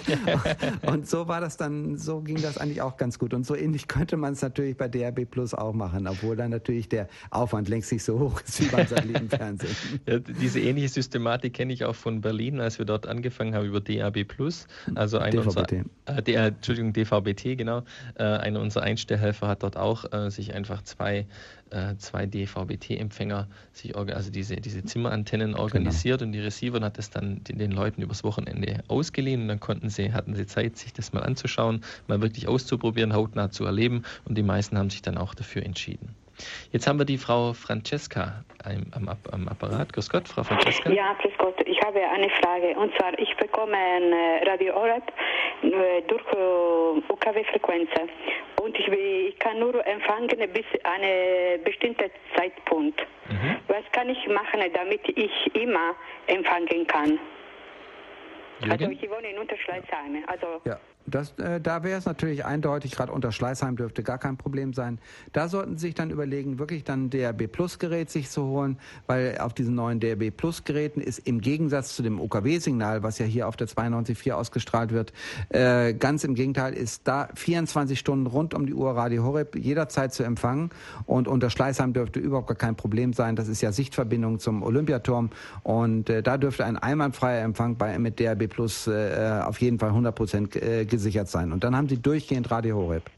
und 0.86 1.06
so 1.06 1.28
war 1.28 1.42
das 1.42 1.58
dann, 1.58 1.98
so 1.98 2.22
ging 2.22 2.40
das 2.40 2.56
eigentlich 2.56 2.80
auch 2.80 2.96
ganz 2.96 3.18
gut. 3.18 3.34
Und 3.34 3.44
so 3.44 3.54
ähnlich 3.54 3.86
könnte 3.86 4.16
man 4.16 4.32
es 4.32 4.40
natürlich 4.40 4.78
bei 4.78 4.88
DRB 4.88 5.30
Plus 5.30 5.52
auch 5.52 5.74
machen, 5.74 6.06
obwohl 6.06 6.36
dann 6.36 6.52
natürlich 6.52 6.88
der 6.88 7.08
Aufwand 7.30 7.68
längst 7.68 7.92
nicht 7.92 8.04
so 8.04 8.18
hoch 8.18 8.40
ist 8.40 8.62
wie 8.62 8.68
beim 8.68 8.86
Satellitenfernsehen. 8.86 9.76
Ja, 10.06 10.20
diese 10.20 10.60
ähnliche 10.60 10.88
Systematik 10.88 11.54
kenne 11.54 11.72
ich 11.72 11.84
auch 11.84 11.96
von 11.96 12.20
Berlin, 12.20 12.60
als 12.60 12.78
wir 12.78 12.86
dort 12.86 13.08
angefangen 13.08 13.54
haben 13.54 13.66
über 13.66 13.80
DAB 13.80 14.24
Plus. 14.24 14.68
Also 14.94 15.18
ein 15.18 15.32
DVB-T. 15.32 15.48
Unserer, 15.48 16.18
äh, 16.18 16.22
D, 16.22 16.34
äh, 16.34 16.46
Entschuldigung, 16.46 16.92
DVB-T, 16.92 17.56
genau. 17.56 17.82
Äh, 18.14 18.22
einer 18.22 18.60
unserer 18.60 18.84
Einstellhelfer 18.84 19.48
hat 19.48 19.64
dort 19.64 19.76
auch 19.76 20.12
äh, 20.12 20.30
sich 20.30 20.54
einfach 20.54 20.82
zwei, 20.82 21.26
äh, 21.70 21.96
zwei 21.96 22.26
DVB-T-Empfänger, 22.26 23.48
also 23.94 24.30
diese, 24.30 24.56
diese 24.56 24.84
Zimmerantennen 24.84 25.52
genau. 25.52 25.62
organisiert 25.62 26.20
genau. 26.20 26.28
und 26.28 26.32
die 26.32 26.40
Receiver 26.40 26.76
und 26.76 26.84
hat 26.84 26.98
das 26.98 27.10
dann 27.10 27.42
den, 27.42 27.58
den, 27.58 27.72
Leuten 27.72 28.00
übers 28.02 28.22
Wochenende 28.22 28.84
ausgeliehen 28.86 29.42
und 29.42 29.48
dann 29.48 29.60
konnten 29.60 29.88
sie, 29.88 30.12
hatten 30.12 30.36
sie 30.36 30.46
Zeit, 30.46 30.76
sich 30.76 30.92
das 30.92 31.12
mal 31.12 31.24
anzuschauen, 31.24 31.80
mal 32.06 32.22
wirklich 32.22 32.46
auszuprobieren, 32.46 33.12
hautnah 33.12 33.50
zu 33.50 33.64
erleben 33.64 34.04
und 34.24 34.38
die 34.38 34.44
meisten 34.44 34.78
haben 34.78 34.90
sich 34.90 35.02
dann 35.02 35.18
auch 35.18 35.34
dafür 35.34 35.64
entschieden. 35.64 36.14
Jetzt 36.72 36.86
haben 36.86 36.98
wir 36.98 37.06
die 37.06 37.18
Frau 37.18 37.52
Francesca 37.52 38.44
am, 38.64 39.08
am, 39.32 39.48
Apparat. 39.48 39.92
Grüß 39.92 40.10
Gott, 40.10 40.28
Frau 40.28 40.42
Francesca. 40.42 40.90
Ja, 40.90 41.14
grüß 41.20 41.32
Gott. 41.38 41.54
Ich 41.66 41.80
habe 41.82 42.00
eine 42.00 42.28
Frage. 42.30 42.78
Und 42.78 42.94
zwar, 42.96 43.18
ich 43.18 43.34
bekomme 43.36 43.76
ein 43.76 44.12
äh, 44.12 44.48
Radio 44.48 44.74
Oreb 44.74 45.04
äh, 45.62 46.02
durch 46.08 46.22
äh, 46.32 47.12
UKW-Frequenzen. 47.12 48.10
Und 48.60 48.78
ich, 48.78 48.88
ich, 48.88 49.38
kann 49.38 49.58
nur 49.58 49.86
empfangen 49.86 50.28
bis 50.28 50.66
einen 50.84 51.62
bestimmten 51.62 52.10
Zeitpunkt. 52.36 53.00
Mhm. 53.28 53.56
Was 53.68 53.84
kann 53.92 54.08
ich 54.08 54.26
machen, 54.28 54.60
damit 54.74 55.08
ich 55.08 55.54
immer 55.54 55.94
empfangen 56.26 56.86
kann? 56.86 57.18
Jürgen? 58.60 58.72
Also 58.72 58.90
ich 58.90 59.10
wohne 59.10 59.30
in 59.30 59.38
Unterschleißheim. 59.38 60.24
Also 60.26 60.60
ja. 60.64 60.78
Das, 61.06 61.32
äh, 61.38 61.60
da 61.60 61.82
wäre 61.84 61.98
es 61.98 62.04
natürlich 62.04 62.44
eindeutig, 62.44 62.92
gerade 62.92 63.12
unter 63.12 63.30
Schleißheim 63.30 63.76
dürfte 63.76 64.02
gar 64.02 64.18
kein 64.18 64.36
Problem 64.36 64.72
sein. 64.72 64.98
Da 65.32 65.48
sollten 65.48 65.76
Sie 65.76 65.86
sich 65.86 65.94
dann 65.94 66.10
überlegen, 66.10 66.58
wirklich 66.58 66.84
dann 66.84 67.10
DRB 67.10 67.46
Plus 67.46 67.78
Gerät 67.78 68.10
sich 68.10 68.28
zu 68.28 68.44
holen, 68.44 68.78
weil 69.06 69.38
auf 69.38 69.54
diesen 69.54 69.74
neuen 69.74 70.00
DRB 70.00 70.36
Plus 70.36 70.64
Geräten 70.64 71.00
ist 71.00 71.20
im 71.20 71.40
Gegensatz 71.40 71.94
zu 71.94 72.02
dem 72.02 72.20
OKW-Signal, 72.20 73.02
was 73.02 73.18
ja 73.18 73.26
hier 73.26 73.46
auf 73.46 73.56
der 73.56 73.68
92.4 73.68 74.32
ausgestrahlt 74.32 74.92
wird, 74.92 75.12
äh, 75.50 75.94
ganz 75.94 76.24
im 76.24 76.34
Gegenteil 76.34 76.74
ist 76.74 77.02
da 77.06 77.28
24 77.34 77.98
Stunden 77.98 78.26
rund 78.26 78.54
um 78.54 78.66
die 78.66 78.74
Uhr 78.74 78.90
Radio 78.90 79.22
Horeb 79.22 79.56
jederzeit 79.56 80.12
zu 80.12 80.24
empfangen 80.24 80.70
und 81.06 81.28
unter 81.28 81.50
Schleißheim 81.50 81.92
dürfte 81.92 82.18
überhaupt 82.18 82.48
gar 82.48 82.56
kein 82.56 82.74
Problem 82.74 83.12
sein. 83.12 83.36
Das 83.36 83.48
ist 83.48 83.60
ja 83.60 83.70
Sichtverbindung 83.70 84.40
zum 84.40 84.62
Olympiaturm 84.62 85.30
und 85.62 86.10
äh, 86.10 86.22
da 86.22 86.36
dürfte 86.36 86.64
ein 86.64 86.76
einwandfreier 86.76 87.44
Empfang 87.44 87.76
bei, 87.76 87.98
mit 87.98 88.18
DRB 88.18 88.48
Plus 88.48 88.86
äh, 88.86 89.40
auf 89.44 89.60
jeden 89.60 89.78
Fall 89.78 89.90
100 89.90 90.14
Prozent 90.14 90.56
äh, 90.56 90.84
abgesichert 90.96 91.28
sein. 91.28 91.52
Und 91.52 91.62
dann 91.62 91.76
haben 91.76 91.88
sie 91.88 91.98
durchgehend 91.98 92.50
Radio 92.50 92.76
Horeb. 92.76 93.10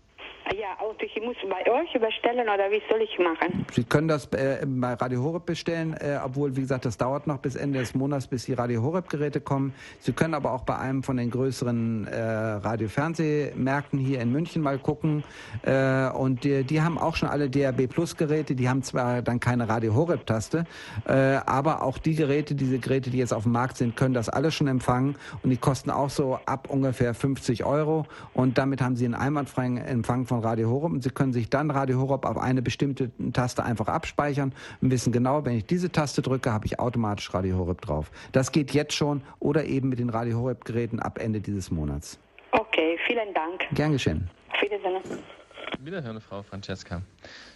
Ja, 0.56 0.76
und 0.86 1.02
ich 1.02 1.14
muss 1.22 1.36
bei 1.48 1.70
euch 1.70 1.92
bestellen 2.00 2.48
oder 2.48 2.70
wie 2.70 2.80
soll 2.88 3.02
ich 3.02 3.18
machen? 3.18 3.66
Sie 3.72 3.84
können 3.84 4.08
das 4.08 4.26
äh, 4.32 4.64
bei 4.66 4.94
Radio 4.94 5.22
Horeb 5.22 5.44
bestellen, 5.44 5.94
äh, 5.94 6.18
obwohl, 6.24 6.56
wie 6.56 6.62
gesagt, 6.62 6.86
das 6.86 6.96
dauert 6.96 7.26
noch 7.26 7.38
bis 7.38 7.54
Ende 7.54 7.80
des 7.80 7.94
Monats, 7.94 8.26
bis 8.26 8.46
die 8.46 8.54
Radio 8.54 8.82
Horeb-Geräte 8.82 9.40
kommen. 9.40 9.74
Sie 10.00 10.12
können 10.12 10.34
aber 10.34 10.52
auch 10.52 10.62
bei 10.62 10.78
einem 10.78 11.02
von 11.02 11.18
den 11.18 11.30
größeren 11.30 12.06
äh, 12.06 12.18
Radio-Fernsehmärkten 12.18 13.98
hier 13.98 14.20
in 14.20 14.32
München 14.32 14.62
mal 14.62 14.78
gucken. 14.78 15.22
Äh, 15.62 16.08
und 16.10 16.44
die, 16.44 16.64
die, 16.64 16.80
haben 16.80 16.96
auch 16.96 17.16
schon 17.16 17.28
alle 17.28 17.50
DAB 17.50 17.86
Plus-Geräte. 17.86 18.54
Die 18.54 18.68
haben 18.68 18.82
zwar 18.82 19.20
dann 19.20 19.40
keine 19.40 19.68
Radio 19.68 19.94
Horeb-Taste, 19.94 20.64
äh, 21.06 21.12
aber 21.44 21.82
auch 21.82 21.98
die 21.98 22.14
Geräte, 22.14 22.54
diese 22.54 22.78
Geräte, 22.78 23.10
die 23.10 23.18
jetzt 23.18 23.34
auf 23.34 23.42
dem 23.42 23.52
Markt 23.52 23.76
sind, 23.76 23.96
können 23.96 24.14
das 24.14 24.30
alles 24.30 24.54
schon 24.54 24.68
empfangen. 24.68 25.16
Und 25.42 25.50
die 25.50 25.58
kosten 25.58 25.90
auch 25.90 26.10
so 26.10 26.38
ab 26.46 26.68
ungefähr 26.70 27.12
50 27.12 27.64
Euro. 27.64 28.06
Und 28.32 28.56
damit 28.56 28.80
haben 28.80 28.96
Sie 28.96 29.04
einen 29.04 29.14
einwandfreien 29.14 29.76
Empfang 29.76 30.24
von 30.24 30.37
Radio 30.38 30.70
Horeb 30.70 30.92
und 30.92 31.02
Sie 31.02 31.10
können 31.10 31.32
sich 31.32 31.50
dann 31.50 31.70
Radio 31.70 32.00
Horeb 32.00 32.24
auf 32.24 32.38
eine 32.38 32.62
bestimmte 32.62 33.10
Taste 33.32 33.64
einfach 33.64 33.88
abspeichern 33.88 34.52
und 34.80 34.90
wissen 34.90 35.12
genau, 35.12 35.44
wenn 35.44 35.56
ich 35.56 35.66
diese 35.66 35.90
Taste 35.90 36.22
drücke, 36.22 36.52
habe 36.52 36.66
ich 36.66 36.78
automatisch 36.78 37.32
Radio 37.34 37.58
Horeb 37.58 37.80
drauf. 37.80 38.10
Das 38.32 38.52
geht 38.52 38.72
jetzt 38.72 38.94
schon 38.94 39.22
oder 39.40 39.64
eben 39.64 39.88
mit 39.88 39.98
den 39.98 40.10
Radio 40.10 40.38
Horeb 40.38 40.64
Geräten 40.64 41.00
ab 41.00 41.18
Ende 41.18 41.40
dieses 41.40 41.70
Monats. 41.70 42.18
Okay, 42.52 42.98
vielen 43.06 43.32
Dank. 43.34 43.66
Gern 43.72 43.92
geschehen. 43.92 44.30
Auf 44.52 44.62
Wiedersehen. 44.62 45.37
Wiederhören, 45.80 46.20
Frau 46.20 46.42
Francesca. 46.42 47.02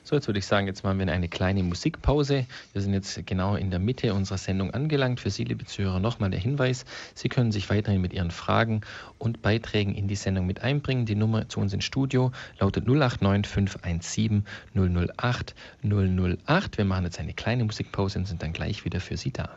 So, 0.05 0.17
jetzt 0.17 0.27
würde 0.27 0.39
ich 0.39 0.47
sagen, 0.47 0.67
jetzt 0.67 0.85
machen 0.85 0.99
wir 0.99 1.13
eine 1.13 1.29
kleine 1.29 1.63
Musikpause. 1.63 2.47
Wir 2.73 2.83
sind 2.83 2.95
jetzt 2.95 3.27
genau 3.27 3.57
in 3.57 3.71
der 3.71 3.79
Mitte 3.79 4.15
unserer 4.15 4.39
Sendung 4.39 4.71
angelangt. 4.73 5.21
Für 5.21 5.31
Sie, 5.31 5.45
liebe 5.45 5.65
Zuhörer, 5.65 6.01
nochmal 6.01 6.31
der 6.31 6.41
Hinweis. 6.41 6.85
Sie 7.15 7.29
können 7.29 7.53
sich 7.53 7.71
weiterhin 7.71 8.01
mit 8.01 8.13
Ihren 8.13 8.31
Fragen 8.31 8.83
und 9.19 9.43
Beiträgen 9.43 9.95
in 9.95 10.09
die 10.09 10.17
Sendung 10.17 10.47
mit 10.47 10.63
einbringen. 10.63 11.07
Die 11.07 11.15
Nummer 11.15 11.49
zu 11.49 11.61
uns 11.61 11.73
ins 11.73 11.85
Studio 11.85 12.33
lautet 12.59 12.87
089 12.87 13.51
517 13.53 14.45
008 14.75 15.55
008. 15.83 16.79
Wir 16.79 16.85
machen 16.85 17.05
jetzt 17.05 17.19
eine 17.19 17.35
kleine 17.35 17.65
Musikpause 17.65 18.19
und 18.19 18.27
sind 18.27 18.43
dann 18.43 18.53
gleich 18.53 18.85
wieder 18.85 19.01
für 19.01 19.17
Sie 19.17 19.33
da. 19.33 19.57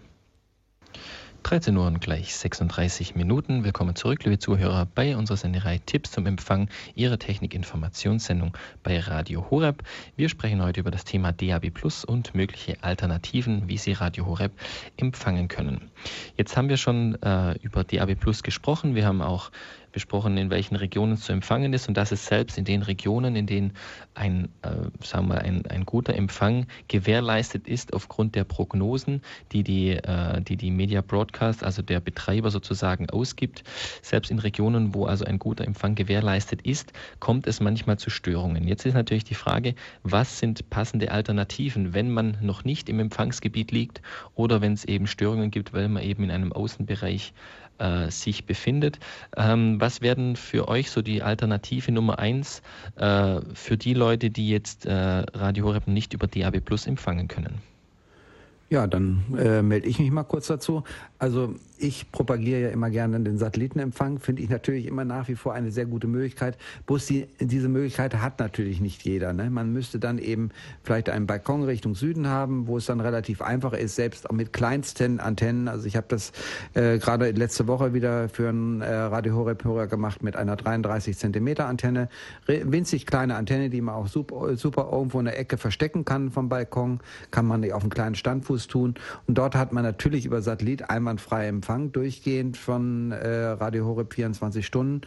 13 1.46 1.78
Uhr 1.78 1.86
und 1.86 2.02
gleich 2.02 2.36
36 2.36 3.14
Minuten. 3.14 3.64
Willkommen 3.64 3.96
zurück, 3.96 4.24
liebe 4.24 4.40
Zuhörer, 4.40 4.88
bei 4.96 5.16
unserer 5.16 5.38
Senderei 5.38 5.80
Tipps 5.86 6.10
zum 6.12 6.26
Empfang 6.26 6.70
Ihrer 6.96 7.20
Technik-Informationssendung 7.20 8.58
bei 8.82 9.00
Radio 9.00 9.46
Horeb. 9.52 9.84
Wir 10.16 10.28
sprechen 10.28 10.64
heute 10.64 10.80
über 10.80 10.90
das 10.90 11.06
Thema 11.06 11.34
DAB 11.34 11.70
Plus 11.70 12.04
und 12.04 12.34
mögliche 12.34 12.78
Alternativen, 12.82 13.70
wie 13.70 13.78
Sie 13.78 13.92
Radio 13.92 14.26
Horeb 14.26 14.54
empfangen 14.98 15.48
können. 15.48 15.92
Jetzt 16.36 16.58
haben 16.58 16.68
wir 16.68 16.78
schon 16.78 17.22
äh, 17.22 17.54
über 17.62 17.84
DAB 17.84 18.16
Plus 18.16 18.42
gesprochen. 18.42 18.96
Wir 18.96 19.06
haben 19.06 19.22
auch 19.22 19.52
besprochen, 19.96 20.38
in 20.38 20.50
welchen 20.50 20.76
Regionen 20.76 21.16
zu 21.16 21.32
empfangen 21.32 21.72
ist 21.74 21.88
und 21.88 21.96
dass 21.96 22.12
es 22.12 22.26
selbst 22.26 22.58
in 22.58 22.66
den 22.66 22.84
Regionen, 22.84 23.36
in 23.38 23.48
denen 23.48 23.72
ein, 24.14 24.50
äh, 24.62 24.70
sagen 25.02 25.30
wir, 25.30 25.40
ein, 25.40 25.66
ein 25.68 25.86
guter 25.86 26.14
Empfang 26.14 26.68
gewährleistet 26.90 27.68
ist 27.68 27.94
aufgrund 27.94 28.36
der 28.36 28.44
Prognosen, 28.44 29.22
die 29.54 29.64
die, 29.64 29.92
äh, 29.92 30.42
die, 30.42 30.58
die 30.58 30.70
Media 30.70 31.00
Broadcast, 31.02 31.64
also 31.64 31.82
der 31.82 32.02
Betreiber 32.02 32.52
sozusagen 32.52 33.10
ausgibt, 33.10 33.64
selbst 34.02 34.32
in 34.32 34.40
Regionen, 34.40 34.94
wo 34.94 35.06
also 35.06 35.24
ein 35.24 35.40
guter 35.40 35.66
Empfang 35.66 35.96
gewährleistet 35.96 36.62
ist, 36.64 36.92
kommt 37.22 37.48
es 37.48 37.62
manchmal 37.62 37.98
zu 37.98 38.10
Störungen. 38.10 38.68
Jetzt 38.68 38.86
ist 38.86 38.96
natürlich 38.96 39.24
die 39.24 39.34
Frage, 39.34 39.76
was 40.04 40.40
sind 40.40 40.70
passende 40.70 41.10
Alternativen, 41.12 41.94
wenn 41.94 42.12
man 42.12 42.38
noch 42.42 42.66
nicht 42.66 42.90
im 42.90 43.00
Empfangsgebiet 43.00 43.72
liegt 43.72 44.02
oder 44.36 44.60
wenn 44.60 44.74
es 44.74 44.84
eben 44.84 45.08
Störungen 45.08 45.52
gibt, 45.52 45.72
weil 45.72 45.88
man 45.88 46.04
eben 46.04 46.26
in 46.26 46.32
einem 46.32 46.52
Außenbereich 46.52 47.34
äh, 47.78 48.10
sich 48.10 48.46
befindet. 48.46 49.00
Ähm, 49.36 49.80
was 49.80 50.02
werden 50.02 50.36
für 50.36 50.68
euch 50.68 50.92
so 50.92 51.02
die 51.02 51.22
Alternative 51.22 51.92
Nummer 51.92 52.20
eins 52.20 52.62
äh, 52.96 53.42
für 53.54 53.78
die 53.78 53.94
Leute, 53.94 54.30
die 54.30 54.50
jetzt 54.50 54.86
äh, 54.86 54.94
Radio 54.94 55.66
Horeb 55.66 55.88
nicht 55.88 56.14
über 56.14 56.28
DAB 56.28 56.60
Plus 56.64 56.88
empfangen 56.88 57.28
können? 57.28 57.62
Ja, 58.70 58.88
dann 58.88 59.24
äh, 59.38 59.62
melde 59.62 59.88
ich 59.88 60.00
mich 60.00 60.10
mal 60.10 60.24
kurz 60.24 60.48
dazu. 60.48 60.84
Also 61.20 61.56
ich 61.78 62.12
propagiere 62.12 62.62
ja 62.62 62.70
immer 62.70 62.90
gerne 62.90 63.20
den 63.20 63.38
Satellitenempfang, 63.38 64.20
finde 64.20 64.42
ich 64.42 64.50
natürlich 64.50 64.86
immer 64.86 65.06
nach 65.06 65.28
wie 65.28 65.36
vor 65.36 65.54
eine 65.54 65.72
sehr 65.72 65.86
gute 65.86 66.08
Möglichkeit. 66.08 66.58
Bloß 66.86 67.06
die, 67.08 67.28
diese 67.40 67.70
Möglichkeit 67.70 68.16
hat 68.16 68.40
natürlich 68.40 68.80
nicht 68.80 69.04
jeder. 69.04 69.34
Ne? 69.34 69.50
Man 69.50 69.74
müsste 69.74 70.00
dann 70.00 70.18
eben 70.18 70.50
vielleicht 70.84 71.10
einen 71.10 71.28
Balkon 71.28 71.64
Richtung 71.64 71.96
Süden 71.96 72.28
haben, 72.28 72.68
wo 72.68 72.78
es 72.78 72.86
dann 72.86 73.00
relativ 73.00 73.42
einfach 73.42 73.74
ist, 73.74 73.96
selbst 73.96 74.30
auch 74.30 74.34
mit 74.34 74.54
kleinsten 74.54 75.20
Antennen. 75.20 75.68
Also 75.68 75.86
ich 75.88 75.96
habe 75.96 76.08
das 76.10 76.32
äh, 76.74 76.98
gerade 76.98 77.32
letzte 77.32 77.68
Woche 77.68 77.94
wieder 77.94 78.30
für 78.30 78.50
einen 78.50 78.82
äh, 78.82 78.94
Radio 78.94 79.36
Horeb 79.36 79.64
Hörer 79.64 79.88
gemacht 79.88 80.24
mit 80.24 80.36
einer 80.36 80.56
33 80.56 81.18
Zentimeter 81.18 81.68
Antenne. 81.68 82.10
winzig 82.48 83.06
kleine 83.06 83.36
Antenne, 83.36 83.70
die 83.70 83.82
man 83.82 83.96
auch 83.96 84.08
super, 84.08 84.56
super 84.56 84.90
irgendwo 84.92 85.20
in 85.20 85.26
der 85.26 85.40
Ecke 85.40 85.58
verstecken 85.58 86.06
kann 86.06 86.32
vom 86.32 86.50
Balkon. 86.50 87.00
Kann 87.32 87.46
man 87.46 87.62
nicht 87.62 87.74
auf 87.74 87.82
einem 87.82 87.90
kleinen 87.90 88.16
Standfuß 88.16 88.68
tun. 88.68 88.96
Und 89.28 89.38
dort 89.38 89.56
hat 89.56 89.74
man 89.74 89.84
natürlich 89.84 90.26
über 90.26 90.42
Satellit 90.42 90.90
einwandfrei 90.90 91.48
Empfang 91.66 91.92
durchgehend 91.92 92.58
von 92.58 93.12
äh, 93.12 93.28
Radio 93.28 93.88
Horeb 93.88 94.14
24 94.14 94.64
Stunden. 94.64 95.02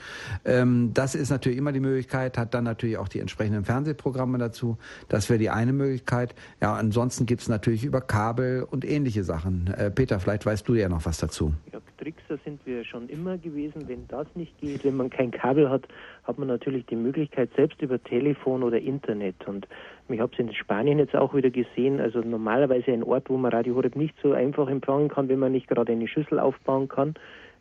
Ähm, 0.45 0.91
das 0.93 1.15
ist 1.15 1.31
natürlich 1.31 1.57
immer 1.57 1.71
die 1.71 1.79
Möglichkeit, 1.79 2.37
hat 2.37 2.53
dann 2.53 2.65
natürlich 2.65 2.99
auch 2.99 3.07
die 3.07 3.21
entsprechenden 3.21 3.65
Fernsehprogramme 3.65 4.39
dazu. 4.39 4.77
Das 5.09 5.31
wäre 5.31 5.39
die 5.39 5.51
eine 5.51 5.73
Möglichkeit. 5.73 6.35
Ja, 6.61 6.75
ansonsten 6.75 7.27
gibt 7.27 7.43
es 7.43 7.49
natürlich 7.49 7.85
über 7.85 8.01
Kabel 8.01 8.67
und 8.69 8.85
ähnliche 8.85 9.23
Sachen. 9.23 9.69
Äh, 9.69 9.93
Peter, 9.93 10.19
vielleicht 10.19 10.47
weißt 10.47 10.67
du 10.67 10.75
ja 10.75 10.89
noch 10.89 11.07
was 11.07 11.19
dazu. 11.19 11.55
Ja, 11.73 11.79
Trickser 11.99 12.39
sind 12.45 12.65
wir 12.67 12.85
schon 12.85 13.09
immer 13.09 13.39
gewesen. 13.39 13.87
Wenn 13.87 14.09
das 14.09 14.27
nicht 14.35 14.59
geht, 14.59 14.85
wenn 14.85 14.97
man 14.97 15.11
kein 15.11 15.31
Kabel 15.31 15.71
hat, 15.71 15.87
hat 16.25 16.39
man 16.39 16.49
natürlich 16.49 16.87
die 16.87 16.97
Möglichkeit, 16.97 17.51
selbst 17.55 17.81
über 17.83 18.03
Telefon 18.03 18.65
oder 18.65 18.81
Internet. 18.81 19.47
Und 19.47 19.69
ich 20.09 20.21
habe 20.21 20.33
es 20.33 20.39
in 20.39 20.53
Spanien 20.55 20.99
jetzt 20.99 21.15
auch 21.15 21.35
wieder 21.35 21.51
gesehen. 21.51 22.01
Also 22.01 22.21
normalerweise 22.21 22.93
ein 22.93 23.03
Ort, 23.03 23.29
wo 23.29 23.37
man 23.37 23.53
Radio 23.53 23.75
Horeb 23.75 23.97
nicht 23.97 24.15
so 24.23 24.33
einfach 24.33 24.69
empfangen 24.69 25.09
kann, 25.09 25.29
wenn 25.29 25.39
man 25.39 25.53
nicht 25.53 25.69
gerade 25.69 25.93
eine 25.93 26.09
Schüssel 26.09 26.39
aufbauen 26.39 26.89
kann. 26.89 27.15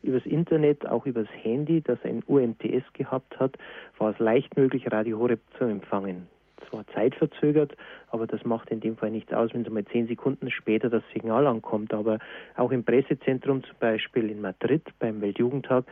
Übers 0.03 0.25
Internet, 0.25 0.87
auch 0.87 1.05
übers 1.05 1.27
Handy, 1.41 1.81
das 1.81 1.97
ein 2.03 2.23
UMTS 2.27 2.93
gehabt 2.93 3.39
hat, 3.39 3.57
war 3.97 4.11
es 4.11 4.19
leicht 4.19 4.55
möglich, 4.55 4.91
Radio 4.91 5.19
Horeb 5.19 5.41
zu 5.57 5.65
empfangen. 5.65 6.27
Zwar 6.69 6.85
zeitverzögert, 6.87 7.75
aber 8.09 8.27
das 8.27 8.43
macht 8.43 8.69
in 8.69 8.79
dem 8.79 8.97
Fall 8.97 9.11
nichts 9.11 9.33
aus, 9.33 9.53
wenn 9.53 9.61
es 9.61 9.69
mal 9.69 9.85
zehn 9.85 10.07
Sekunden 10.07 10.51
später 10.51 10.89
das 10.89 11.03
Signal 11.13 11.47
ankommt. 11.47 11.93
Aber 11.93 12.19
auch 12.55 12.71
im 12.71 12.83
Pressezentrum, 12.83 13.63
zum 13.63 13.75
Beispiel 13.79 14.29
in 14.29 14.41
Madrid 14.41 14.83
beim 14.99 15.21
Weltjugendtag, 15.21 15.85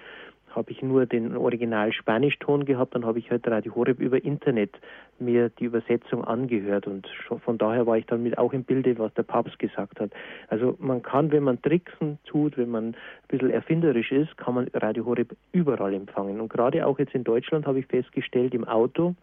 habe 0.55 0.71
ich 0.71 0.81
nur 0.81 1.05
den 1.05 1.35
Original 1.35 1.91
Spanischton 1.91 2.65
gehabt, 2.65 2.95
dann 2.95 3.05
habe 3.05 3.19
ich 3.19 3.29
halt 3.29 3.47
Radio 3.47 3.75
Horeb 3.75 3.99
über 3.99 4.23
Internet 4.23 4.71
mir 5.19 5.49
die 5.49 5.65
Übersetzung 5.65 6.23
angehört 6.23 6.87
und 6.87 7.07
von 7.43 7.57
daher 7.57 7.85
war 7.85 7.97
ich 7.97 8.05
dann 8.05 8.23
mit 8.23 8.37
auch 8.37 8.53
im 8.53 8.63
Bilde, 8.63 8.97
was 8.97 9.13
der 9.13 9.23
Papst 9.23 9.59
gesagt 9.59 9.99
hat. 9.99 10.11
Also 10.49 10.75
man 10.79 11.01
kann, 11.01 11.31
wenn 11.31 11.43
man 11.43 11.61
Tricksen 11.61 12.19
tut, 12.25 12.57
wenn 12.57 12.69
man 12.69 12.87
ein 12.87 12.95
bisschen 13.27 13.49
erfinderisch 13.49 14.11
ist, 14.11 14.37
kann 14.37 14.55
man 14.55 14.67
Radio 14.73 15.05
Horeb 15.05 15.35
überall 15.51 15.93
empfangen. 15.93 16.39
Und 16.39 16.49
gerade 16.49 16.85
auch 16.85 16.99
jetzt 16.99 17.15
in 17.15 17.23
Deutschland 17.23 17.65
habe 17.65 17.79
ich 17.79 17.85
festgestellt, 17.85 18.53
im 18.53 18.65
Auto 18.65 19.15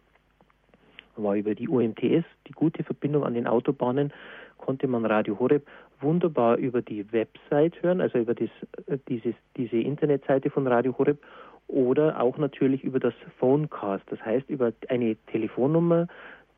war 1.15 1.35
über 1.35 1.53
die 1.53 1.67
UMTS, 1.67 2.25
die 2.47 2.53
gute 2.55 2.83
Verbindung 2.83 3.23
an 3.23 3.35
den 3.35 3.45
Autobahnen, 3.45 4.11
konnte 4.57 4.87
man 4.87 5.05
Radio 5.05 5.37
Horeb 5.39 5.67
wunderbar 6.03 6.57
über 6.57 6.81
die 6.81 7.11
Website 7.11 7.81
hören, 7.81 8.01
also 8.01 8.19
über 8.19 8.35
das, 8.35 8.49
äh, 8.87 8.97
dieses, 9.07 9.33
diese 9.57 9.77
Internetseite 9.77 10.49
von 10.49 10.67
Radio 10.67 10.97
Horeb 10.97 11.19
oder 11.67 12.21
auch 12.21 12.37
natürlich 12.37 12.83
über 12.83 12.99
das 12.99 13.13
Phonecast, 13.39 14.03
das 14.07 14.23
heißt 14.23 14.49
über 14.49 14.73
eine 14.89 15.15
Telefonnummer, 15.31 16.07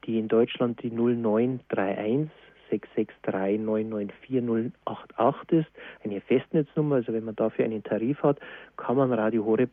die 0.05 0.19
in 0.19 0.27
Deutschland 0.27 0.81
die 0.83 0.91
0931 0.91 2.29
663 2.69 3.59
994 3.59 4.73
088 4.85 5.59
ist, 5.59 5.67
eine 6.03 6.19
Festnetznummer, 6.21 6.95
also 6.95 7.13
wenn 7.13 7.23
man 7.23 7.35
dafür 7.35 7.65
einen 7.65 7.83
Tarif 7.83 8.21
hat, 8.23 8.39
kann 8.77 8.97
man 8.97 9.13
Radio 9.13 9.45
Horeb 9.45 9.69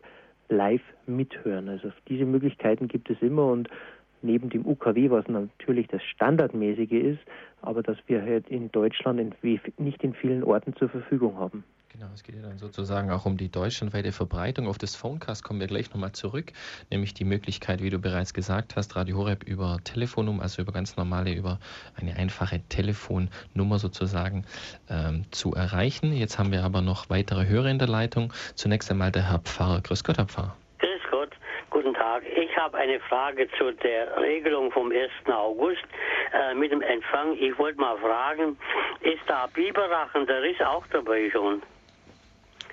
live 0.49 0.83
mithören. 1.07 1.69
Also 1.69 1.91
diese 2.09 2.25
Möglichkeiten 2.25 2.89
gibt 2.89 3.11
es 3.11 3.21
immer 3.23 3.47
und 3.47 3.69
neben 4.23 4.51
dem 4.51 4.67
UKW, 4.67 5.11
was 5.11 5.27
natürlich 5.29 5.89
das 5.89 6.03
Standardmäßige 6.03 6.93
ist, 6.93 7.21
aber 7.61 7.83
das 7.83 7.97
wir 8.07 8.23
halt 8.23 8.49
in 8.49 8.71
Deutschland 8.73 9.21
in, 9.21 9.35
nicht 9.79 10.03
in 10.03 10.15
vielen 10.15 10.43
Orten 10.45 10.75
zur 10.77 10.89
Verfügung 10.89 11.39
haben. 11.39 11.65
Genau, 11.93 12.07
es 12.15 12.23
geht 12.23 12.37
ja 12.37 12.41
dann 12.41 12.57
sozusagen 12.57 13.11
auch 13.11 13.27
um 13.27 13.37
die 13.37 13.51
deutschlandweite 13.51 14.13
Verbreitung. 14.13 14.67
Auf 14.67 14.79
das 14.79 14.97
Phonecast 14.97 15.45
kommen 15.45 15.61
wir 15.61 15.67
gleich 15.67 15.91
nochmal 15.91 16.13
zurück, 16.13 16.53
nämlich 16.91 17.13
die 17.13 17.25
Möglichkeit, 17.25 17.83
wie 17.83 17.91
du 17.91 17.99
bereits 17.99 18.33
gesagt 18.33 18.77
hast, 18.77 18.97
Radio 18.97 19.19
Horeb 19.19 19.45
über 19.45 19.79
Telefonnummer, 19.85 20.43
also 20.43 20.63
über 20.63 20.73
ganz 20.73 20.97
normale, 20.97 21.35
über 21.35 21.59
eine 21.95 22.17
einfache 22.17 22.61
Telefonnummer 22.71 23.79
sozusagen 23.79 24.47
ähm, 24.89 25.27
zu 25.33 25.53
erreichen. 25.53 26.15
Jetzt 26.15 26.39
haben 26.39 26.51
wir 26.51 26.65
aber 26.65 26.81
noch 26.81 27.11
weitere 27.11 27.47
Hörer 27.47 27.69
in 27.69 27.79
der 27.79 27.89
Leitung. 27.89 28.33
Zunächst 28.55 28.91
einmal 28.91 29.13
der 29.13 29.29
Herr 29.29 29.41
Pfarrer. 29.41 29.83
Grüß 29.83 30.03
Gott, 30.03 30.17
Herr 30.17 30.27
Pfarrer. 30.27 30.57
Tag. 32.23 32.37
Ich 32.37 32.57
habe 32.57 32.79
eine 32.79 33.01
Frage 33.01 33.49
zu 33.59 33.73
der 33.73 34.17
Regelung 34.21 34.71
vom 34.71 34.91
1. 34.91 35.11
August 35.27 35.85
äh, 36.33 36.55
mit 36.55 36.73
dem 36.73 36.83
Empfang. 36.83 37.37
Ich 37.39 37.59
wollte 37.59 37.81
mal 37.81 37.97
fragen, 37.99 38.57
ist 39.01 39.23
da 39.27 39.47
Biberachen, 39.47 40.27
der 40.27 40.45
ist 40.45 40.63
auch 40.63 40.87
dabei 40.89 41.31
schon? 41.31 41.63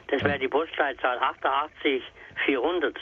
Das 0.08 0.24
wäre 0.24 0.39
die 0.39 0.47
Postleitzahl 0.47 1.20
88400. 1.20 2.95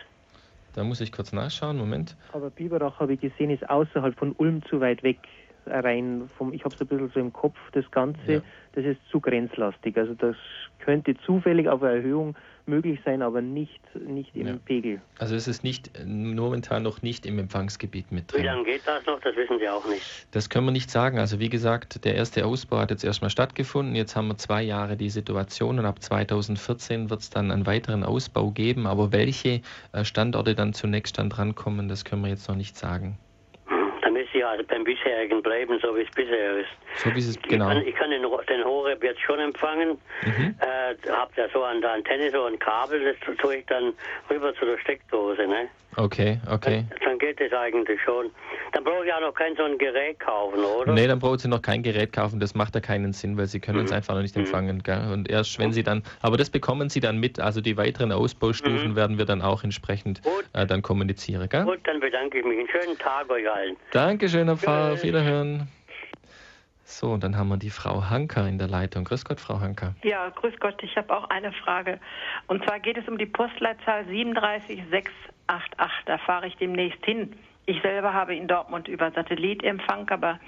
Da 0.76 0.84
muss 0.84 1.02
ich 1.02 1.12
kurz 1.12 1.32
nachschauen, 1.34 1.78
Moment. 1.78 2.16
Aber 2.34 2.50
Biberach, 2.50 3.00
habe 3.00 3.14
ich 3.14 3.22
gesehen, 3.22 3.50
ist 3.50 3.68
außerhalb 3.70 4.18
von 4.18 4.34
Ulm 4.34 4.64
zu 4.66 4.82
weit 4.82 5.04
weg. 5.04 5.20
Rein 5.66 6.30
vom, 6.38 6.54
ich 6.54 6.64
habe 6.64 6.74
es 6.76 6.80
ein 6.80 6.88
bisschen 6.88 7.10
so 7.10 7.20
im 7.20 7.34
Kopf, 7.34 7.58
das 7.74 7.89
Ganze, 7.91 8.32
ja. 8.32 8.41
das 8.74 8.86
ist 8.86 9.00
zu 9.10 9.20
grenzlastig. 9.20 9.98
Also 9.98 10.14
das 10.14 10.36
könnte 10.80 11.18
zufällig 11.26 11.68
auf 11.68 11.84
eine 11.84 11.95
Erhöhung 11.95 12.38
möglich 12.68 12.99
sein, 13.05 13.22
aber 13.22 13.41
nicht, 13.41 13.82
nicht 13.95 14.36
im 14.36 14.47
ja. 14.47 14.55
Pegel. 14.65 15.01
Also 15.20 15.36
es 15.36 15.47
ist 15.47 15.63
nicht 15.63 15.91
momentan 16.05 16.84
noch 16.84 17.01
nicht 17.01 17.26
im 17.26 17.39
Empfangsgebiet 17.39 18.11
mit 18.11 18.32
drin. 18.32 18.41
Wie 18.41 18.45
lange 18.45 18.63
geht 18.63 18.82
das 18.86 19.05
noch? 19.05 19.20
Das 19.22 19.36
wissen 19.36 19.59
Sie 19.59 19.68
auch 19.70 19.88
nicht. 19.88 20.28
Das 20.32 20.49
können 20.49 20.65
wir 20.65 20.72
nicht 20.72 20.89
sagen. 20.89 21.20
Also 21.20 21.39
wie 21.39 21.49
gesagt, 21.49 22.03
der 22.05 22.15
erste 22.15 22.45
Ausbau 22.45 22.80
hat 22.80 22.91
jetzt 22.91 23.03
erstmal 23.03 23.30
stattgefunden. 23.30 23.95
Jetzt 23.95 24.15
haben 24.15 24.28
wir 24.28 24.38
zwei 24.38 24.61
Jahre 24.63 24.97
die 24.97 25.09
Situation 25.09 25.80
und 25.80 25.86
ab 25.86 26.01
2014 26.01 27.09
wird 27.09 27.22
es 27.22 27.30
dann 27.30 27.51
einen 27.51 27.65
weiteren 27.65 28.03
Ausbau 28.03 28.51
geben. 28.51 28.88
Aber 28.88 29.11
welche 29.11 29.61
äh, 29.93 30.03
Standorte 30.03 30.55
dann 30.55 30.74
zunächst 30.74 31.18
dann 31.18 31.30
drankommen, 31.30 31.88
das 31.88 32.05
können 32.05 32.22
wir 32.22 32.30
jetzt 32.30 32.47
noch 32.49 32.55
nicht 32.55 32.78
sagen 32.78 33.18
ja 34.48 34.54
also 34.54 34.64
beim 34.68 34.84
bisherigen 34.84 35.41
bleiben, 35.41 35.80
so 35.82 35.95
wie 35.95 36.02
es 36.02 36.12
bisher 36.12 36.58
ist. 36.58 36.70
So 37.04 37.14
wie 37.14 37.20
es 37.20 37.39
genau. 37.41 37.70
Ich 37.70 37.74
kann, 37.74 37.88
ich 37.88 37.95
kann 37.95 38.10
den, 38.10 38.22
den 38.22 38.66
Horeb 38.66 39.04
jetzt 39.04 39.22
schon 39.22 39.39
empfangen. 39.39 39.98
Mhm. 40.24 40.56
Äh, 40.60 41.10
hab 41.12 41.36
ja 41.38 41.48
so 41.54 41.64
an 41.64 41.82
der 41.82 41.93
Antenne 41.93 42.32
so 42.32 42.45
ein 42.45 42.58
Kabel, 42.60 43.04
das 43.04 43.38
tue 43.38 43.58
ich 43.58 43.66
dann 43.66 43.93
rüber 44.30 44.54
zu 44.56 44.66
der 44.66 44.78
Steckdose, 44.80 45.48
ne? 45.48 45.68
Okay, 46.00 46.39
okay. 46.52 46.86
Dann, 46.89 47.00
dann 47.04 47.18
geht 47.18 47.41
es 47.41 47.52
eigentlich 47.54 48.00
schon. 48.04 48.30
Dann 48.74 48.84
brauche 48.84 49.04
ich 49.04 49.12
auch 49.12 49.20
noch 49.20 49.34
kein 49.34 49.56
so 49.56 49.64
ein 49.64 49.80
Gerät 49.80 50.20
kaufen, 50.20 50.60
oder? 50.60 50.93
Nee, 50.93 51.08
dann 51.08 51.18
brauchen 51.18 51.39
Sie 51.39 51.48
noch 51.48 51.64
kein 51.64 51.82
Gerät 51.82 52.14
kaufen. 52.14 52.39
Das 52.39 52.54
macht 52.54 52.76
ja 52.76 52.82
keinen 52.82 53.14
Sinn, 53.14 53.36
weil 53.36 53.48
Sie 53.48 53.60
können 53.60 53.78
mhm. 53.78 53.84
uns 53.84 53.91
einfach 53.91 54.14
noch 54.14 54.22
nicht 54.22 54.36
mhm. 54.36 54.43
empfangen. 54.43 54.84
Gell? 54.84 55.10
Und 55.12 55.28
erst 55.28 55.58
wenn 55.58 55.74
Sie 55.74 55.82
dann, 55.82 56.04
aber 56.22 56.38
das 56.38 56.52
bekommen 56.52 56.89
Sie 56.89 57.00
dann 57.00 57.18
mit. 57.18 57.39
Also 57.39 57.62
die 57.62 57.78
weiteren 57.78 58.12
Ausbaustufen 58.12 58.91
mhm. 58.91 58.95
werden 58.95 59.18
wir 59.18 59.26
dann 59.26 59.41
auch 59.41 59.64
entsprechend 59.64 60.22
äh, 60.54 60.68
dann 60.68 60.84
kommunizieren. 60.84 61.50
Gell? 61.50 61.64
Gut, 61.64 61.80
dann 61.86 62.00
bedanke 62.00 62.38
ich 62.39 62.45
mich. 62.45 62.60
Einen 62.60 62.70
schönen 62.70 62.98
Tag 63.00 63.28
euch 63.32 63.50
allen. 63.50 63.76
Dankeschön, 63.89 64.37
Herr 64.46 64.58
Pfarrer. 64.58 64.94
Auf 64.94 65.04
Wiederhören. 65.04 65.68
So, 66.84 67.12
und 67.12 67.24
dann 67.24 67.36
haben 67.36 67.50
wir 67.50 67.58
die 67.58 67.70
Frau 67.70 68.10
Hanker 68.10 68.48
in 68.48 68.58
der 68.58 68.70
Leitung. 68.70 69.04
Grüß 69.04 69.26
Gott, 69.26 69.42
Frau 69.42 69.60
Hanker. 69.60 69.94
Ja, 70.04 70.30
grüß 70.30 70.54
Gott. 70.60 70.82
Ich 70.82 70.96
habe 70.96 71.16
auch 71.16 71.30
eine 71.30 71.52
Frage. 71.52 72.00
Und 72.48 72.64
zwar 72.64 72.80
geht 72.80 72.98
es 72.98 73.08
um 73.10 73.18
die 73.18 73.26
Postleitzahl 73.26 74.06
37688. 74.06 76.06
Da 76.06 76.18
fahre 76.20 76.48
ich 76.48 76.56
demnächst 76.56 77.04
hin. 77.04 77.34
Ich 77.66 77.82
selber 77.82 78.14
habe 78.14 78.34
in 78.34 78.48
Dortmund 78.48 78.88
über 78.88 79.12
Satellit 79.12 79.62
Empfang, 79.62 80.10
aber 80.10 80.40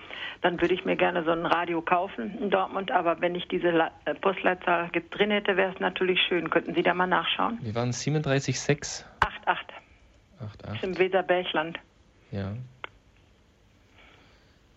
dann 0.41 0.61
würde 0.61 0.73
ich 0.73 0.85
mir 0.85 0.95
gerne 0.95 1.25
so 1.25 1.31
ein 1.31 1.45
Radio 1.45 1.81
kaufen 1.81 2.37
in 2.39 2.49
Dortmund. 2.49 2.91
Aber 2.91 3.19
wenn 3.19 3.35
ich 3.35 3.45
diese 3.49 3.67
äh, 3.67 4.15
Postleitzahl 4.21 4.89
drin 5.11 5.31
hätte, 5.31 5.57
wäre 5.57 5.73
es 5.73 5.79
natürlich 5.81 6.21
schön. 6.29 6.49
Könnten 6.49 6.73
Sie 6.73 6.83
da 6.83 6.93
mal 6.93 7.07
nachschauen? 7.07 7.59
Wir 7.61 7.75
waren 7.75 7.91
376? 7.91 9.03
88. 9.19 9.75
88. 10.39 10.83
Im 10.83 10.97
Weserbergland. 10.97 11.77
Ja. 12.31 12.53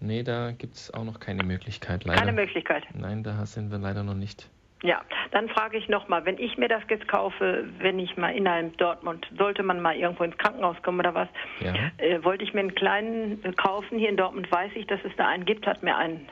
Nee, 0.03 0.25
da 0.25 0.51
gibt 0.51 0.75
es 0.75 0.93
auch 0.93 1.05
noch 1.05 1.21
keine 1.21 1.45
Möglichkeit, 1.45 2.05
leider. 2.05 2.19
Keine 2.19 2.33
Möglichkeit? 2.33 2.85
Nein, 2.93 3.23
da 3.23 3.47
sind 3.47 3.71
wir 3.71 3.79
leider 3.79 4.03
noch 4.03 4.15
nicht. 4.15 4.49
Ja, 4.83 5.03
dann 5.31 5.49
frage 5.49 5.79
ich 5.79 5.89
nochmal, 5.89 6.25
wenn 6.25 6.39
ich 6.39 6.59
mir 6.59 6.67
das 6.67 6.83
jetzt 6.91 7.07
kaufe, 7.07 7.65
wenn 7.79 8.01
ich 8.01 8.17
mal 8.17 8.35
in 8.35 8.49
einem 8.49 8.77
Dortmund, 8.79 9.25
sollte 9.39 9.63
man 9.63 9.81
mal 9.81 9.95
irgendwo 9.95 10.25
ins 10.25 10.37
Krankenhaus 10.39 10.77
kommen 10.83 10.99
oder 10.99 11.15
was, 11.15 11.29
ja. 11.61 11.73
äh, 11.99 12.23
wollte 12.25 12.43
ich 12.43 12.53
mir 12.53 12.61
einen 12.61 12.75
kleinen 12.75 13.41
kaufen. 13.57 13.97
Hier 13.97 14.09
in 14.09 14.17
Dortmund 14.17 14.51
weiß 14.51 14.73
ich, 14.75 14.89
dass 14.89 14.99
es 15.05 15.13
da 15.17 15.29
einen 15.29 15.45
gibt, 15.45 15.69
hat 15.69 15.85
mir 15.85 15.97
ein 15.97 16.27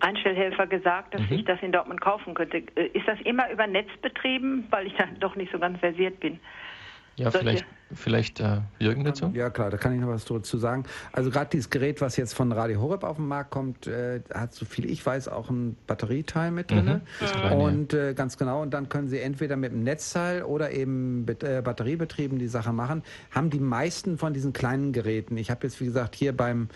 Einstellhelfer 0.00 0.66
gesagt, 0.66 1.14
dass 1.14 1.22
mhm. 1.22 1.36
ich 1.36 1.44
das 1.46 1.58
in 1.62 1.72
Dortmund 1.72 2.02
kaufen 2.02 2.34
könnte. 2.34 2.58
Äh, 2.74 2.88
ist 2.88 3.08
das 3.08 3.18
immer 3.22 3.50
über 3.50 3.66
Netz 3.66 3.88
betrieben, 4.02 4.66
weil 4.68 4.86
ich 4.86 4.94
da 4.94 5.06
doch 5.20 5.36
nicht 5.36 5.50
so 5.52 5.58
ganz 5.58 5.80
versiert 5.80 6.20
bin? 6.20 6.38
Ja, 7.16 7.30
Solche? 7.30 7.46
vielleicht, 7.46 7.66
vielleicht 7.94 8.40
äh, 8.40 8.60
Jürgen 8.78 9.04
dazu? 9.04 9.30
Ja, 9.34 9.50
klar, 9.50 9.70
da 9.70 9.76
kann 9.76 9.94
ich 9.94 10.00
noch 10.00 10.08
was 10.08 10.24
dazu 10.24 10.58
sagen. 10.58 10.84
Also 11.12 11.30
gerade 11.30 11.50
dieses 11.50 11.70
Gerät, 11.70 12.00
was 12.00 12.16
jetzt 12.16 12.34
von 12.34 12.52
Radio 12.52 12.80
Horeb 12.80 13.04
auf 13.04 13.16
den 13.16 13.28
Markt 13.28 13.50
kommt, 13.50 13.86
äh, 13.86 14.20
hat, 14.32 14.54
so 14.54 14.64
viel 14.64 14.90
ich 14.90 15.04
weiß, 15.04 15.28
auch 15.28 15.50
ein 15.50 15.76
Batterieteil 15.86 16.50
mit 16.50 16.70
drin. 16.70 17.02
Mhm, 17.20 17.52
und 17.52 17.94
äh, 17.94 18.14
ganz 18.14 18.36
genau, 18.36 18.62
und 18.62 18.72
dann 18.72 18.88
können 18.88 19.08
Sie 19.08 19.20
entweder 19.20 19.56
mit 19.56 19.72
einem 19.72 19.82
Netzteil 19.82 20.42
oder 20.42 20.70
eben 20.70 21.24
mit, 21.24 21.42
äh, 21.42 21.62
batteriebetrieben 21.64 22.38
die 22.38 22.48
Sache 22.48 22.72
machen. 22.72 23.02
Haben 23.30 23.50
die 23.50 23.60
meisten 23.60 24.18
von 24.18 24.34
diesen 24.34 24.52
kleinen 24.52 24.92
Geräten. 24.92 25.36
Ich 25.36 25.50
habe 25.50 25.66
jetzt, 25.66 25.80
wie 25.80 25.86
gesagt, 25.86 26.14
hier 26.14 26.36
beim 26.36 26.68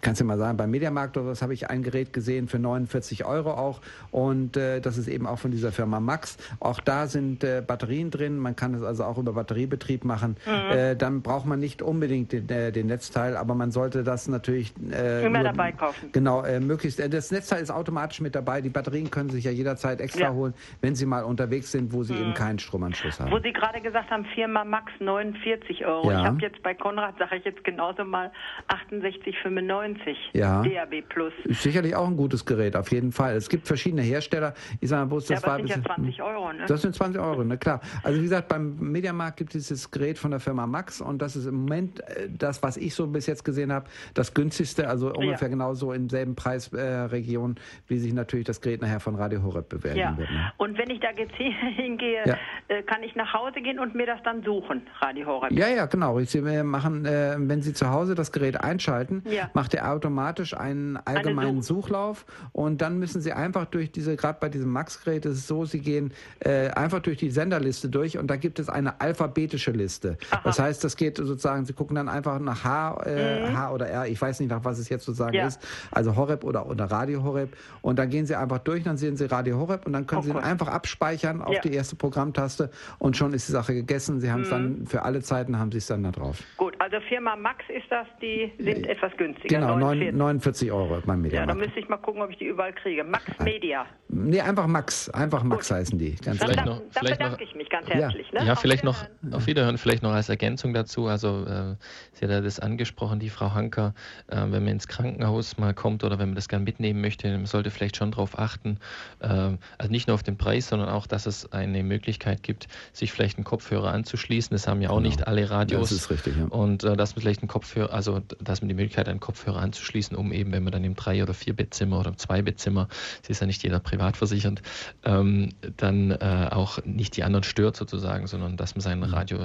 kannst 0.00 0.20
du 0.20 0.24
mal 0.24 0.38
sagen, 0.38 0.56
beim 0.56 0.70
Mediamarkt 0.70 1.16
oder 1.16 1.28
was 1.28 1.42
habe 1.42 1.54
ich 1.54 1.70
ein 1.70 1.82
Gerät 1.82 2.12
gesehen 2.12 2.48
für 2.48 2.58
49 2.58 3.24
Euro 3.24 3.52
auch 3.52 3.80
und 4.10 4.56
äh, 4.56 4.80
das 4.80 4.98
ist 4.98 5.08
eben 5.08 5.26
auch 5.26 5.38
von 5.38 5.50
dieser 5.50 5.72
Firma 5.72 6.00
Max. 6.00 6.36
Auch 6.60 6.80
da 6.80 7.06
sind 7.06 7.44
äh, 7.44 7.62
Batterien 7.66 8.10
drin, 8.10 8.38
man 8.38 8.56
kann 8.56 8.74
es 8.74 8.82
also 8.82 9.04
auch 9.04 9.18
über 9.18 9.32
Batteriebetrieb 9.32 10.04
machen. 10.04 10.33
Mhm. 10.46 10.76
Äh, 10.76 10.96
dann 10.96 11.22
braucht 11.22 11.46
man 11.46 11.60
nicht 11.60 11.82
unbedingt 11.82 12.32
den, 12.32 12.48
äh, 12.48 12.72
den 12.72 12.86
Netzteil, 12.86 13.36
aber 13.36 13.54
man 13.54 13.70
sollte 13.70 14.04
das 14.04 14.28
natürlich 14.28 14.72
äh, 14.90 15.24
immer 15.24 15.42
nur, 15.42 15.52
dabei 15.52 15.72
kaufen. 15.72 16.10
Genau, 16.12 16.42
äh, 16.42 16.60
möglichst. 16.60 17.00
Äh, 17.00 17.08
das 17.08 17.30
Netzteil 17.30 17.62
ist 17.62 17.70
automatisch 17.70 18.20
mit 18.20 18.34
dabei. 18.34 18.60
Die 18.60 18.70
Batterien 18.70 19.10
können 19.10 19.30
sich 19.30 19.44
ja 19.44 19.50
jederzeit 19.50 20.00
extra 20.00 20.24
ja. 20.24 20.32
holen, 20.32 20.54
wenn 20.80 20.94
Sie 20.94 21.06
mal 21.06 21.24
unterwegs 21.24 21.72
sind, 21.72 21.92
wo 21.92 22.02
Sie 22.02 22.14
mhm. 22.14 22.20
eben 22.20 22.34
keinen 22.34 22.58
Stromanschluss 22.58 23.20
haben. 23.20 23.30
Wo 23.30 23.38
Sie 23.38 23.52
gerade 23.52 23.80
gesagt 23.80 24.10
haben, 24.10 24.24
Firma 24.34 24.64
Max 24.64 24.92
49 25.00 25.84
Euro. 25.86 26.10
Ja. 26.10 26.20
Ich 26.20 26.26
habe 26.26 26.40
jetzt 26.40 26.62
bei 26.62 26.74
Konrad, 26.74 27.14
sage 27.18 27.36
ich 27.36 27.44
jetzt 27.44 27.64
genauso 27.64 28.04
mal 28.04 28.30
68,95 28.68 29.34
95 29.42 30.16
ja. 30.32 30.62
DAB 30.62 31.02
Plus. 31.08 31.32
Ist 31.44 31.62
sicherlich 31.62 31.94
auch 31.94 32.06
ein 32.06 32.16
gutes 32.16 32.44
Gerät, 32.44 32.76
auf 32.76 32.90
jeden 32.92 33.12
Fall. 33.12 33.36
Es 33.36 33.48
gibt 33.48 33.66
verschiedene 33.66 34.02
Hersteller. 34.02 34.54
Ich 34.80 34.88
sage 34.88 35.06
mal, 35.06 35.10
wo 35.10 35.18
es 35.18 35.26
das 35.26 35.42
ja, 35.42 35.48
war. 35.48 35.58
Das 35.58 35.70
sind 35.70 35.84
ja 35.86 35.94
20 35.94 36.22
Euro, 36.22 36.52
ne? 36.52 36.64
Das 36.66 36.82
sind 36.82 36.94
20 36.94 37.20
Euro, 37.20 37.44
ne 37.44 37.58
klar. 37.58 37.80
Also 38.02 38.18
wie 38.18 38.24
gesagt, 38.24 38.48
beim 38.48 38.76
Mediamarkt 38.78 39.38
gibt 39.38 39.54
es 39.54 39.68
dieses 39.68 39.90
Gerät 39.90 40.18
von 40.24 40.30
der 40.30 40.40
Firma 40.40 40.66
Max 40.66 41.02
und 41.02 41.20
das 41.20 41.36
ist 41.36 41.44
im 41.44 41.56
Moment 41.56 42.00
äh, 42.00 42.30
das, 42.30 42.62
was 42.62 42.78
ich 42.78 42.94
so 42.94 43.06
bis 43.06 43.26
jetzt 43.26 43.44
gesehen 43.44 43.70
habe, 43.70 43.90
das 44.14 44.32
günstigste, 44.32 44.88
also 44.88 45.12
ungefähr 45.12 45.48
ja. 45.48 45.52
genauso 45.52 45.92
in 45.92 46.08
selben 46.08 46.34
Preisregion, 46.34 47.52
äh, 47.52 47.60
wie 47.88 47.98
sich 47.98 48.14
natürlich 48.14 48.46
das 48.46 48.62
Gerät 48.62 48.80
nachher 48.80 49.00
von 49.00 49.16
Radio 49.16 49.42
Horeb 49.42 49.68
bewerten 49.68 49.98
ja. 49.98 50.16
wird. 50.16 50.30
Ne? 50.30 50.52
Und 50.56 50.78
wenn 50.78 50.88
ich 50.88 51.00
da 51.00 51.08
jetzt 51.10 51.34
hingehe, 51.76 52.22
ja. 52.24 52.38
äh, 52.68 52.82
kann 52.84 53.02
ich 53.02 53.14
nach 53.14 53.34
Hause 53.34 53.60
gehen 53.60 53.78
und 53.78 53.94
mir 53.94 54.06
das 54.06 54.22
dann 54.24 54.42
suchen, 54.42 54.86
Radio 55.00 55.26
Horeb? 55.26 55.52
Ja, 55.52 55.68
ja, 55.68 55.84
genau. 55.84 56.18
Sie 56.20 56.40
machen, 56.40 57.04
äh, 57.04 57.34
wenn 57.38 57.60
Sie 57.60 57.74
zu 57.74 57.90
Hause 57.90 58.14
das 58.14 58.32
Gerät 58.32 58.58
einschalten, 58.58 59.22
macht 59.52 59.74
er 59.74 59.92
automatisch 59.92 60.56
einen 60.56 60.96
allgemeinen 60.96 61.60
Such 61.60 61.74
Suchlauf 61.84 62.24
und 62.52 62.80
dann 62.80 62.98
müssen 62.98 63.20
Sie 63.20 63.32
einfach 63.32 63.66
durch 63.66 63.92
diese, 63.92 64.16
gerade 64.16 64.38
bei 64.40 64.48
diesem 64.48 64.70
Max-Gerät 64.70 65.26
ist 65.26 65.36
es 65.36 65.46
so, 65.46 65.64
Sie 65.64 65.80
gehen 65.80 66.12
äh, 66.40 66.68
einfach 66.70 67.00
durch 67.00 67.18
die 67.18 67.30
Senderliste 67.30 67.88
durch 67.88 68.16
und 68.16 68.28
da 68.28 68.36
gibt 68.36 68.58
es 68.58 68.68
eine 68.68 69.00
alphabetische 69.00 69.70
Liste. 69.70 70.13
Aha. 70.30 70.40
Das 70.44 70.58
heißt, 70.58 70.84
das 70.84 70.96
geht 70.96 71.16
sozusagen, 71.16 71.64
Sie 71.64 71.72
gucken 71.72 71.96
dann 71.96 72.08
einfach 72.08 72.38
nach 72.38 72.64
H, 72.64 73.02
äh, 73.06 73.50
mhm. 73.50 73.56
H 73.56 73.72
oder 73.72 73.86
R, 73.86 74.06
ich 74.06 74.20
weiß 74.20 74.40
nicht, 74.40 74.50
nach 74.50 74.64
was 74.64 74.78
es 74.78 74.88
jetzt 74.88 75.04
sozusagen 75.04 75.34
ja. 75.34 75.46
ist, 75.46 75.60
also 75.90 76.16
Horeb 76.16 76.44
oder, 76.44 76.68
oder 76.68 76.84
Radio 76.84 77.22
Horeb 77.22 77.56
und 77.82 77.98
dann 77.98 78.10
gehen 78.10 78.26
Sie 78.26 78.34
einfach 78.34 78.58
durch, 78.58 78.84
dann 78.84 78.96
sehen 78.96 79.16
Sie 79.16 79.30
Radio 79.30 79.58
Horeb 79.58 79.86
und 79.86 79.92
dann 79.92 80.06
können 80.06 80.20
oh, 80.20 80.24
Sie 80.24 80.30
ihn 80.30 80.36
einfach 80.36 80.68
abspeichern 80.68 81.42
auf 81.42 81.54
ja. 81.54 81.60
die 81.60 81.74
erste 81.74 81.96
Programmtaste 81.96 82.70
und 82.98 83.16
schon 83.16 83.32
ist 83.34 83.48
die 83.48 83.52
Sache 83.52 83.74
gegessen. 83.74 84.20
Sie 84.20 84.30
haben 84.30 84.42
es 84.42 84.48
mhm. 84.48 84.52
dann 84.52 84.86
für 84.86 85.02
alle 85.02 85.22
Zeiten 85.22 85.58
haben 85.58 85.72
Sie 85.72 85.78
es 85.78 85.86
dann 85.86 86.02
da 86.02 86.10
drauf. 86.10 86.42
Gut, 86.56 86.74
also 86.78 86.96
Firma 87.08 87.36
Max 87.36 87.64
ist 87.68 87.90
das, 87.90 88.06
die 88.20 88.52
sind 88.58 88.86
etwas 88.86 89.16
günstiger. 89.16 89.60
Genau, 89.60 89.76
49, 89.76 90.14
49 90.16 90.72
Euro 90.72 91.02
beim 91.04 91.20
Media. 91.20 91.40
Ja, 91.40 91.46
da 91.46 91.54
müsste 91.54 91.78
ich 91.78 91.88
mal 91.88 91.96
gucken, 91.98 92.22
ob 92.22 92.30
ich 92.30 92.38
die 92.38 92.46
überall 92.46 92.72
kriege. 92.72 93.04
Max 93.04 93.24
Media. 93.38 93.86
Nee, 94.08 94.40
einfach 94.40 94.66
Max. 94.66 95.10
Einfach 95.10 95.42
Max 95.42 95.68
Gut. 95.68 95.76
heißen 95.76 95.98
die. 95.98 96.14
Ganz 96.16 96.42
vielleicht 96.42 96.64
noch, 96.64 96.78
da 96.78 97.00
vielleicht 97.00 97.18
bedanke 97.18 97.42
noch, 97.42 97.50
ich 97.50 97.54
mich 97.54 97.68
ganz 97.70 97.88
herzlich. 97.88 98.26
Ja, 98.32 98.40
ne? 98.40 98.46
ja 98.46 98.52
auf 98.52 98.60
vielleicht 98.60 98.84
noch 98.84 99.04
auf 99.32 99.46
Wiederhören, 99.46 99.78
vielleicht 99.78 99.93
noch 100.02 100.12
als 100.12 100.28
Ergänzung 100.28 100.74
dazu. 100.74 101.06
Also 101.06 101.44
äh, 101.46 101.76
Sie 102.12 102.24
hat 102.24 102.30
ja 102.30 102.40
das 102.40 102.60
angesprochen, 102.60 103.18
die 103.18 103.30
Frau 103.30 103.54
Hanker, 103.54 103.94
äh, 104.28 104.36
wenn 104.36 104.64
man 104.64 104.68
ins 104.68 104.88
Krankenhaus 104.88 105.58
mal 105.58 105.74
kommt 105.74 106.04
oder 106.04 106.18
wenn 106.18 106.28
man 106.28 106.34
das 106.36 106.48
gerne 106.48 106.64
mitnehmen 106.64 107.00
möchte, 107.00 107.30
man 107.30 107.46
sollte 107.46 107.70
vielleicht 107.70 107.96
schon 107.96 108.12
darauf 108.12 108.38
achten, 108.38 108.78
äh, 109.20 109.26
also 109.26 109.90
nicht 109.90 110.06
nur 110.06 110.14
auf 110.14 110.22
den 110.22 110.36
Preis, 110.36 110.68
sondern 110.68 110.88
auch, 110.88 111.06
dass 111.06 111.26
es 111.26 111.52
eine 111.52 111.82
Möglichkeit 111.82 112.42
gibt, 112.42 112.68
sich 112.92 113.12
vielleicht 113.12 113.36
einen 113.36 113.44
Kopfhörer 113.44 113.92
anzuschließen. 113.92 114.54
Das 114.54 114.68
haben 114.68 114.80
ja 114.80 114.90
auch 114.90 114.96
genau. 114.96 115.08
nicht 115.08 115.26
alle 115.26 115.50
Radios. 115.50 115.90
Das 115.90 115.92
ist 115.92 116.10
richtig, 116.10 116.36
ja. 116.36 116.46
Und 116.46 116.84
äh, 116.84 116.96
dass 116.96 117.14
man 117.14 117.22
vielleicht 117.22 117.42
einen 117.42 117.48
Kopfhörer, 117.48 117.92
also 117.92 118.20
dass 118.40 118.60
man 118.60 118.68
die 118.68 118.74
Möglichkeit 118.74 119.06
hat, 119.06 119.10
einen 119.10 119.20
Kopfhörer 119.20 119.60
anzuschließen, 119.60 120.16
um 120.16 120.32
eben, 120.32 120.52
wenn 120.52 120.62
man 120.62 120.72
dann 120.72 120.84
im 120.84 120.94
drei 120.94 121.22
oder 121.22 121.34
vier 121.34 121.54
Bettzimmer 121.54 122.00
oder 122.00 122.10
im 122.10 122.18
zwei 122.18 122.42
Bettzimmer, 122.42 122.88
es 123.22 123.30
ist 123.30 123.40
ja 123.40 123.46
nicht 123.46 123.62
jeder 123.62 123.80
privat 123.80 124.16
versichert, 124.16 124.62
ähm, 125.04 125.50
dann 125.76 126.10
äh, 126.12 126.48
auch 126.50 126.78
nicht 126.84 127.16
die 127.16 127.24
anderen 127.24 127.44
stört 127.44 127.76
sozusagen, 127.76 128.26
sondern 128.26 128.56
dass 128.56 128.74
man 128.74 128.80
sein 128.80 128.98
mhm. 128.98 129.04
Radio 129.04 129.38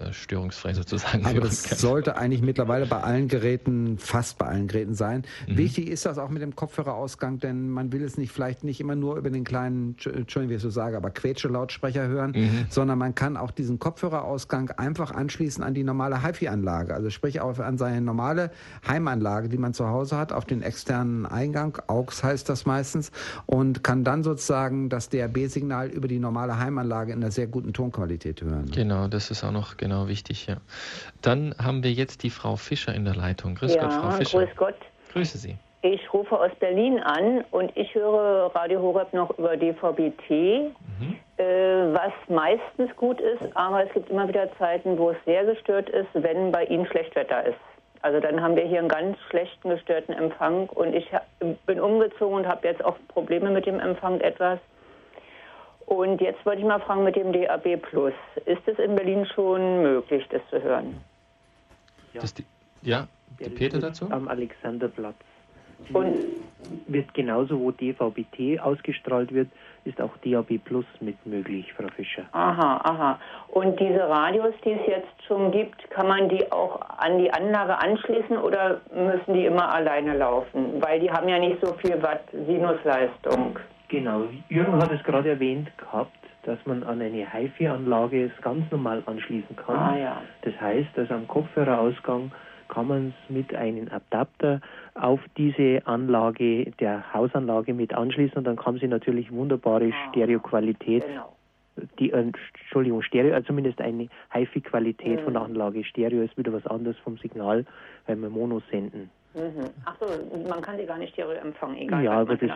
äh, 0.00 0.12
störungsfrei 0.12 0.74
sozusagen 0.74 1.24
Aber 1.26 1.40
das 1.40 1.64
kann. 1.64 1.78
sollte 1.78 2.16
eigentlich 2.16 2.42
mittlerweile 2.42 2.86
bei 2.86 3.00
allen 3.00 3.28
Geräten, 3.28 3.98
fast 3.98 4.38
bei 4.38 4.46
allen 4.46 4.68
Geräten 4.68 4.94
sein. 4.94 5.24
Mhm. 5.48 5.58
Wichtig 5.58 5.88
ist 5.88 6.06
das 6.06 6.18
auch 6.18 6.28
mit 6.28 6.42
dem 6.42 6.56
Kopfhörerausgang, 6.56 7.38
denn 7.38 7.68
man 7.68 7.92
will 7.92 8.02
es 8.02 8.18
nicht 8.18 8.32
vielleicht 8.32 8.64
nicht 8.64 8.80
immer 8.80 8.96
nur 8.96 9.16
über 9.16 9.30
den 9.30 9.44
kleinen, 9.44 9.96
Entschuldigung, 10.04 10.50
wie 10.50 10.54
ich 10.54 10.62
so 10.62 10.70
sage, 10.70 10.96
aber 10.96 11.10
Quetsche-Lautsprecher 11.10 12.06
hören, 12.08 12.32
mhm. 12.32 12.66
sondern 12.68 12.98
man 12.98 13.14
kann 13.14 13.36
auch 13.36 13.50
diesen 13.50 13.78
Kopfhörerausgang 13.78 14.70
einfach 14.72 15.12
anschließen 15.12 15.62
an 15.62 15.74
die 15.74 15.84
normale 15.84 16.22
HiFi-Anlage, 16.22 16.94
also 16.94 17.10
sprich 17.10 17.40
auch 17.40 17.58
an 17.58 17.78
seine 17.78 18.00
normale 18.00 18.50
Heimanlage, 18.86 19.48
die 19.48 19.58
man 19.58 19.74
zu 19.74 19.88
Hause 19.88 20.16
hat, 20.16 20.32
auf 20.32 20.44
den 20.44 20.62
externen 20.62 21.26
Eingang, 21.26 21.78
AUX 21.86 22.22
heißt 22.22 22.48
das 22.48 22.66
meistens, 22.66 23.10
und 23.46 23.82
kann 23.82 24.04
dann 24.04 24.22
sozusagen 24.22 24.88
das 24.88 25.08
DAB-Signal 25.08 25.88
über 25.88 26.08
die 26.08 26.18
normale 26.18 26.58
Heimanlage 26.58 27.12
in 27.12 27.22
einer 27.22 27.30
sehr 27.30 27.46
guten 27.46 27.72
Tonqualität 27.72 28.42
hören. 28.42 28.70
Genau, 28.72 29.08
das 29.08 29.30
ist 29.30 29.44
auch 29.44 29.52
noch 29.52 29.76
genau 29.80 30.06
wichtig, 30.06 30.46
ja. 30.46 30.58
Dann 31.22 31.56
haben 31.58 31.82
wir 31.82 31.90
jetzt 31.90 32.22
die 32.22 32.30
Frau 32.30 32.54
Fischer 32.54 32.94
in 32.94 33.04
der 33.04 33.16
Leitung. 33.16 33.56
Grüß 33.56 33.74
ja, 33.74 33.82
Gott, 33.82 33.92
Frau 33.92 34.10
Fischer. 34.12 34.38
Grüß 34.38 34.56
Gott. 34.56 34.76
Grüße 35.12 35.38
Sie. 35.38 35.56
Ich 35.82 36.12
rufe 36.12 36.38
aus 36.38 36.50
Berlin 36.60 37.00
an 37.00 37.42
und 37.50 37.74
ich 37.74 37.94
höre 37.94 38.54
Radio 38.54 38.82
Horeb 38.82 39.14
noch 39.14 39.30
über 39.38 39.56
DVB-T, 39.56 40.70
mhm. 40.98 41.16
äh, 41.38 41.44
was 41.94 42.12
meistens 42.28 42.94
gut 42.96 43.18
ist, 43.18 43.56
aber 43.56 43.86
es 43.86 43.92
gibt 43.94 44.10
immer 44.10 44.28
wieder 44.28 44.46
Zeiten, 44.58 44.98
wo 44.98 45.10
es 45.10 45.16
sehr 45.24 45.44
gestört 45.46 45.88
ist, 45.88 46.08
wenn 46.12 46.52
bei 46.52 46.66
Ihnen 46.66 46.84
Schlechtwetter 46.86 47.46
ist. 47.46 47.58
Also 48.02 48.20
dann 48.20 48.42
haben 48.42 48.56
wir 48.56 48.64
hier 48.64 48.78
einen 48.78 48.88
ganz 48.88 49.16
schlechten 49.30 49.70
gestörten 49.70 50.12
Empfang 50.12 50.68
und 50.68 50.94
ich 50.94 51.10
bin 51.64 51.80
umgezogen 51.80 52.36
und 52.36 52.46
habe 52.46 52.68
jetzt 52.68 52.84
auch 52.84 52.96
Probleme 53.08 53.50
mit 53.50 53.64
dem 53.64 53.80
Empfang 53.80 54.20
etwas. 54.20 54.58
Und 55.90 56.20
jetzt 56.20 56.46
wollte 56.46 56.60
ich 56.60 56.66
mal 56.68 56.78
fragen 56.78 57.02
mit 57.02 57.16
dem 57.16 57.32
DAB 57.32 57.76
Plus. 57.82 58.12
Ist 58.46 58.62
es 58.66 58.78
in 58.78 58.94
Berlin 58.94 59.26
schon 59.34 59.82
möglich, 59.82 60.24
das 60.30 60.40
zu 60.48 60.62
hören? 60.62 61.00
Ja, 62.12 62.22
die, 62.38 62.44
ja 62.88 63.08
die 63.40 63.50
Peter 63.50 63.80
dazu? 63.80 64.06
Am 64.08 64.28
Alexanderplatz. 64.28 65.16
Und 65.92 66.26
wird 66.86 67.12
genauso, 67.14 67.58
wo 67.58 67.72
DVB-T 67.72 68.60
ausgestrahlt 68.60 69.34
wird, 69.34 69.48
ist 69.84 70.00
auch 70.00 70.16
DAB 70.24 70.58
Plus 70.58 70.84
mit 71.00 71.26
möglich, 71.26 71.72
Frau 71.72 71.88
Fischer. 71.88 72.22
Aha, 72.30 72.80
aha. 72.84 73.18
Und 73.48 73.80
diese 73.80 74.08
Radios, 74.08 74.54
die 74.64 74.72
es 74.72 74.86
jetzt 74.86 75.24
schon 75.26 75.50
gibt, 75.50 75.90
kann 75.90 76.06
man 76.06 76.28
die 76.28 76.52
auch 76.52 76.80
an 76.98 77.18
die 77.18 77.32
Anlage 77.32 77.76
anschließen 77.76 78.36
oder 78.36 78.80
müssen 78.94 79.34
die 79.34 79.44
immer 79.44 79.74
alleine 79.74 80.16
laufen? 80.16 80.80
Weil 80.80 81.00
die 81.00 81.10
haben 81.10 81.28
ja 81.28 81.40
nicht 81.40 81.58
so 81.60 81.74
viel 81.74 82.00
Watt 82.00 82.22
Sinusleistung. 82.30 83.58
Genau. 83.90 84.24
Jürgen 84.48 84.74
hat 84.74 84.92
es 84.92 85.02
gerade 85.02 85.30
erwähnt 85.30 85.70
gehabt, 85.76 86.16
dass 86.44 86.58
man 86.64 86.82
an 86.84 87.02
eine 87.02 87.30
HiFi-Anlage 87.30 88.26
es 88.26 88.42
ganz 88.42 88.70
normal 88.70 89.02
anschließen 89.04 89.56
kann. 89.56 89.76
Ah, 89.76 89.98
ja. 89.98 90.22
Das 90.42 90.58
heißt, 90.60 90.88
dass 90.94 91.10
am 91.10 91.26
Kopfhörerausgang 91.26 92.30
kann 92.68 92.86
man 92.86 93.08
es 93.08 93.30
mit 93.30 93.52
einem 93.52 93.88
Adapter 93.90 94.60
auf 94.94 95.20
diese 95.36 95.84
Anlage, 95.86 96.70
der 96.78 97.12
Hausanlage 97.12 97.74
mit 97.74 97.92
anschließen 97.92 98.38
und 98.38 98.44
dann 98.44 98.56
kann 98.56 98.78
sie 98.78 98.86
natürlich 98.86 99.32
wunderbare 99.32 99.90
ah, 99.92 100.10
Stereoqualität, 100.10 101.04
genau. 101.04 101.36
die, 101.98 102.12
äh, 102.12 102.30
Entschuldigung, 102.62 103.02
Stereo, 103.02 103.34
also 103.34 103.48
zumindest 103.48 103.80
eine 103.80 104.08
HiFi-Qualität 104.32 105.20
mhm. 105.20 105.24
von 105.24 105.32
der 105.32 105.42
Anlage. 105.42 105.82
Stereo 105.82 106.22
ist 106.22 106.38
wieder 106.38 106.52
was 106.52 106.66
anderes 106.66 106.96
vom 106.98 107.18
Signal, 107.18 107.66
wenn 108.06 108.22
wir 108.22 108.30
Mono 108.30 108.62
senden. 108.70 109.10
Mhm. 109.34 109.70
Achso, 109.84 110.06
man 110.48 110.60
kann 110.60 110.76
sie 110.76 110.86
gar 110.86 110.98
nicht 110.98 111.12
Stereo 111.12 111.32
empfangen, 111.32 111.76
egal 111.76 112.02
ja, 112.02 112.12
aber 112.12 112.36
das 112.36 112.50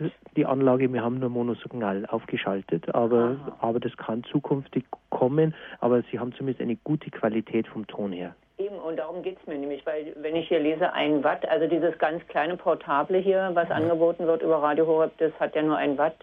ist 0.00 0.14
die 0.36 0.46
Anlage, 0.46 0.92
wir 0.92 1.02
haben 1.02 1.18
nur 1.18 1.28
Monosignal 1.28 2.06
aufgeschaltet, 2.06 2.94
aber, 2.94 3.36
aber 3.58 3.80
das 3.80 3.96
kann 3.96 4.22
zukünftig 4.24 4.84
kommen, 5.08 5.54
aber 5.80 6.02
sie 6.10 6.20
haben 6.20 6.32
zumindest 6.34 6.62
eine 6.62 6.76
gute 6.76 7.10
Qualität 7.10 7.66
vom 7.66 7.86
Ton 7.88 8.12
her. 8.12 8.34
Eben, 8.58 8.76
und 8.76 8.98
darum 8.98 9.22
geht 9.22 9.38
es 9.40 9.46
mir 9.46 9.58
nämlich, 9.58 9.84
weil 9.86 10.14
wenn 10.20 10.36
ich 10.36 10.46
hier 10.46 10.60
lese, 10.60 10.92
ein 10.92 11.24
Watt, 11.24 11.48
also 11.48 11.66
dieses 11.66 11.98
ganz 11.98 12.24
kleine 12.28 12.56
Portable 12.56 13.18
hier, 13.18 13.50
was 13.54 13.68
mhm. 13.68 13.74
angeboten 13.74 14.26
wird 14.26 14.42
über 14.42 14.62
Radio 14.62 14.86
Horeb, 14.86 15.12
das 15.18 15.32
hat 15.40 15.56
ja 15.56 15.62
nur 15.62 15.78
ein 15.78 15.98
Watt. 15.98 16.14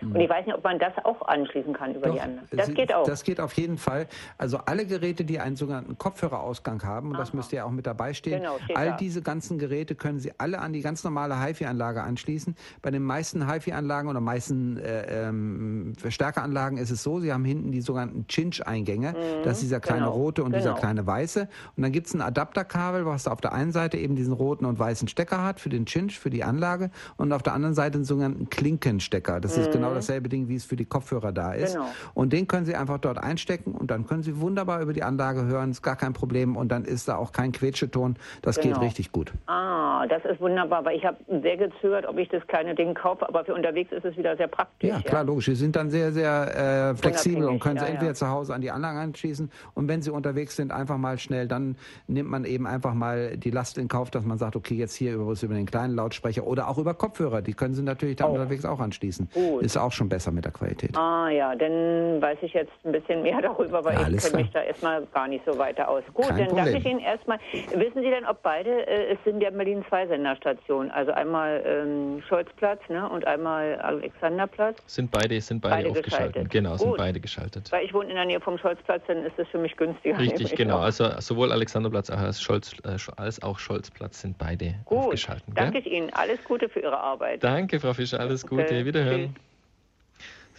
Und 0.00 0.20
ich 0.20 0.28
weiß 0.28 0.46
nicht, 0.46 0.54
ob 0.54 0.64
man 0.64 0.78
das 0.78 0.92
auch 1.04 1.22
anschließen 1.22 1.72
kann 1.72 1.94
über 1.94 2.08
Doch, 2.08 2.14
die 2.14 2.20
Anlage. 2.20 2.46
Das 2.50 2.66
Sie, 2.66 2.74
geht 2.74 2.94
auch. 2.94 3.06
Das 3.06 3.22
geht 3.22 3.40
auf 3.40 3.52
jeden 3.54 3.78
Fall. 3.78 4.06
Also 4.38 4.58
alle 4.58 4.86
Geräte, 4.86 5.24
die 5.24 5.40
einen 5.40 5.56
sogenannten 5.56 5.96
Kopfhörerausgang 5.98 6.82
haben, 6.82 7.08
und 7.08 7.14
Aha. 7.14 7.22
das 7.22 7.32
müsste 7.32 7.56
ja 7.56 7.64
auch 7.64 7.70
mit 7.70 7.86
dabei 7.86 8.14
stehen, 8.14 8.40
genau, 8.40 8.56
all 8.74 8.90
da. 8.90 8.96
diese 8.96 9.22
ganzen 9.22 9.58
Geräte 9.58 9.94
können 9.94 10.18
Sie 10.18 10.32
alle 10.38 10.58
an 10.58 10.72
die 10.72 10.80
ganz 10.80 11.04
normale 11.04 11.40
HiFi-Anlage 11.40 12.02
anschließen. 12.02 12.56
Bei 12.82 12.90
den 12.90 13.02
meisten 13.02 13.50
HiFi-Anlagen 13.50 14.08
oder 14.08 14.20
meisten 14.20 14.78
äh, 14.78 15.28
ähm, 15.28 15.92
Verstärkeranlagen 15.98 16.78
ist 16.78 16.90
es 16.90 17.02
so, 17.02 17.20
Sie 17.20 17.32
haben 17.32 17.44
hinten 17.44 17.72
die 17.72 17.80
sogenannten 17.80 18.26
Cinch-Eingänge. 18.28 19.12
Mhm, 19.12 19.44
das 19.44 19.58
ist 19.58 19.64
dieser 19.64 19.80
kleine 19.80 20.06
genau, 20.06 20.12
rote 20.12 20.42
und 20.42 20.52
genau. 20.52 20.62
dieser 20.62 20.74
kleine 20.74 21.06
weiße. 21.06 21.48
Und 21.76 21.82
dann 21.82 21.92
gibt 21.92 22.08
es 22.08 22.14
ein 22.14 22.20
Adapterkabel, 22.20 23.06
was 23.06 23.28
auf 23.28 23.40
der 23.40 23.52
einen 23.52 23.72
Seite 23.72 23.96
eben 23.96 24.16
diesen 24.16 24.32
roten 24.32 24.64
und 24.64 24.78
weißen 24.78 25.08
Stecker 25.08 25.44
hat 25.44 25.60
für 25.60 25.68
den 25.68 25.86
Cinch, 25.86 26.18
für 26.18 26.30
die 26.30 26.44
Anlage 26.44 26.90
und 27.16 27.32
auf 27.32 27.42
der 27.42 27.52
anderen 27.52 27.74
Seite 27.74 27.96
einen 27.96 28.04
sogenannten 28.04 28.48
Klinkenstecker. 28.48 29.40
Das 29.40 29.56
mhm. 29.56 29.62
ist 29.62 29.72
genau 29.72 29.83
dasselbe 29.92 30.28
Ding, 30.28 30.48
wie 30.48 30.56
es 30.56 30.64
für 30.64 30.76
die 30.76 30.84
Kopfhörer 30.84 31.32
da 31.32 31.52
ist. 31.52 31.74
Genau. 31.74 31.86
Und 32.14 32.32
den 32.32 32.46
können 32.46 32.64
Sie 32.64 32.74
einfach 32.74 32.98
dort 32.98 33.18
einstecken 33.18 33.72
und 33.72 33.90
dann 33.90 34.06
können 34.06 34.22
Sie 34.22 34.40
wunderbar 34.40 34.80
über 34.80 34.92
die 34.92 35.02
Anlage 35.02 35.44
hören, 35.44 35.70
ist 35.70 35.82
gar 35.82 35.96
kein 35.96 36.12
Problem 36.12 36.56
und 36.56 36.68
dann 36.68 36.84
ist 36.84 37.08
da 37.08 37.16
auch 37.16 37.32
kein 37.32 37.52
Quetscheton. 37.52 38.16
Das 38.42 38.60
genau. 38.60 38.74
geht 38.74 38.86
richtig 38.86 39.12
gut. 39.12 39.32
Ah, 39.46 40.06
das 40.06 40.24
ist 40.24 40.40
wunderbar, 40.40 40.84
weil 40.84 40.96
ich 40.96 41.04
habe 41.04 41.18
sehr 41.42 41.56
gezögert, 41.56 42.06
ob 42.06 42.18
ich 42.18 42.28
das 42.28 42.46
kleine 42.46 42.74
Ding 42.74 42.94
kaufe, 42.94 43.28
aber 43.28 43.44
für 43.44 43.54
unterwegs 43.54 43.92
ist 43.92 44.04
es 44.04 44.16
wieder 44.16 44.36
sehr 44.36 44.48
praktisch. 44.48 44.88
Ja, 44.88 45.00
klar, 45.00 45.22
ja. 45.22 45.26
logisch. 45.26 45.46
Sie 45.46 45.54
sind 45.54 45.76
dann 45.76 45.90
sehr, 45.90 46.12
sehr 46.12 46.92
äh, 46.92 46.94
flexibel 46.94 47.48
und 47.48 47.60
können 47.60 47.76
ja, 47.76 47.84
Sie 47.84 47.90
entweder 47.90 48.12
ja. 48.12 48.14
zu 48.14 48.28
Hause 48.28 48.54
an 48.54 48.60
die 48.60 48.70
Anlage 48.70 48.98
anschließen 48.98 49.50
und 49.74 49.88
wenn 49.88 50.02
Sie 50.02 50.10
unterwegs 50.10 50.56
sind, 50.56 50.72
einfach 50.72 50.96
mal 50.96 51.18
schnell, 51.18 51.48
dann 51.48 51.76
nimmt 52.06 52.30
man 52.30 52.44
eben 52.44 52.66
einfach 52.66 52.94
mal 52.94 53.36
die 53.36 53.50
Last 53.50 53.78
in 53.78 53.88
Kauf, 53.88 54.10
dass 54.10 54.24
man 54.24 54.38
sagt, 54.38 54.56
okay, 54.56 54.74
jetzt 54.74 54.94
hier 54.94 55.14
über, 55.14 55.34
über 55.40 55.54
den 55.54 55.66
kleinen 55.66 55.94
Lautsprecher 55.94 56.46
oder 56.46 56.68
auch 56.68 56.78
über 56.78 56.94
Kopfhörer, 56.94 57.42
die 57.42 57.54
können 57.54 57.74
Sie 57.74 57.82
natürlich 57.82 58.16
dann 58.16 58.30
oh. 58.30 58.34
unterwegs 58.34 58.64
auch 58.64 58.80
anschließen. 58.80 59.28
Gut. 59.32 59.62
Ist 59.62 59.73
auch 59.76 59.92
schon 59.92 60.08
besser 60.08 60.30
mit 60.30 60.44
der 60.44 60.52
Qualität. 60.52 60.96
Ah 60.96 61.28
ja, 61.28 61.54
dann 61.54 62.20
weiß 62.20 62.38
ich 62.42 62.52
jetzt 62.52 62.72
ein 62.84 62.92
bisschen 62.92 63.22
mehr 63.22 63.40
darüber, 63.42 63.84
weil 63.84 63.94
ja, 63.94 64.08
ich 64.08 64.22
kenne 64.22 64.42
mich 64.42 64.50
da 64.52 64.62
erstmal 64.62 65.06
gar 65.12 65.28
nicht 65.28 65.44
so 65.44 65.56
weiter 65.58 65.88
aus. 65.88 66.02
Gut, 66.12 66.28
Kein 66.28 66.38
dann 66.38 66.46
Problem. 66.48 66.64
danke 66.64 66.78
ich 66.78 66.86
Ihnen 66.86 67.00
erstmal. 67.00 67.38
Wissen 67.52 68.02
Sie 68.02 68.10
denn, 68.10 68.24
ob 68.26 68.42
beide, 68.42 68.86
äh, 68.86 69.12
es 69.12 69.18
sind 69.24 69.40
ja 69.40 69.48
in 69.48 69.56
Berlin 69.56 69.84
zwei 69.88 70.06
Senderstationen, 70.06 70.90
also 70.90 71.12
einmal 71.12 71.62
ähm, 71.66 72.22
Scholzplatz 72.28 72.80
ne, 72.88 73.08
und 73.08 73.26
einmal 73.26 73.76
Alexanderplatz. 73.80 74.78
Sind 74.86 75.10
beide, 75.10 75.40
sind 75.40 75.60
beide, 75.60 75.76
beide 75.76 75.90
aufgeschaltet. 75.90 76.34
Geschaltet. 76.34 76.50
Genau, 76.50 76.70
Gut. 76.72 76.80
sind 76.80 76.96
beide 76.96 77.20
geschaltet. 77.20 77.72
Weil 77.72 77.84
ich 77.84 77.94
wohne 77.94 78.10
in 78.10 78.16
der 78.16 78.24
Nähe 78.24 78.40
vom 78.40 78.58
Scholzplatz, 78.58 79.02
dann 79.06 79.24
ist 79.24 79.38
das 79.38 79.48
für 79.48 79.58
mich 79.58 79.76
günstiger. 79.76 80.18
Richtig, 80.18 80.54
genau. 80.56 80.78
Also 80.78 81.08
sowohl 81.20 81.52
Alexanderplatz 81.52 82.10
als, 82.10 82.40
Scholz, 82.42 82.72
äh, 82.84 82.96
als 83.16 83.42
auch 83.42 83.58
Scholzplatz 83.58 84.20
sind 84.20 84.38
beide 84.38 84.74
Gut. 84.84 84.98
aufgeschaltet. 84.98 85.44
Danke 85.54 85.78
ich 85.78 85.86
Ihnen. 85.86 86.10
Alles 86.12 86.42
Gute 86.44 86.68
für 86.68 86.80
Ihre 86.80 86.98
Arbeit. 86.98 87.42
Danke, 87.42 87.80
Frau 87.80 87.92
Fischer. 87.92 88.20
Alles 88.20 88.46
Gute. 88.46 88.62
Okay. 88.62 88.84
Wiederhören. 88.84 89.34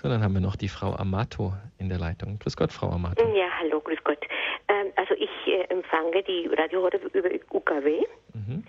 So, 0.05 0.09
dann 0.09 0.21
haben 0.21 0.35
wir 0.35 0.39
noch 0.39 0.55
die 0.55 0.69
Frau 0.69 0.93
Amato 0.93 1.53
in 1.79 1.89
der 1.89 1.97
Leitung. 1.97 2.37
Grüß 2.37 2.55
Gott, 2.55 2.71
Frau 2.71 2.91
Amato. 2.91 3.25
Ja, 3.35 3.47
hallo, 3.59 3.81
grüß 3.81 3.97
Gott. 4.03 4.19
Ähm, 4.67 4.93
also 4.97 5.15
ich 5.15 5.31
äh, 5.47 5.63
empfange 5.73 6.21
die 6.21 6.45
Radio 6.45 6.83
heute 6.83 6.97
über 6.97 7.27
UKW 7.51 8.05
mhm. 8.35 8.63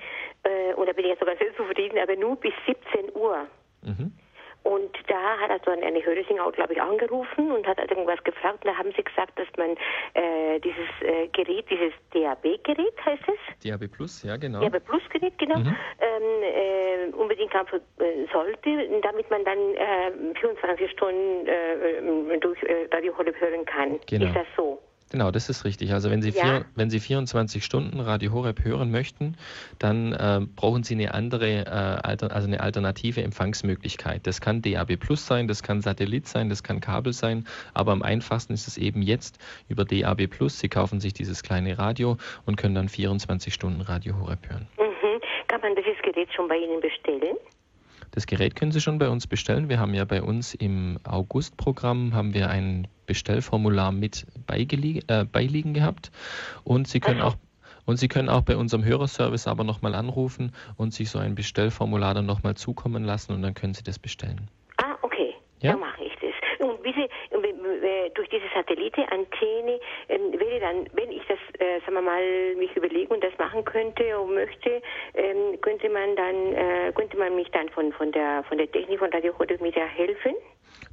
äh, 0.45 0.73
und 0.73 0.89
da 0.89 0.95
bin 0.95 1.05
ich 1.05 1.11
jetzt 1.11 1.21
sogar 1.21 1.37
sehr 1.37 1.55
zufrieden, 1.55 1.99
aber 2.03 2.17
nur 2.17 2.37
bis 2.37 2.55
17 2.65 3.15
Uhr. 3.15 3.47
Mhm. 3.83 4.13
Und 4.67 4.91
da 5.07 5.39
hat 5.39 5.51
also 5.51 5.71
eine 5.71 6.05
Hörisingau, 6.05 6.51
glaube 6.51 6.73
ich, 6.73 6.83
angerufen 6.83 7.53
und 7.53 7.65
hat 7.69 7.79
irgendwas 7.79 8.23
gefragt. 8.25 8.65
Und 8.65 8.73
da 8.73 8.77
haben 8.77 8.91
sie 8.97 9.05
gesagt, 9.05 9.39
dass 9.39 9.47
man 9.57 9.77
äh, 10.15 10.59
dieses 10.59 10.89
äh, 11.03 11.29
Gerät, 11.29 11.71
dieses 11.71 11.93
DAB-Gerät 12.13 12.95
heißt 13.05 13.23
es? 13.29 13.71
DAB 13.71 13.87
Plus, 13.87 14.25
ja, 14.25 14.37
genau. 14.37 14.59
DAB 14.61 14.81
Plus-Gerät, 14.85 15.39
genau. 15.39 15.59
Mhm. 15.59 15.77
Ähm, 16.01 16.43
äh, 16.43 17.15
unbedingt 17.15 17.53
kaufen 17.53 17.81
äh, 18.01 18.27
sollte, 18.33 19.01
damit 19.03 19.31
man 19.31 19.45
dann 19.45 20.35
24 20.35 20.85
äh, 20.85 20.89
Stunden 20.89 21.47
äh, 21.47 22.39
durch 22.41 22.59
Radio 22.93 23.17
Horeb 23.17 23.41
hören 23.41 23.65
kann. 23.67 24.01
Genau. 24.09 24.27
Ist 24.27 24.35
das 24.35 24.47
so? 24.57 24.81
Genau, 25.17 25.31
das 25.31 25.49
ist 25.49 25.65
richtig. 25.65 25.95
Also 25.95 26.11
wenn 26.11 26.21
Sie, 26.21 26.29
ja. 26.29 26.43
vier, 26.43 26.65
wenn 26.75 26.91
Sie 26.91 27.01
24 27.01 27.65
Stunden 27.65 28.01
Radio 28.01 28.35
Horeb 28.35 28.63
hören 28.63 28.91
möchten, 28.91 29.35
dann 29.79 30.13
äh, 30.13 30.41
brauchen 30.57 30.83
Sie 30.83 30.93
eine 30.93 31.15
andere, 31.15 31.65
äh, 31.65 31.71
alter, 31.71 32.33
also 32.33 32.47
eine 32.47 32.61
alternative 32.61 33.23
Empfangsmöglichkeit. 33.23 34.27
Das 34.27 34.43
kann 34.43 34.61
DAB 34.61 34.99
Plus 34.99 35.27
sein, 35.27 35.49
das 35.49 35.63
kann 35.63 35.81
Satellit 35.81 36.29
sein, 36.29 36.51
das 36.51 36.63
kann 36.63 36.83
Kabel 36.83 37.15
sein, 37.15 37.47
aber 37.73 37.93
am 37.93 38.03
einfachsten 38.03 38.53
ist 38.53 38.69
es 38.69 38.77
eben 38.77 39.01
jetzt 39.01 39.39
über 39.71 39.87
DAB 39.87 40.27
Plus. 40.27 40.59
Sie 40.59 40.69
kaufen 40.69 41.01
sich 41.01 41.15
dieses 41.15 41.43
kleine 41.43 41.79
Radio 41.79 42.19
und 42.45 42.57
können 42.57 42.75
dann 42.75 42.91
24 42.91 43.55
Stunden 43.55 43.81
Radio 43.81 44.19
Horeb 44.21 44.47
hören. 44.51 44.69
Mhm. 44.77 45.23
Kann 45.49 45.63
man 45.63 45.75
dieses 45.77 45.97
Gerät 46.03 46.29
schon 46.35 46.47
bei 46.47 46.59
Ihnen 46.59 46.83
bestellen? 46.83 47.39
Das 48.11 48.27
Gerät 48.27 48.57
können 48.57 48.73
Sie 48.73 48.81
schon 48.81 48.99
bei 48.99 49.09
uns 49.09 49.27
bestellen. 49.27 49.69
Wir 49.69 49.79
haben 49.79 49.95
ja 49.95 50.05
bei 50.05 50.23
uns 50.23 50.55
im 50.55 50.99
August-Programm 51.05 52.15
haben 52.15 52.35
wir 52.35 52.49
ein 52.51 52.89
Bestellformular 53.07 53.93
mit 53.93 54.27
äh, 54.49 55.25
beiliegen 55.25 55.75
gehabt 55.75 56.11
und 56.65 56.89
Sie 56.89 57.01
können 57.01 57.21
auch 57.21 57.37
und 57.85 57.99
Sie 57.99 58.09
können 58.09 58.29
auch 58.29 58.43
bei 58.43 58.57
unserem 58.57 58.85
Hörerservice 58.85 59.47
aber 59.47 59.63
nochmal 59.63 59.95
anrufen 59.95 60.53
und 60.77 60.93
sich 60.93 61.09
so 61.09 61.21
ein 61.21 61.37
Bestellformular 61.37 62.15
dann 62.15 62.27
nochmal 62.27 62.57
zukommen 62.57 63.05
lassen 63.05 63.33
und 63.33 63.43
dann 63.43 63.55
können 63.55 63.75
Sie 63.75 63.85
das 63.85 63.99
bestellen. 63.99 64.51
Ah, 64.79 64.97
okay. 65.03 65.35
Ja, 65.61 65.73
dann 65.73 65.81
mache 65.81 66.03
ich 66.03 66.13
das. 66.21 66.69
Und 66.69 66.83
wie 66.83 66.93
Sie, 66.93 67.09
durch 68.17 68.29
diese 68.29 68.49
Satellitenantenne 68.55 69.81
ähm, 70.09 70.33
wäre 70.39 70.61
dann, 70.61 70.89
wenn 70.93 71.11
ich 71.13 71.23
das, 71.29 71.39
äh, 71.59 71.81
sagen 71.81 71.95
wir 71.95 72.03
mal, 72.03 72.55
mich 72.57 72.75
überlegen 72.77 73.13
und 73.13 73.23
das 73.23 73.37
machen 73.39 73.65
könnte 73.65 74.19
und 74.19 74.35
möchte, 74.35 74.83
ähm, 75.15 75.61
könnte 75.61 75.89
man 75.89 76.17
dann, 76.17 76.55
äh, 76.55 76.93
könnte 76.95 77.17
man 77.17 77.37
mich 77.37 77.51
dann 77.51 77.69
von, 77.71 77.93
von 77.93 78.11
der 78.13 78.45
von 78.49 78.59
der 78.59 78.71
Technik 78.71 78.99
von 78.99 79.13
Radio 79.13 79.33
Rote 79.33 79.59
mit 79.63 79.77
helfen? 79.77 80.35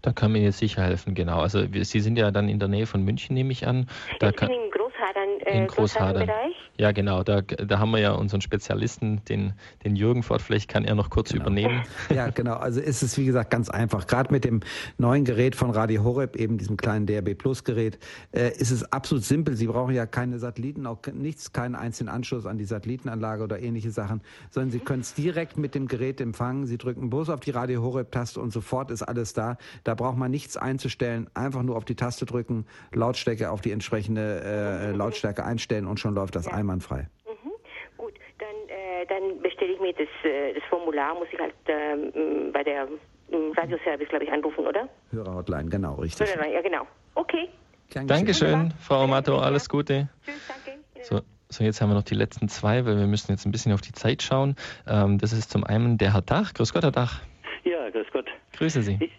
Da 0.04 0.12
kann 0.12 0.34
man 0.34 0.42
jetzt 0.42 0.58
sicher 0.58 0.84
helfen, 0.84 1.16
genau. 1.16 1.40
Also 1.40 1.66
Sie 1.72 2.00
sind 2.02 2.18
ja 2.18 2.30
dann 2.30 2.50
in 2.50 2.60
der 2.60 2.68
Nähe 2.68 2.86
von 2.86 3.04
München, 3.04 3.34
nehme 3.34 3.54
ich 3.54 3.66
an. 3.66 3.88
Da 4.20 4.30
ich 4.30 4.36
bin 4.36 4.50
in 4.52 4.70
Großhadern, 4.70 5.30
äh, 5.46 5.58
in 5.58 5.68
Großhadern. 5.68 6.30
Ja, 6.78 6.92
genau. 6.92 7.24
Da, 7.24 7.42
da 7.42 7.80
haben 7.80 7.92
wir 7.92 8.00
ja 8.00 8.12
unseren 8.12 8.42
Spezialisten, 8.42 9.24
den, 9.26 9.54
den 9.86 9.96
Jürgen 9.96 10.24
Fort. 10.24 10.42
Vielleicht 10.42 10.70
kann 10.70 10.84
er 10.84 10.96
noch 10.96 11.10
kurz 11.10 11.32
genau. 11.32 11.44
übernehmen. 11.44 11.84
Ja, 12.14 12.30
genau. 12.30 12.56
Also 12.56 12.82
ist 12.82 13.02
es, 13.02 13.18
wie 13.18 13.26
gesagt, 13.26 13.50
ganz 13.50 13.70
einfach. 13.70 14.06
Gerade 14.08 14.32
mit 14.34 14.44
dem 14.44 14.60
neuen 14.98 15.24
Gerät 15.24 15.56
von 15.56 15.72
Radio 15.72 16.04
Horeb, 16.04 16.36
eben 16.36 16.58
diesem 16.58 16.76
kleinen 16.76 17.06
DRB 17.06 17.38
Plus 17.38 17.64
Gerät, 17.64 17.98
äh, 18.34 18.50
ist 18.58 18.72
es 18.72 18.92
absolut 18.92 19.24
simpel. 19.24 19.56
Sie 19.56 19.68
brauchen 19.68 19.94
ja 19.94 20.06
keine 20.06 20.38
Satelliten, 20.38 20.86
auch 20.86 21.00
nichts, 21.14 21.54
keinen 21.54 21.76
einzelnen 21.76 22.14
Anschluss 22.14 22.46
an 22.46 22.58
die 22.58 22.66
Satellitenanlage 22.66 23.44
oder 23.44 23.60
ähnliche 23.60 23.92
Sachen, 23.92 24.22
sondern 24.52 24.72
Sie 24.72 24.80
können 24.80 25.02
es 25.02 25.14
direkt 25.14 25.58
mit 25.58 25.76
dem 25.76 25.88
Gerät 25.88 26.20
empfangen. 26.20 26.66
Sie 26.66 26.78
drücken 26.78 27.10
bloß 27.10 27.30
auf 27.30 27.40
die 27.40 27.52
Radio 27.52 27.82
Horeb 27.82 28.12
Taste 28.12 28.42
und 28.42 28.52
sofort 28.52 28.92
ist 28.92 29.04
alles 29.04 29.34
da. 29.34 29.58
Da 29.84 29.96
braucht 29.96 30.18
man 30.18 30.32
nichts 30.32 30.58
einzustellen, 30.58 31.30
einfach 31.34 31.64
nur 31.64 31.76
auf 31.76 31.86
die 31.86 31.96
Taste 31.96 32.26
drücken, 32.26 32.66
Lautstärke 32.94 33.52
auf 33.52 33.62
die 33.62 33.72
entsprechende 33.72 34.42
äh, 34.44 34.92
Lautstärke 34.92 35.44
einstellen 35.44 35.88
und 35.88 36.00
schon 36.00 36.16
läuft 36.16 36.36
das 36.36 36.46
ja. 36.46 36.54
einwandfrei. 36.54 37.08
Mhm. 37.26 37.52
Gut, 37.98 38.14
dann, 38.40 38.70
äh, 38.70 39.06
dann 39.08 39.42
bestelle 39.42 39.74
ich 39.74 39.80
mir 39.80 39.94
das, 39.94 40.08
äh, 40.24 40.54
das 40.54 40.64
Formular, 40.70 41.16
muss 41.16 41.28
ich 41.32 41.40
halt 41.40 41.54
ähm, 41.68 42.52
bei 42.52 42.64
der 42.64 42.88
Radioservice, 43.32 44.10
glaube 44.10 44.26
ich, 44.26 44.32
anrufen, 44.32 44.68
oder? 44.68 44.88
Hörerhotline, 45.12 45.70
genau, 45.70 45.96
richtig. 45.96 46.30
Ja, 46.36 46.62
genau. 46.62 46.86
Okay. 47.16 47.50
Dankeschön, 47.94 48.74
Frau 48.80 49.04
Amato, 49.04 49.38
alles 49.38 49.70
Gute. 49.70 50.10
Tschüss, 50.26 50.48
danke. 50.48 50.80
So. 51.04 51.22
So, 51.50 51.64
jetzt 51.64 51.82
haben 51.82 51.90
wir 51.90 51.94
noch 51.94 52.04
die 52.04 52.16
letzten 52.16 52.50
zwei, 52.50 52.84
weil 52.84 52.98
wir 52.98 53.06
müssen 53.06 53.32
jetzt 53.32 53.46
ein 53.46 53.52
bisschen 53.52 53.74
auf 53.74 53.82
die 53.82 53.92
Zeit 53.92 54.24
schauen. 54.24 54.56
Ähm, 54.88 55.20
das 55.20 55.34
ist 55.34 55.52
zum 55.52 55.64
einen 55.64 56.00
der 56.00 56.14
Herr 56.16 56.24
Dach. 56.24 56.52
Grüß 56.56 56.74
Gott, 56.74 56.82
Herr 56.82 56.92
Dach. 56.92 57.22
Ja, 57.64 57.92
grüß 57.92 58.08
Gott. 58.12 58.26
Grüße 58.54 58.82
Sie. 58.82 58.98
Ich, 59.00 59.12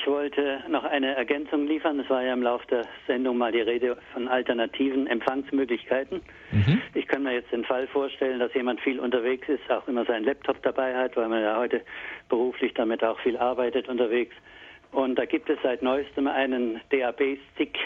ich 0.00 0.06
wollte 0.06 0.62
noch 0.68 0.84
eine 0.84 1.14
Ergänzung 1.14 1.66
liefern. 1.66 2.00
Es 2.00 2.08
war 2.08 2.22
ja 2.22 2.32
im 2.32 2.42
Laufe 2.42 2.66
der 2.68 2.86
Sendung 3.06 3.36
mal 3.36 3.52
die 3.52 3.60
Rede 3.60 3.98
von 4.14 4.28
alternativen 4.28 5.06
Empfangsmöglichkeiten. 5.06 6.22
Mhm. 6.52 6.80
Ich 6.94 7.06
kann 7.06 7.22
mir 7.22 7.34
jetzt 7.34 7.52
den 7.52 7.64
Fall 7.64 7.86
vorstellen, 7.86 8.38
dass 8.38 8.54
jemand 8.54 8.80
viel 8.80 8.98
unterwegs 8.98 9.46
ist, 9.48 9.70
auch 9.70 9.86
immer 9.88 10.06
seinen 10.06 10.24
Laptop 10.24 10.62
dabei 10.62 10.96
hat, 10.96 11.16
weil 11.16 11.28
man 11.28 11.42
ja 11.42 11.58
heute 11.58 11.82
beruflich 12.30 12.72
damit 12.74 13.04
auch 13.04 13.20
viel 13.20 13.36
arbeitet 13.36 13.88
unterwegs. 13.88 14.34
Und 14.90 15.18
da 15.18 15.26
gibt 15.26 15.50
es 15.50 15.58
seit 15.62 15.82
neuestem 15.82 16.26
einen 16.26 16.80
DAB-Stick, 16.90 17.78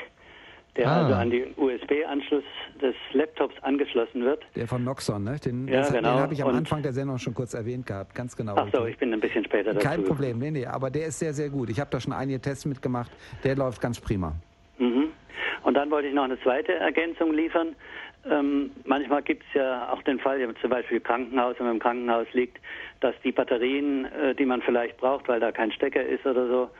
der 0.77 0.89
ah. 0.89 1.03
also 1.03 1.14
an 1.14 1.31
den 1.31 1.55
USB-Anschluss 1.57 2.45
des 2.81 2.95
Laptops 3.12 3.55
angeschlossen 3.62 4.25
wird. 4.25 4.45
Der 4.57 4.66
von 4.66 4.85
Noxon, 4.85 5.25
ne? 5.25 5.37
Den, 5.45 5.68
ja, 5.68 5.83
genau. 5.83 5.99
den 6.01 6.07
habe 6.07 6.35
ich 6.35 6.43
am 6.43 6.49
und 6.49 6.57
Anfang 6.57 6.83
der 6.83 6.93
Sendung 6.93 7.18
schon 7.18 7.35
kurz 7.35 7.55
erwähnt 7.55 7.87
gehabt, 7.87 8.14
ganz 8.14 8.37
genau. 8.37 8.55
Ach 8.57 8.68
so, 8.72 8.87
ich 8.87 8.99
bin 8.99 9.12
ein 9.12 9.20
bisschen 9.20 9.45
später 9.45 9.72
dazu. 9.72 9.87
Kein 9.87 10.05
Problem, 10.05 10.39
nee, 10.39 10.51
nee, 10.51 10.66
aber 10.66 10.91
der 10.91 11.07
ist 11.07 11.18
sehr, 11.18 11.33
sehr 11.33 11.49
gut. 11.49 11.70
Ich 11.70 11.81
habe 11.81 11.91
da 11.91 12.01
schon 12.01 12.12
einige 12.12 12.41
Tests 12.41 12.64
mitgemacht, 12.64 13.11
der 13.45 13.57
läuft 13.57 13.81
ganz 13.81 14.01
prima. 14.01 14.33
Mhm. 14.79 15.11
Und 15.62 15.75
dann 15.75 15.91
wollte 15.91 16.09
ich 16.09 16.14
noch 16.14 16.25
eine 16.25 16.41
zweite 16.41 16.75
Ergänzung 16.75 17.33
liefern. 17.33 17.75
Ähm, 18.31 18.70
manchmal 18.85 19.22
gibt 19.22 19.43
es 19.49 19.55
ja 19.55 19.93
auch 19.93 20.03
den 20.03 20.18
Fall, 20.18 20.41
zum 20.61 20.70
Beispiel 20.70 21.01
Krankenhaus, 21.01 21.57
wenn 21.59 21.66
man 21.66 21.77
im 21.77 21.81
Krankenhaus 21.81 22.27
liegt, 22.33 22.59
dass 23.01 23.14
die 23.22 23.33
Batterien, 23.33 24.07
äh, 24.07 24.35
die 24.35 24.47
man 24.47 24.62
vielleicht 24.62 24.97
braucht, 24.97 25.29
weil 25.29 25.41
da 25.41 25.53
kein 25.53 25.70
Stecker 25.72 26.03
ist 26.03 26.25
oder 26.25 26.47
so, 26.49 26.70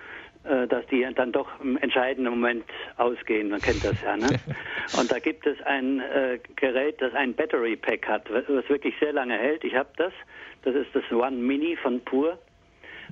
dass 0.69 0.87
die 0.87 1.07
dann 1.15 1.33
doch 1.33 1.49
im 1.61 1.77
entscheidenden 1.79 2.31
Moment 2.35 2.65
ausgehen. 2.97 3.49
Man 3.51 3.61
kennt 3.61 3.85
das 3.85 3.97
ja. 4.05 4.17
Ne? 4.17 4.29
Und 4.99 5.11
da 5.11 5.19
gibt 5.19 5.47
es 5.47 5.61
ein 5.63 6.01
äh, 6.01 6.39
Gerät, 6.57 7.01
das 7.01 7.15
ein 7.15 7.35
Battery 7.35 7.77
Pack 7.77 8.07
hat, 8.07 8.31
was 8.31 8.47
wirklich 8.69 8.95
sehr 9.01 9.13
lange 9.13 9.39
hält. 9.39 9.65
Ich 9.65 9.75
habe 9.75 9.89
das. 9.97 10.13
Das 10.63 10.75
ist 10.75 10.89
das 10.95 11.03
One 11.13 11.37
Mini 11.37 11.77
von 11.77 12.01
Pur. 12.01 12.39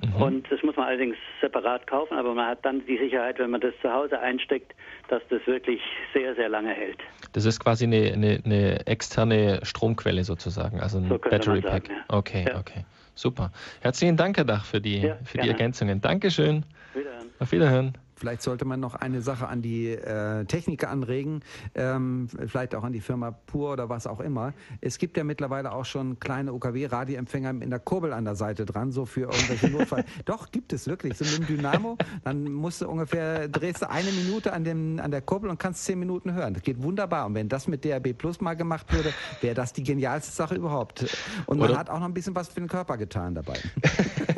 Mhm. 0.03 0.21
Und 0.21 0.51
das 0.51 0.61
muss 0.63 0.75
man 0.75 0.87
allerdings 0.87 1.15
separat 1.39 1.85
kaufen, 1.87 2.17
aber 2.17 2.33
man 2.33 2.47
hat 2.47 2.65
dann 2.65 2.83
die 2.85 2.97
Sicherheit, 2.97 3.37
wenn 3.39 3.51
man 3.51 3.61
das 3.61 3.73
zu 3.81 3.91
Hause 3.91 4.19
einsteckt, 4.19 4.73
dass 5.07 5.21
das 5.29 5.45
wirklich 5.45 5.79
sehr, 6.13 6.33
sehr 6.35 6.49
lange 6.49 6.71
hält. 6.73 6.97
Das 7.33 7.45
ist 7.45 7.59
quasi 7.59 7.85
eine, 7.85 8.11
eine, 8.11 8.39
eine 8.43 8.87
externe 8.87 9.59
Stromquelle 9.63 10.23
sozusagen, 10.23 10.79
also 10.79 10.97
ein 10.97 11.07
so 11.09 11.17
Battery 11.19 11.61
sagen, 11.61 11.83
Pack. 11.83 11.89
ja. 11.89 11.95
Okay, 12.09 12.45
Ja. 12.47 12.59
okay. 12.59 12.85
Super. 13.15 13.51
Herzlichen 13.81 14.17
Dank, 14.17 14.37
Herr 14.37 14.45
Dach, 14.45 14.65
für 14.65 14.81
die, 14.81 15.01
Ja, 15.01 15.17
für 15.23 15.37
die. 15.37 15.47
Ergänzungen. 15.47 16.01
Dankeschön. 16.01 16.65
Wiederhören. 16.95 17.29
Auf 17.39 17.51
Wiederhören. 17.51 17.97
Vielleicht 18.15 18.41
sollte 18.41 18.63
man 18.63 18.79
noch 18.79 18.95
eine 18.95 19.21
Sache 19.21 19.47
an 19.47 19.61
die 19.61 19.89
äh, 19.89 20.45
Techniker 20.45 20.89
anregen, 20.89 21.41
ähm, 21.75 22.29
vielleicht 22.47 22.75
auch 22.75 22.83
an 22.83 22.93
die 22.93 23.01
Firma 23.01 23.31
Pur 23.31 23.73
oder 23.73 23.89
was 23.89 24.07
auch 24.07 24.19
immer. 24.19 24.53
Es 24.81 24.97
gibt 24.97 25.17
ja 25.17 25.25
mittlerweile 25.25 25.73
auch 25.73 25.83
schon 25.83 26.19
kleine 26.19 26.53
UKW-Radioempfänger 26.53 27.49
in 27.49 27.69
der 27.69 27.79
Kurbel 27.79 28.13
an 28.13 28.23
der 28.23 28.35
Seite 28.35 28.65
dran, 28.65 28.91
so 28.91 29.05
für 29.05 29.21
irgendwelche 29.21 29.69
Notfall. 29.69 30.05
Doch, 30.25 30.51
gibt 30.51 30.71
es 30.71 30.87
wirklich. 30.87 31.17
So 31.17 31.25
mit 31.25 31.49
dem 31.49 31.57
Dynamo, 31.57 31.97
dann 32.23 32.51
musst 32.51 32.81
du 32.81 32.87
ungefähr, 32.87 33.47
drehst 33.49 33.81
du 33.81 33.89
eine 33.89 34.11
Minute 34.11 34.53
an, 34.53 34.63
dem, 34.63 34.99
an 34.99 35.11
der 35.11 35.21
Kurbel 35.21 35.49
und 35.49 35.59
kannst 35.59 35.83
zehn 35.83 35.99
Minuten 35.99 36.33
hören. 36.33 36.53
Das 36.53 36.63
geht 36.63 36.81
wunderbar. 36.81 37.25
Und 37.25 37.35
wenn 37.35 37.49
das 37.49 37.67
mit 37.67 37.83
DRB 37.83 38.17
Plus 38.17 38.39
mal 38.39 38.53
gemacht 38.53 38.93
würde, 38.93 39.13
wäre 39.41 39.55
das 39.55 39.73
die 39.73 39.83
genialste 39.83 40.31
Sache 40.31 40.55
überhaupt. 40.55 41.05
Und 41.45 41.57
man 41.57 41.71
Oder? 41.71 41.79
hat 41.79 41.89
auch 41.89 41.99
noch 41.99 42.05
ein 42.05 42.13
bisschen 42.13 42.35
was 42.35 42.47
für 42.47 42.61
den 42.61 42.69
Körper 42.69 42.97
getan 42.97 43.35
dabei. 43.35 43.57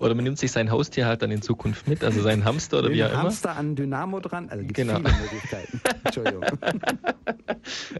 Oder 0.00 0.14
man 0.14 0.24
nimmt 0.24 0.38
sich 0.38 0.52
sein 0.52 0.70
Haustier 0.70 1.06
halt 1.06 1.22
dann 1.22 1.30
in 1.30 1.42
Zukunft 1.42 1.88
mit, 1.88 2.02
also 2.04 2.20
seinen 2.22 2.44
Hamster 2.44 2.78
oder 2.78 2.90
wie 2.90 3.04
auch 3.04 3.10
immer. 3.10 3.22
Hamster 3.24 3.56
an 3.56 3.76
Dynamo 3.76 4.20
dran, 4.20 4.48
also 4.50 4.62
gibt 4.64 4.74
Genau. 4.76 4.96
viele 4.96 5.12
Möglichkeiten. 5.12 5.80
Entschuldigung. 6.04 6.44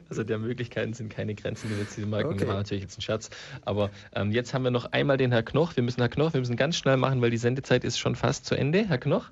Also 0.09 0.25
der 0.25 0.39
Möglichkeiten 0.39 0.93
sind 0.95 1.11
keine 1.11 1.35
Grenzen, 1.35 1.69
die 1.69 1.75
wir 1.77 1.83
jetzt 1.83 1.95
hier 1.95 2.07
merken. 2.07 2.31
Okay. 2.35 2.47
War 2.47 2.55
natürlich 2.55 2.83
jetzt 2.83 2.99
ein 2.99 3.03
Scherz. 3.03 3.31
Aber 3.65 3.91
ähm, 4.15 4.33
jetzt 4.33 4.55
haben 4.55 4.65
wir 4.65 4.71
noch 4.71 4.93
einmal 4.93 5.17
den 5.17 5.33
Herr 5.33 5.43
Knoch. 5.43 5.77
Wir 5.77 5.83
müssen 5.83 6.01
Herr 6.01 6.09
Knoch, 6.09 6.33
wir 6.33 6.41
müssen 6.41 6.57
ganz 6.57 6.77
schnell 6.77 6.97
machen, 6.97 7.21
weil 7.23 7.31
die 7.31 7.37
Sendezeit 7.37 7.85
ist 7.85 7.99
schon 7.99 8.17
fast 8.17 8.47
zu 8.47 8.55
Ende. 8.55 8.87
Herr 8.89 8.99
Knoch? 8.99 9.27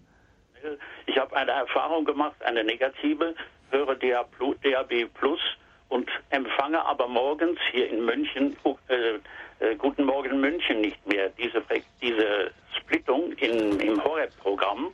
Ich 1.06 1.16
habe 1.18 1.34
eine 1.36 1.50
Erfahrung 1.52 2.04
gemacht, 2.04 2.36
eine 2.44 2.62
negative, 2.64 3.34
höre 3.70 3.94
DAB 3.96 5.06
Plus 5.14 5.40
und 5.88 6.08
empfange 6.30 6.84
aber 6.84 7.08
morgens 7.08 7.58
hier 7.72 7.90
in 7.90 8.04
München, 8.04 8.56
äh, 8.88 9.18
äh, 9.60 9.74
Guten 9.76 10.04
Morgen 10.04 10.40
München 10.40 10.80
nicht 10.80 11.06
mehr. 11.06 11.30
Diese, 11.30 11.62
diese 12.00 12.50
Splittung 12.76 13.32
in, 13.32 13.78
im 13.80 14.02
Horeb-Programm 14.02 14.92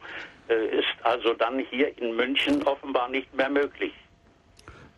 äh, 0.49 0.79
ist 0.79 0.95
also 1.03 1.35
dann 1.35 1.59
hier 1.59 1.97
in 1.99 2.17
München 2.17 2.63
offenbar 2.65 3.09
nicht 3.09 3.33
mehr 3.35 3.51
möglich. 3.51 3.93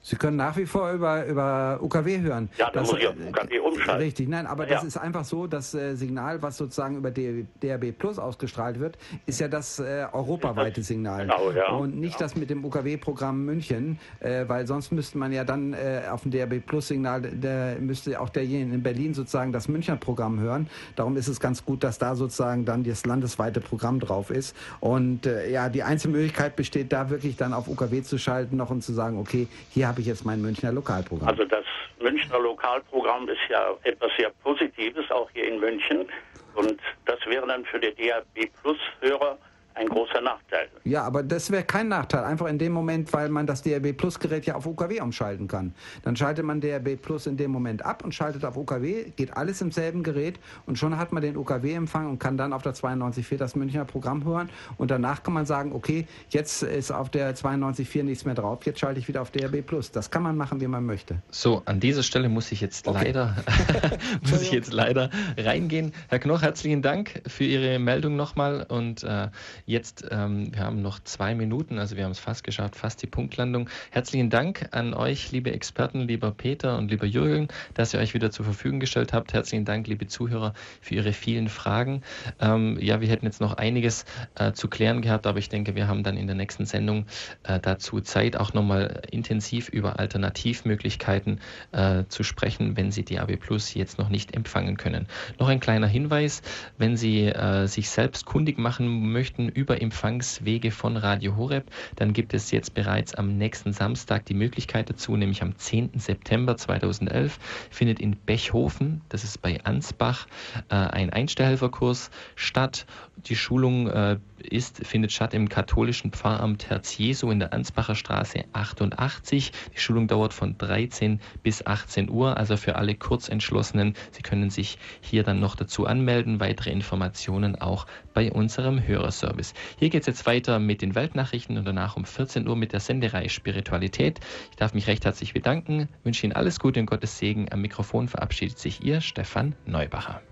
Sie 0.08 0.14
können 0.14 0.36
nach 0.36 0.56
wie 0.56 0.66
vor 0.66 0.92
über, 0.92 1.26
über 1.26 1.80
UKW 1.82 2.20
hören. 2.20 2.48
Ja, 2.56 2.66
da 2.70 2.78
Das, 2.78 2.92
muss 2.92 3.00
ich 3.00 3.08
auf 3.08 3.14
äh, 3.18 3.28
UKW 3.28 3.58
umschalten. 3.58 4.04
Richtig, 4.04 4.28
nein, 4.28 4.46
aber 4.46 4.68
Ja. 4.68 4.74
das 4.76 4.84
ist 4.84 4.96
einfach 4.96 5.24
so, 5.24 5.48
das 5.48 5.74
äh, 5.74 5.96
Signal, 5.96 6.40
was 6.42 6.56
sozusagen 6.58 6.96
über 6.96 7.10
DRB 7.10 7.90
Plus 7.98 8.16
ausgestrahlt 8.20 8.78
wird, 8.78 8.96
ist 9.26 9.40
ja 9.40 9.48
das 9.48 9.80
äh, 9.80 10.06
europaweite 10.12 10.84
Signal. 10.84 11.22
Genau, 11.22 11.50
ja. 11.50 11.70
Und 11.72 11.96
nicht 11.96 12.20
das 12.20 12.36
mit 12.36 12.50
dem 12.50 12.64
UKW-Programm 12.64 13.44
München, 13.44 13.98
äh, 14.20 14.44
weil 14.46 14.68
sonst 14.68 14.92
müsste 14.92 15.18
man 15.18 15.32
ja 15.32 15.42
dann 15.42 15.72
äh, 15.72 16.02
auf 16.08 16.22
dem 16.22 16.30
DRB 16.30 16.64
Plus-Signal, 16.64 17.22
der 17.22 17.76
müsste 17.80 18.20
auch 18.20 18.28
derjenige 18.28 18.76
in 18.76 18.82
Berlin 18.84 19.12
sozusagen 19.12 19.50
das 19.50 19.66
Münchner 19.66 19.96
Programm 19.96 20.38
hören. 20.38 20.68
Darum 20.94 21.16
ist 21.16 21.26
es 21.26 21.40
ganz 21.40 21.64
gut, 21.64 21.82
dass 21.82 21.98
da 21.98 22.14
sozusagen 22.14 22.64
dann 22.64 22.84
das 22.84 23.06
landesweite 23.06 23.60
Programm 23.60 23.98
drauf 23.98 24.30
ist. 24.30 24.54
Und 24.78 25.26
äh, 25.26 25.50
ja, 25.50 25.68
die 25.68 25.82
einzige 25.82 26.12
Möglichkeit 26.12 26.54
besteht 26.54 26.92
da 26.92 27.10
wirklich 27.10 27.36
dann 27.36 27.52
auf 27.52 27.66
UKW 27.66 28.02
zu 28.04 28.18
schalten 28.18 28.56
noch 28.56 28.70
und 28.70 28.82
zu 28.84 28.92
sagen, 28.92 29.18
okay, 29.18 29.48
hier 29.70 29.88
habe 29.88 29.95
ich 30.00 30.06
jetzt 30.06 30.24
mein 30.24 30.40
Münchner 30.40 30.72
Lokalprogramm. 30.72 31.28
Also 31.28 31.44
das 31.44 31.64
Münchner 32.00 32.38
Lokalprogramm 32.38 33.28
ist 33.28 33.38
ja 33.48 33.74
etwas 33.82 34.10
sehr 34.16 34.30
Positives, 34.42 35.10
auch 35.10 35.30
hier 35.32 35.48
in 35.48 35.60
München. 35.60 36.06
Und 36.54 36.80
das 37.04 37.18
wäre 37.26 37.46
dann 37.46 37.64
für 37.64 37.78
die 37.78 37.94
DAB 37.94 38.50
Plus-Hörer 38.62 39.38
ein 39.76 39.88
großer 39.88 40.20
Nachteil. 40.22 40.68
Ja, 40.84 41.02
aber 41.02 41.22
das 41.22 41.50
wäre 41.50 41.62
kein 41.62 41.88
Nachteil. 41.88 42.24
Einfach 42.24 42.46
in 42.46 42.58
dem 42.58 42.72
Moment, 42.72 43.12
weil 43.12 43.28
man 43.28 43.46
das 43.46 43.62
DRB 43.62 43.96
Plus 43.96 44.18
Gerät 44.18 44.46
ja 44.46 44.54
auf 44.54 44.66
UKW 44.66 45.00
umschalten 45.00 45.48
kann. 45.48 45.74
Dann 46.02 46.16
schaltet 46.16 46.44
man 46.44 46.60
DRB 46.60 47.00
Plus 47.00 47.26
in 47.26 47.36
dem 47.36 47.50
Moment 47.50 47.84
ab 47.84 48.02
und 48.02 48.14
schaltet 48.14 48.44
auf 48.44 48.56
UKW, 48.56 49.04
geht 49.16 49.36
alles 49.36 49.60
im 49.60 49.70
selben 49.70 50.02
Gerät 50.02 50.38
und 50.64 50.78
schon 50.78 50.96
hat 50.96 51.12
man 51.12 51.22
den 51.22 51.36
UKW-Empfang 51.36 52.08
und 52.08 52.18
kann 52.18 52.38
dann 52.38 52.52
auf 52.54 52.62
der 52.62 52.74
92.4 52.74 53.36
das 53.36 53.54
Münchner 53.54 53.84
Programm 53.84 54.24
hören. 54.24 54.48
Und 54.78 54.90
danach 54.90 55.22
kann 55.22 55.34
man 55.34 55.44
sagen, 55.44 55.72
okay, 55.72 56.06
jetzt 56.30 56.62
ist 56.62 56.90
auf 56.90 57.10
der 57.10 57.34
92.4 57.36 58.02
nichts 58.02 58.24
mehr 58.24 58.34
drauf, 58.34 58.64
jetzt 58.64 58.80
schalte 58.80 58.98
ich 58.98 59.08
wieder 59.08 59.20
auf 59.20 59.30
DRB 59.30 59.66
Plus. 59.66 59.90
Das 59.90 60.10
kann 60.10 60.22
man 60.22 60.36
machen, 60.36 60.60
wie 60.60 60.68
man 60.68 60.86
möchte. 60.86 61.16
So, 61.30 61.62
an 61.66 61.80
dieser 61.80 62.02
Stelle 62.02 62.30
muss 62.30 62.50
ich 62.50 62.62
jetzt 62.62 62.86
leider, 62.86 63.36
muss 64.22 64.40
ich 64.40 64.52
jetzt 64.52 64.72
leider 64.72 65.10
reingehen. 65.36 65.92
Herr 66.08 66.18
Knoch, 66.18 66.40
herzlichen 66.40 66.80
Dank 66.80 67.22
für 67.26 67.44
Ihre 67.44 67.78
Meldung 67.78 68.16
nochmal. 68.16 68.64
Und 68.68 69.04
äh, 69.04 69.28
jetzt, 69.66 70.06
ähm, 70.10 70.54
wir 70.54 70.62
haben 70.62 70.80
noch 70.80 71.00
zwei 71.00 71.34
Minuten, 71.34 71.78
also 71.78 71.96
wir 71.96 72.04
haben 72.04 72.12
es 72.12 72.20
fast 72.20 72.44
geschafft, 72.44 72.76
fast 72.76 73.02
die 73.02 73.08
Punktlandung. 73.08 73.68
Herzlichen 73.90 74.30
Dank 74.30 74.68
an 74.70 74.94
euch, 74.94 75.32
liebe 75.32 75.52
Experten, 75.52 76.02
lieber 76.02 76.30
Peter 76.30 76.78
und 76.78 76.90
lieber 76.90 77.04
Jürgen, 77.04 77.48
dass 77.74 77.92
ihr 77.92 78.00
euch 78.00 78.14
wieder 78.14 78.30
zur 78.30 78.44
Verfügung 78.44 78.78
gestellt 78.78 79.12
habt. 79.12 79.32
Herzlichen 79.32 79.64
Dank, 79.64 79.88
liebe 79.88 80.06
Zuhörer, 80.06 80.54
für 80.80 80.94
Ihre 80.94 81.12
vielen 81.12 81.48
Fragen. 81.48 82.02
Ähm, 82.40 82.78
ja, 82.80 83.00
wir 83.00 83.08
hätten 83.08 83.26
jetzt 83.26 83.40
noch 83.40 83.54
einiges 83.54 84.04
äh, 84.36 84.52
zu 84.52 84.68
klären 84.68 85.02
gehabt, 85.02 85.26
aber 85.26 85.40
ich 85.40 85.48
denke, 85.48 85.74
wir 85.74 85.88
haben 85.88 86.04
dann 86.04 86.16
in 86.16 86.28
der 86.28 86.36
nächsten 86.36 86.64
Sendung 86.64 87.06
äh, 87.42 87.58
dazu 87.58 88.00
Zeit, 88.00 88.36
auch 88.36 88.54
nochmal 88.54 89.02
intensiv 89.10 89.68
über 89.68 89.98
Alternativmöglichkeiten 89.98 91.40
äh, 91.72 92.04
zu 92.08 92.22
sprechen, 92.22 92.76
wenn 92.76 92.92
Sie 92.92 93.04
DAB 93.04 93.36
Plus 93.36 93.74
jetzt 93.74 93.98
noch 93.98 94.10
nicht 94.10 94.36
empfangen 94.36 94.76
können. 94.76 95.08
Noch 95.40 95.48
ein 95.48 95.58
kleiner 95.58 95.88
Hinweis, 95.88 96.42
wenn 96.78 96.96
Sie 96.96 97.24
äh, 97.24 97.66
sich 97.66 97.90
selbst 97.90 98.26
kundig 98.26 98.58
machen 98.58 99.10
möchten 99.10 99.48
über 99.56 99.80
Empfangswege 99.80 100.70
von 100.70 100.96
Radio 100.96 101.36
Horeb, 101.36 101.70
dann 101.96 102.12
gibt 102.12 102.34
es 102.34 102.50
jetzt 102.50 102.74
bereits 102.74 103.14
am 103.14 103.38
nächsten 103.38 103.72
Samstag 103.72 104.26
die 104.26 104.34
Möglichkeit 104.34 104.90
dazu, 104.90 105.16
nämlich 105.16 105.42
am 105.42 105.56
10. 105.56 105.98
September 105.98 106.56
2011 106.56 107.38
findet 107.70 107.98
in 107.98 108.16
Bechhofen, 108.16 109.00
das 109.08 109.24
ist 109.24 109.40
bei 109.40 109.64
Ansbach, 109.64 110.26
äh, 110.68 110.74
ein 110.74 111.10
Einstellhelferkurs 111.10 112.10
statt. 112.34 112.86
Die 113.24 113.36
Schulung 113.36 113.88
äh, 113.88 114.18
ist, 114.50 114.86
findet 114.86 115.12
statt 115.12 115.34
im 115.34 115.48
katholischen 115.48 116.12
Pfarramt 116.12 116.68
Herz 116.68 116.96
Jesu 116.98 117.30
in 117.30 117.38
der 117.38 117.52
Ansbacher 117.52 117.94
Straße 117.94 118.44
88. 118.52 119.52
Die 119.74 119.80
Schulung 119.80 120.06
dauert 120.06 120.32
von 120.32 120.56
13 120.58 121.20
bis 121.42 121.66
18 121.66 122.10
Uhr, 122.10 122.36
also 122.36 122.56
für 122.56 122.76
alle 122.76 122.94
Kurzentschlossenen. 122.94 123.94
Sie 124.10 124.22
können 124.22 124.50
sich 124.50 124.78
hier 125.00 125.22
dann 125.22 125.40
noch 125.40 125.56
dazu 125.56 125.86
anmelden. 125.86 126.40
Weitere 126.40 126.70
Informationen 126.70 127.56
auch 127.56 127.86
bei 128.14 128.30
unserem 128.30 128.86
Hörerservice. 128.86 129.45
Hier 129.78 129.90
geht 129.90 130.02
es 130.02 130.06
jetzt 130.06 130.26
weiter 130.26 130.58
mit 130.58 130.82
den 130.82 130.94
Weltnachrichten 130.94 131.58
und 131.58 131.64
danach 131.64 131.96
um 131.96 132.04
14 132.04 132.46
Uhr 132.48 132.56
mit 132.56 132.72
der 132.72 132.80
Sendereihe 132.80 133.28
Spiritualität. 133.28 134.20
Ich 134.50 134.56
darf 134.56 134.74
mich 134.74 134.86
recht 134.86 135.04
herzlich 135.04 135.32
bedanken, 135.32 135.88
wünsche 136.04 136.26
Ihnen 136.26 136.34
alles 136.34 136.60
Gute 136.60 136.80
und 136.80 136.86
Gottes 136.86 137.18
Segen. 137.18 137.50
Am 137.52 137.60
Mikrofon 137.60 138.08
verabschiedet 138.08 138.58
sich 138.58 138.84
Ihr 138.84 139.00
Stefan 139.00 139.54
Neubacher. 139.66 140.22